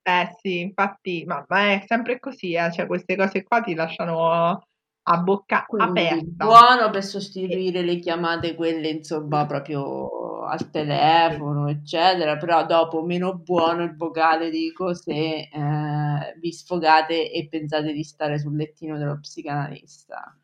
Eh 0.06 0.36
sì, 0.41 0.60
infatti, 0.60 1.24
ma, 1.26 1.45
ma 1.47 1.72
è 1.72 1.84
sempre 1.88 2.20
così, 2.20 2.54
eh, 2.54 2.72
cioè 2.74 2.88
queste 2.88 3.16
cose 3.16 3.43
qua 3.43 3.62
ti 3.62 3.74
lasciano 3.74 4.62
a 5.06 5.18
bocca 5.18 5.66
Quindi, 5.66 6.01
aperta. 6.01 6.45
Buono 6.45 6.89
per 6.89 7.04
sostituire 7.04 7.82
le 7.82 7.99
chiamate, 7.99 8.56
quelle 8.56 8.89
insomma 8.89 9.45
proprio 9.45 10.43
al 10.45 10.70
telefono, 10.70 11.70
eccetera, 11.70 12.38
però 12.38 12.66
dopo 12.66 13.01
meno 13.01 13.38
buono 13.38 13.84
il 13.84 13.95
vocale, 13.95 14.49
dico, 14.49 14.93
se 14.93 15.49
eh, 15.49 15.49
vi 16.39 16.51
sfogate 16.51 17.32
e 17.32 17.47
pensate 17.49 17.93
di 17.93 18.04
stare 18.04 18.39
sul 18.39 18.56
lettino 18.56 18.97
dello 18.97 19.20
psicanalista. 19.20 20.38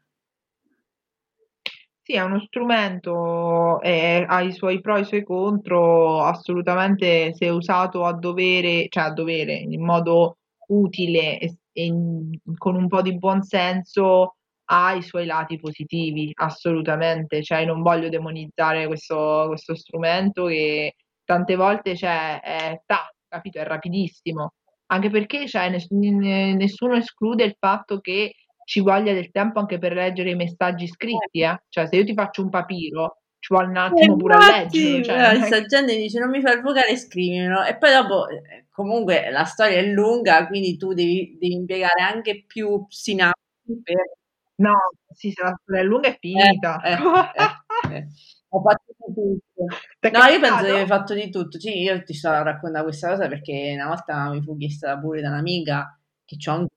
Sì, 2.09 2.15
è 2.15 2.21
uno 2.23 2.39
strumento, 2.39 3.79
e 3.81 4.25
ha 4.27 4.41
i 4.41 4.51
suoi 4.51 4.81
pro 4.81 4.95
e 4.97 5.01
i 5.01 5.05
suoi 5.05 5.23
contro, 5.23 6.23
assolutamente 6.23 7.35
se 7.35 7.49
usato 7.49 8.03
a 8.03 8.13
dovere, 8.17 8.87
cioè 8.89 9.03
a 9.03 9.11
dovere, 9.13 9.53
in 9.53 9.83
modo 9.85 10.37
utile 10.69 11.37
e, 11.37 11.57
e 11.71 11.85
in, 11.85 12.31
con 12.57 12.73
un 12.75 12.87
po' 12.87 13.03
di 13.03 13.15
buon 13.15 13.43
senso 13.43 14.37
ha 14.71 14.93
i 14.93 15.03
suoi 15.03 15.27
lati 15.27 15.57
positivi, 15.59 16.31
assolutamente, 16.33 17.43
cioè 17.43 17.63
non 17.65 17.83
voglio 17.83 18.09
demonizzare 18.09 18.87
questo, 18.87 19.43
questo 19.47 19.75
strumento 19.75 20.45
che 20.45 20.95
tante 21.23 21.55
volte 21.55 21.95
cioè, 21.95 22.39
è, 22.41 22.81
ta, 22.87 23.07
capito, 23.27 23.59
è 23.59 23.63
rapidissimo, 23.65 24.53
anche 24.87 25.11
perché 25.11 25.47
cioè, 25.47 25.69
ness- 25.69 25.89
nessuno 25.91 26.95
esclude 26.95 27.43
il 27.43 27.55
fatto 27.59 27.99
che 27.99 28.33
ci 28.69 28.81
voglia 28.81 29.13
del 29.13 29.31
tempo 29.31 29.57
anche 29.57 29.79
per 29.79 29.93
leggere 29.93 30.29
i 30.29 30.35
messaggi 30.35 30.85
scritti, 30.85 31.41
eh? 31.41 31.59
Cioè, 31.69 31.87
se 31.87 31.95
io 31.95 32.05
ti 32.05 32.13
faccio 32.13 32.43
un 32.43 32.49
papiro, 32.51 33.21
ci 33.39 33.51
vuole 33.51 33.69
un 33.69 33.77
attimo 33.77 34.15
pure 34.15 34.35
a 34.35 34.57
leggerlo. 34.59 35.03
Cioè, 35.05 35.33
eh, 35.33 35.41
sta 35.41 35.65
gente 35.65 35.97
dice 35.97 36.19
non 36.19 36.29
mi 36.29 36.39
fa 36.39 36.53
il 36.53 36.61
vocale, 36.61 36.95
scrivimelo. 36.95 37.63
E 37.63 37.77
poi 37.77 37.91
dopo, 37.91 38.27
eh, 38.27 38.67
comunque, 38.69 39.31
la 39.31 39.43
storia 39.45 39.79
è 39.79 39.85
lunga, 39.87 40.45
quindi 40.45 40.77
tu 40.77 40.93
devi, 40.93 41.35
devi 41.39 41.53
impiegare 41.55 42.03
anche 42.03 42.43
più 42.45 42.85
sinapsi 42.89 43.81
per... 43.81 44.17
No, 44.57 44.75
sì, 45.15 45.31
se 45.31 45.41
la 45.41 45.57
storia 45.59 45.81
è 45.81 45.85
lunga 45.85 46.09
è 46.09 46.17
finita. 46.19 46.79
Eh, 46.81 46.91
eh, 46.91 47.95
eh, 47.97 48.07
ho 48.49 48.61
fatto 48.61 48.83
di 49.07 49.13
tutto. 49.15 50.19
No, 50.19 50.25
io 50.25 50.39
penso 50.39 50.63
di 50.63 50.69
aver 50.69 50.85
fatto 50.85 51.15
di 51.15 51.29
tutto. 51.31 51.59
Sì, 51.59 51.81
io 51.81 52.03
ti 52.03 52.13
sto 52.13 52.29
raccontando 52.29 52.83
questa 52.83 53.09
cosa 53.09 53.27
perché 53.27 53.71
una 53.73 53.87
volta 53.87 54.29
mi 54.29 54.43
fu 54.43 54.55
chiesta 54.57 54.95
pure 54.99 55.21
da 55.21 55.29
un'amica 55.29 55.99
che 56.23 56.37
ho 56.47 56.53
un 56.53 56.67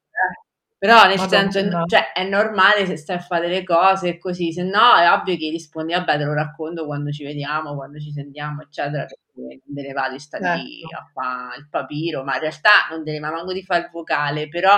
però 0.83 1.07
nel 1.07 1.17
Madonna, 1.17 1.51
senso, 1.53 1.85
cioè, 1.87 2.11
è 2.13 2.29
normale 2.29 2.87
se 2.87 2.97
stai 2.97 3.15
a 3.15 3.21
fare 3.21 3.47
delle 3.47 3.63
cose 3.63 4.19
così, 4.19 4.53
se 4.53 4.65
no 4.65 4.97
è 4.97 5.09
ovvio 5.13 5.37
che 5.37 5.49
rispondi, 5.49 5.93
vabbè 5.93 6.19
te 6.19 6.25
lo 6.25 6.35
racconto 6.35 6.87
quando 6.87 7.13
ci 7.13 7.23
vediamo, 7.23 7.77
quando 7.77 8.01
ci 8.01 8.11
sentiamo, 8.11 8.63
eccetera, 8.63 9.05
perché 9.05 9.61
non 9.65 9.77
te 9.77 9.81
ne 9.81 9.93
va 9.93 10.11
di 10.11 10.19
stare 10.19 10.43
certo. 10.43 10.63
lì 10.65 10.81
a 10.91 11.09
fare 11.13 11.59
il 11.59 11.69
papiro, 11.71 12.25
ma 12.25 12.35
in 12.35 12.41
realtà 12.41 12.71
non 12.91 13.05
te 13.05 13.13
ne 13.13 13.21
manco 13.21 13.53
di 13.53 13.63
fare 13.63 13.83
il 13.83 13.91
vocale, 13.93 14.49
però 14.49 14.77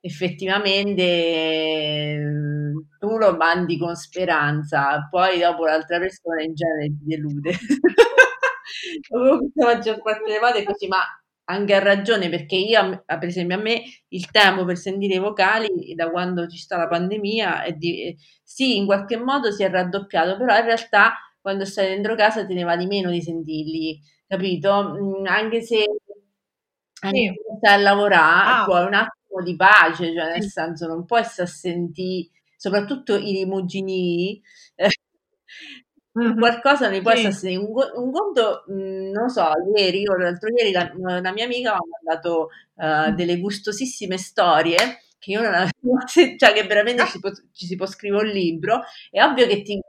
effettivamente 0.00 2.22
tu 2.98 3.18
lo 3.18 3.36
mandi 3.36 3.76
con 3.76 3.94
speranza, 3.94 5.06
poi 5.10 5.38
dopo 5.38 5.66
l'altra 5.66 5.98
persona 5.98 6.42
in 6.42 6.54
genere 6.54 6.86
ti 6.86 7.02
delude. 7.02 7.52
La 9.54 9.66
maggior 9.66 10.00
parte 10.00 10.22
delle 10.24 10.38
volte 10.38 10.60
è 10.60 10.64
così, 10.64 10.88
ma 10.88 11.04
anche 11.44 11.74
a 11.74 11.80
ragione 11.82 12.28
perché 12.28 12.56
io, 12.56 13.02
per 13.04 13.24
esempio, 13.24 13.56
a 13.56 13.60
me 13.60 13.82
il 14.08 14.30
tempo 14.30 14.64
per 14.64 14.76
sentire 14.76 15.14
i 15.14 15.18
vocali 15.18 15.94
da 15.94 16.10
quando 16.10 16.46
ci 16.46 16.56
sta 16.58 16.76
la 16.76 16.88
pandemia 16.88 17.62
è 17.64 17.72
di, 17.72 18.16
sì, 18.42 18.76
in 18.76 18.86
qualche 18.86 19.16
modo 19.16 19.50
si 19.50 19.62
è 19.62 19.70
raddoppiato, 19.70 20.36
però 20.36 20.56
in 20.56 20.64
realtà 20.64 21.14
quando 21.40 21.64
stai 21.64 21.88
dentro 21.88 22.14
casa 22.14 22.46
te 22.46 22.54
ne 22.54 22.62
va 22.62 22.76
di 22.76 22.86
meno 22.86 23.10
di 23.10 23.20
sentirli, 23.22 24.00
capito? 24.26 24.94
Mm, 24.94 25.26
anche 25.26 25.60
se, 25.62 25.84
anche 27.00 27.18
sì. 27.18 27.26
se 27.26 27.56
stai 27.58 27.74
a 27.74 27.82
lavorare, 27.82 28.60
ah. 28.62 28.64
puoi 28.64 28.84
un 28.86 28.94
attimo 28.94 29.42
di 29.42 29.56
pace, 29.56 30.14
cioè 30.14 30.32
nel 30.32 30.42
senso 30.44 30.86
non 30.86 31.04
puoi 31.04 31.24
stare 31.24 31.48
a 31.48 31.52
sentire, 31.52 32.30
soprattutto 32.56 33.16
i 33.16 33.32
rimugini. 33.32 34.40
Mm-hmm. 36.18 36.38
Qualcosa 36.38 36.90
mi 36.90 37.00
può 37.00 37.14
sì. 37.14 37.24
essere 37.26 37.56
un, 37.56 37.68
un 37.94 38.12
conto, 38.12 38.64
mh, 38.66 38.72
mhmm, 38.74 39.10
non 39.12 39.28
so, 39.30 39.50
ieri 39.74 40.06
o 40.06 40.14
l'altro 40.16 40.50
ieri 40.50 40.70
la, 40.70 40.92
una 40.94 41.32
mia 41.32 41.44
amica 41.44 41.70
mi 41.72 41.78
ha 41.78 41.80
mandato 42.04 42.48
uh, 42.74 43.14
delle 43.14 43.38
gustosissime 43.40 44.18
storie 44.18 44.76
che 45.18 45.30
io 45.30 45.40
non 45.40 45.54
avevo, 45.54 45.70
cioè 46.36 46.52
che 46.52 46.64
veramente 46.64 47.06
ci, 47.06 47.18
può, 47.18 47.30
ci 47.52 47.66
si 47.66 47.76
può 47.76 47.86
scrivere 47.86 48.26
un 48.26 48.32
libro. 48.32 48.82
È 49.10 49.22
ovvio 49.22 49.46
che 49.46 49.62
ti, 49.62 49.80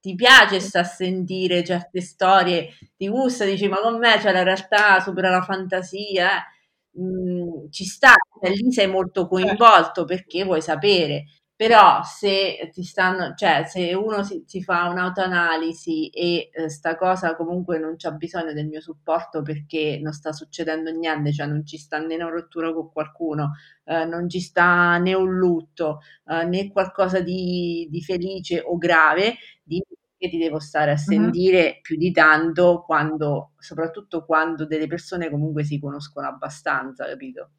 ti 0.00 0.14
piace 0.16 0.58
sta 0.58 0.80
a 0.80 0.84
sentire 0.84 1.62
certe 1.62 2.00
storie, 2.00 2.70
ti 2.96 3.08
gusta, 3.08 3.44
dici 3.44 3.68
ma 3.68 3.76
con 3.78 3.98
me 3.98 4.18
cioè, 4.20 4.32
la 4.32 4.42
realtà 4.42 4.98
supera 5.00 5.30
la 5.30 5.42
fantasia, 5.42 6.30
eh. 6.38 7.00
mh, 7.00 7.70
ci 7.70 7.84
sta, 7.84 8.14
cioè, 8.42 8.50
lì 8.50 8.72
sei 8.72 8.88
molto 8.88 9.28
coinvolto 9.28 10.04
perché 10.04 10.44
vuoi 10.44 10.62
sapere 10.62 11.26
però 11.60 12.02
se 12.04 12.70
ti 12.72 12.82
stanno, 12.82 13.34
cioè 13.34 13.64
se 13.66 13.92
uno 13.92 14.22
si, 14.22 14.44
si 14.46 14.62
fa 14.62 14.88
un'autoanalisi 14.88 16.08
e 16.08 16.48
eh, 16.50 16.70
sta 16.70 16.96
cosa 16.96 17.36
comunque 17.36 17.78
non 17.78 17.96
c'ha 17.98 18.12
bisogno 18.12 18.54
del 18.54 18.66
mio 18.66 18.80
supporto 18.80 19.42
perché 19.42 20.00
non 20.02 20.14
sta 20.14 20.32
succedendo 20.32 20.90
niente, 20.90 21.34
cioè 21.34 21.46
non 21.46 21.66
ci 21.66 21.76
sta 21.76 21.98
né 21.98 22.14
una 22.14 22.30
rottura 22.30 22.72
con 22.72 22.90
qualcuno, 22.90 23.50
eh, 23.84 24.06
non 24.06 24.26
ci 24.30 24.40
sta 24.40 24.96
né 24.96 25.12
un 25.12 25.36
lutto, 25.36 25.98
eh, 26.28 26.46
né 26.46 26.72
qualcosa 26.72 27.20
di, 27.20 27.86
di, 27.90 28.02
felice 28.02 28.62
o 28.64 28.78
grave, 28.78 29.34
dimmi 29.62 29.84
che 30.16 30.30
ti 30.30 30.38
devo 30.38 30.60
stare 30.60 30.92
a 30.92 30.96
sentire 30.96 31.66
uh-huh. 31.66 31.80
più 31.82 31.96
di 31.98 32.10
tanto 32.10 32.84
quando, 32.86 33.52
soprattutto 33.58 34.24
quando 34.24 34.64
delle 34.64 34.86
persone 34.86 35.28
comunque 35.28 35.64
si 35.64 35.78
conoscono 35.78 36.26
abbastanza, 36.26 37.04
capito? 37.04 37.50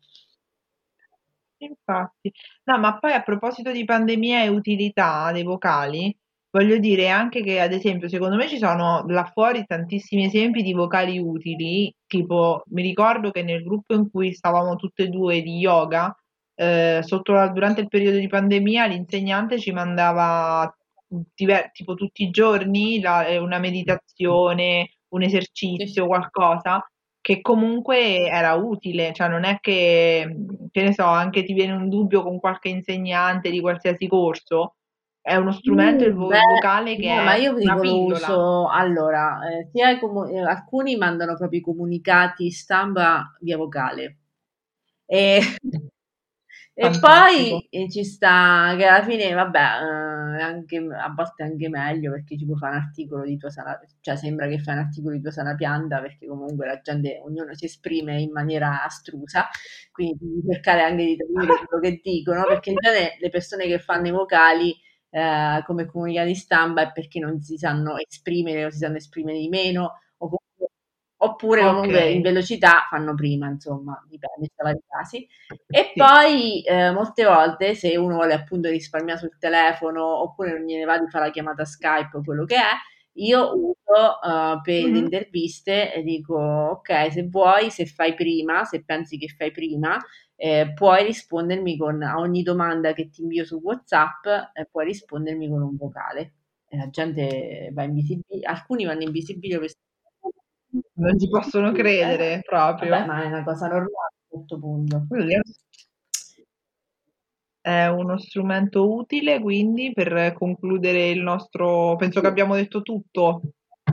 Infatti. 1.65 2.31
No, 2.65 2.79
ma 2.79 2.97
poi 2.97 3.13
a 3.13 3.21
proposito 3.21 3.71
di 3.71 3.85
pandemia 3.85 4.43
e 4.43 4.47
utilità 4.47 5.31
dei 5.31 5.43
vocali, 5.43 6.15
voglio 6.49 6.77
dire 6.77 7.09
anche 7.09 7.43
che, 7.43 7.59
ad 7.59 7.71
esempio, 7.71 8.09
secondo 8.09 8.35
me 8.35 8.47
ci 8.47 8.57
sono 8.57 9.05
là 9.07 9.25
fuori 9.25 9.65
tantissimi 9.65 10.25
esempi 10.25 10.63
di 10.63 10.73
vocali 10.73 11.19
utili, 11.19 11.93
tipo 12.07 12.63
mi 12.69 12.81
ricordo 12.81 13.31
che 13.31 13.43
nel 13.43 13.63
gruppo 13.63 13.93
in 13.93 14.09
cui 14.09 14.33
stavamo 14.33 14.75
tutte 14.75 15.03
e 15.03 15.07
due 15.09 15.41
di 15.41 15.57
yoga, 15.57 16.15
eh, 16.55 17.01
sotto 17.03 17.33
la, 17.33 17.47
durante 17.49 17.81
il 17.81 17.87
periodo 17.87 18.17
di 18.17 18.27
pandemia, 18.27 18.87
l'insegnante 18.87 19.59
ci 19.59 19.71
mandava 19.71 20.73
diver- 21.07 21.71
tipo 21.71 21.93
tutti 21.95 22.23
i 22.23 22.29
giorni 22.31 22.99
la, 23.01 23.25
eh, 23.25 23.37
una 23.37 23.59
meditazione, 23.59 24.97
un 25.09 25.21
esercizio, 25.23 26.07
qualcosa 26.07 26.83
che 27.31 27.39
comunque 27.39 28.27
era 28.27 28.55
utile, 28.55 29.13
cioè 29.13 29.29
non 29.29 29.45
è 29.45 29.59
che, 29.61 30.35
che 30.69 30.83
ne 30.83 30.93
so, 30.93 31.05
anche 31.05 31.43
ti 31.45 31.53
viene 31.53 31.71
un 31.71 31.87
dubbio 31.87 32.23
con 32.23 32.39
qualche 32.41 32.67
insegnante 32.67 33.49
di 33.49 33.61
qualsiasi 33.61 34.05
corso, 34.07 34.75
è 35.21 35.35
uno 35.35 35.53
strumento 35.53 36.03
il, 36.03 36.13
vo- 36.13 36.27
Beh, 36.27 36.39
vocale 36.55 36.97
che 36.97 37.07
no, 37.13 37.21
è 37.21 37.23
ma 37.23 37.35
io 37.35 37.55
una 37.55 37.75
lo 37.75 38.03
uso 38.03 38.67
allora 38.67 39.39
eh, 39.49 39.69
sia 39.71 39.97
comu- 39.97 40.29
eh, 40.29 40.41
alcuni 40.41 40.97
mandano 40.97 41.37
proprio 41.37 41.59
i 41.59 41.63
comunicati 41.63 42.51
stampa 42.51 43.33
via 43.39 43.55
vocale. 43.55 44.17
E 45.05 45.39
E 46.73 46.89
poi 46.99 47.67
eh, 47.69 47.89
ci 47.89 48.03
sta 48.03 48.73
che 48.77 48.85
alla 48.85 49.03
fine, 49.03 49.33
vabbè, 49.33 49.59
eh, 49.59 50.41
anche, 50.41 50.77
a 50.77 51.13
volte 51.13 51.43
anche 51.43 51.67
meglio 51.67 52.11
perché 52.11 52.37
ci 52.37 52.45
può 52.45 52.55
fare 52.55 52.77
un 52.77 52.81
articolo 52.81 53.23
di 53.23 53.37
tua 53.37 53.49
sana, 53.49 53.77
cioè 53.99 54.15
sembra 54.15 54.47
che 54.47 54.57
fai 54.57 54.75
un 54.75 54.79
articolo 54.79 55.13
di 55.13 55.21
tua 55.21 55.31
sana 55.31 55.53
pianta 55.55 55.99
perché 55.99 56.25
comunque 56.27 56.65
la 56.65 56.79
gente, 56.81 57.19
ognuno 57.23 57.53
si 57.55 57.65
esprime 57.65 58.21
in 58.21 58.31
maniera 58.31 58.83
astrusa, 58.83 59.47
quindi 59.91 60.17
devi 60.19 60.41
cercare 60.49 60.81
anche 60.83 61.03
di 61.03 61.17
capire 61.17 61.65
quello 61.65 61.81
che 61.83 61.99
dicono, 62.01 62.45
perché 62.45 62.69
in 62.69 62.77
genere 62.79 63.17
le 63.19 63.29
persone 63.29 63.67
che 63.67 63.79
fanno 63.79 64.07
i 64.07 64.11
vocali 64.11 64.73
eh, 65.09 65.61
come 65.65 65.85
comunicati 65.85 66.33
stampa 66.35 66.83
è 66.83 66.91
perché 66.93 67.19
non 67.19 67.41
si 67.41 67.57
sanno 67.57 67.97
esprimere 67.97 68.65
o 68.65 68.71
si 68.71 68.77
sanno 68.77 68.95
esprimere 68.95 69.37
di 69.39 69.49
meno 69.49 69.99
oppure 71.23 71.61
comunque 71.61 71.97
okay. 71.97 72.15
in 72.15 72.21
velocità 72.21 72.87
fanno 72.89 73.13
prima, 73.13 73.47
insomma, 73.47 74.03
dipende 74.07 74.49
da 74.55 74.63
vari 74.63 74.79
casi. 74.87 75.27
E 75.67 75.91
sì. 75.93 75.93
poi 75.95 76.61
eh, 76.63 76.91
molte 76.91 77.25
volte 77.25 77.75
se 77.75 77.95
uno 77.95 78.15
vuole 78.15 78.33
appunto 78.33 78.69
risparmiare 78.69 79.19
sul 79.19 79.37
telefono 79.37 80.03
oppure 80.21 80.53
non 80.53 80.65
gliene 80.65 80.85
va 80.85 80.97
di 80.97 81.09
fare 81.09 81.25
la 81.25 81.31
chiamata 81.31 81.63
Skype 81.63 82.17
o 82.17 82.23
quello 82.23 82.45
che 82.45 82.55
è, 82.55 82.73
io 83.15 83.53
uso 83.55 84.19
uh, 84.21 84.61
per 84.61 84.81
mm-hmm. 84.81 84.93
le 84.93 84.99
interviste 84.99 85.93
e 85.93 86.01
dico 86.01 86.35
ok, 86.37 87.11
se 87.11 87.27
vuoi, 87.27 87.69
se 87.69 87.85
fai 87.85 88.15
prima, 88.15 88.63
se 88.63 88.83
pensi 88.83 89.17
che 89.17 89.27
fai 89.27 89.51
prima, 89.51 89.99
eh, 90.35 90.71
puoi 90.73 91.03
rispondermi 91.03 91.77
con 91.77 92.01
a 92.01 92.17
ogni 92.17 92.41
domanda 92.41 92.93
che 92.93 93.09
ti 93.09 93.21
invio 93.21 93.45
su 93.45 93.59
WhatsApp, 93.61 94.25
eh, 94.53 94.67
puoi 94.71 94.85
rispondermi 94.85 95.47
con 95.49 95.61
un 95.61 95.75
vocale. 95.75 96.33
E 96.67 96.77
la 96.77 96.89
gente 96.89 97.69
va 97.73 97.83
invisibile, 97.83 98.43
alcuni 98.43 98.85
vanno 98.85 99.03
invisibili 99.03 99.59
per 99.59 99.69
non 101.01 101.19
ci 101.19 101.27
possono 101.27 101.71
credere 101.71 102.35
eh, 102.35 102.41
proprio. 102.41 102.89
Vabbè, 102.89 103.05
ma 103.05 103.23
è 103.23 103.27
una 103.27 103.43
cosa 103.43 103.67
normale 103.67 103.89
a 103.89 104.27
questo 104.27 104.59
punto. 104.59 105.07
È 107.59 107.85
uno 107.87 108.17
strumento 108.17 108.91
utile, 108.91 109.39
quindi 109.39 109.91
per 109.93 110.33
concludere 110.33 111.09
il 111.09 111.21
nostro, 111.21 111.95
penso 111.95 112.21
che 112.21 112.27
abbiamo 112.27 112.55
detto 112.55 112.81
tutto 112.81 113.41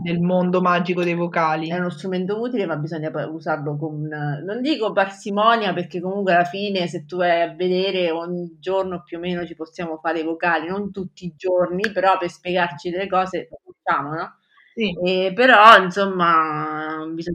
nel 0.03 0.21
mondo 0.21 0.61
magico 0.61 1.03
dei 1.03 1.15
vocali. 1.15 1.69
È 1.69 1.79
uno 1.79 1.91
strumento 1.91 2.41
utile, 2.41 2.67
ma 2.67 2.77
bisogna 2.77 3.11
usarlo 3.29 3.77
con, 3.77 4.01
non 4.03 4.63
dico 4.63 4.93
parsimonia, 4.93 5.75
perché 5.75 6.01
comunque 6.01 6.35
alla 6.35 6.45
fine 6.45 6.87
se 6.87 7.05
tu 7.05 7.17
vai 7.17 7.43
a 7.43 7.55
vedere 7.55 8.11
ogni 8.11 8.57
giorno 8.59 9.03
più 9.03 9.19
o 9.19 9.21
meno 9.21 9.45
ci 9.45 9.55
possiamo 9.55 9.99
fare 9.99 10.21
i 10.21 10.25
vocali, 10.25 10.69
non 10.69 10.91
tutti 10.91 11.27
i 11.27 11.35
giorni, 11.37 11.91
però 11.93 12.17
per 12.17 12.31
spiegarci 12.31 12.91
delle 12.91 13.07
cose 13.07 13.49
facciamo, 13.83 14.15
no? 14.15 14.37
Sì. 14.79 14.95
E 15.05 15.33
però, 15.35 15.83
insomma, 15.83 17.05
bisogna 17.13 17.35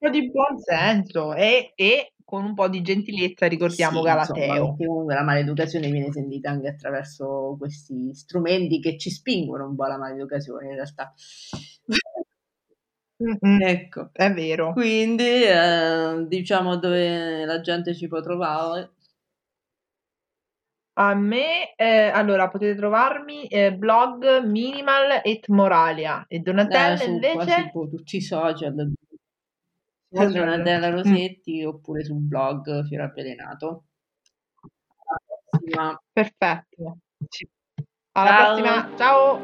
po' 0.00 0.10
di 0.10 0.30
buon 0.30 0.58
senso 0.60 1.34
e, 1.34 1.72
e 1.74 2.12
con 2.24 2.44
un 2.44 2.54
po' 2.54 2.68
di 2.68 2.82
gentilezza 2.82 3.46
ricordiamo 3.46 3.98
Sì, 4.00 4.04
Galateo. 4.06 4.76
Comunque 4.76 5.14
la 5.14 5.22
maleducazione 5.24 5.90
viene 5.90 6.12
sentita 6.12 6.50
anche 6.50 6.68
attraverso 6.68 7.56
questi 7.58 8.14
strumenti 8.14 8.80
che 8.80 8.96
ci 8.96 9.10
spingono 9.10 9.66
un 9.66 9.74
po' 9.74 9.84
alla 9.84 9.98
maleducazione 9.98 10.68
in 10.68 10.74
realtà. 10.74 11.12
Ecco. 13.60 14.10
È 14.12 14.32
vero. 14.32 14.72
Quindi, 14.72 15.24
ehm, 15.44 16.28
diciamo 16.28 16.76
dove 16.76 17.44
la 17.44 17.60
gente 17.60 17.94
ci 17.94 18.06
può 18.06 18.20
trovare. 18.20 18.92
A 21.00 21.14
me, 21.14 21.74
ehm, 21.76 22.12
allora 22.12 22.48
potete 22.48 22.74
trovarmi, 22.74 23.46
ehm, 23.46 23.78
blog 23.78 24.42
Minimal 24.42 25.20
et 25.22 25.46
Moralia 25.46 26.24
e 26.26 26.40
Donatella 26.40 26.94
Eh, 26.94 26.96
su 26.96 27.10
invece 27.12 27.70
tu- 27.70 27.88
tutti 27.88 28.16
i 28.16 28.20
social, 28.20 28.74
Social. 30.10 30.32
Donatella 30.32 30.88
Mh. 30.88 30.90
Rosetti 30.90 31.62
oppure 31.64 32.02
sul 32.02 32.16
blog 32.18 32.84
Fiore 32.86 33.04
Avvelenato. 33.04 33.84
Perfetto. 36.12 36.96
Alla 38.12 38.30
Ciao. 38.34 38.54
prossima, 38.56 38.96
ciao. 38.96 39.40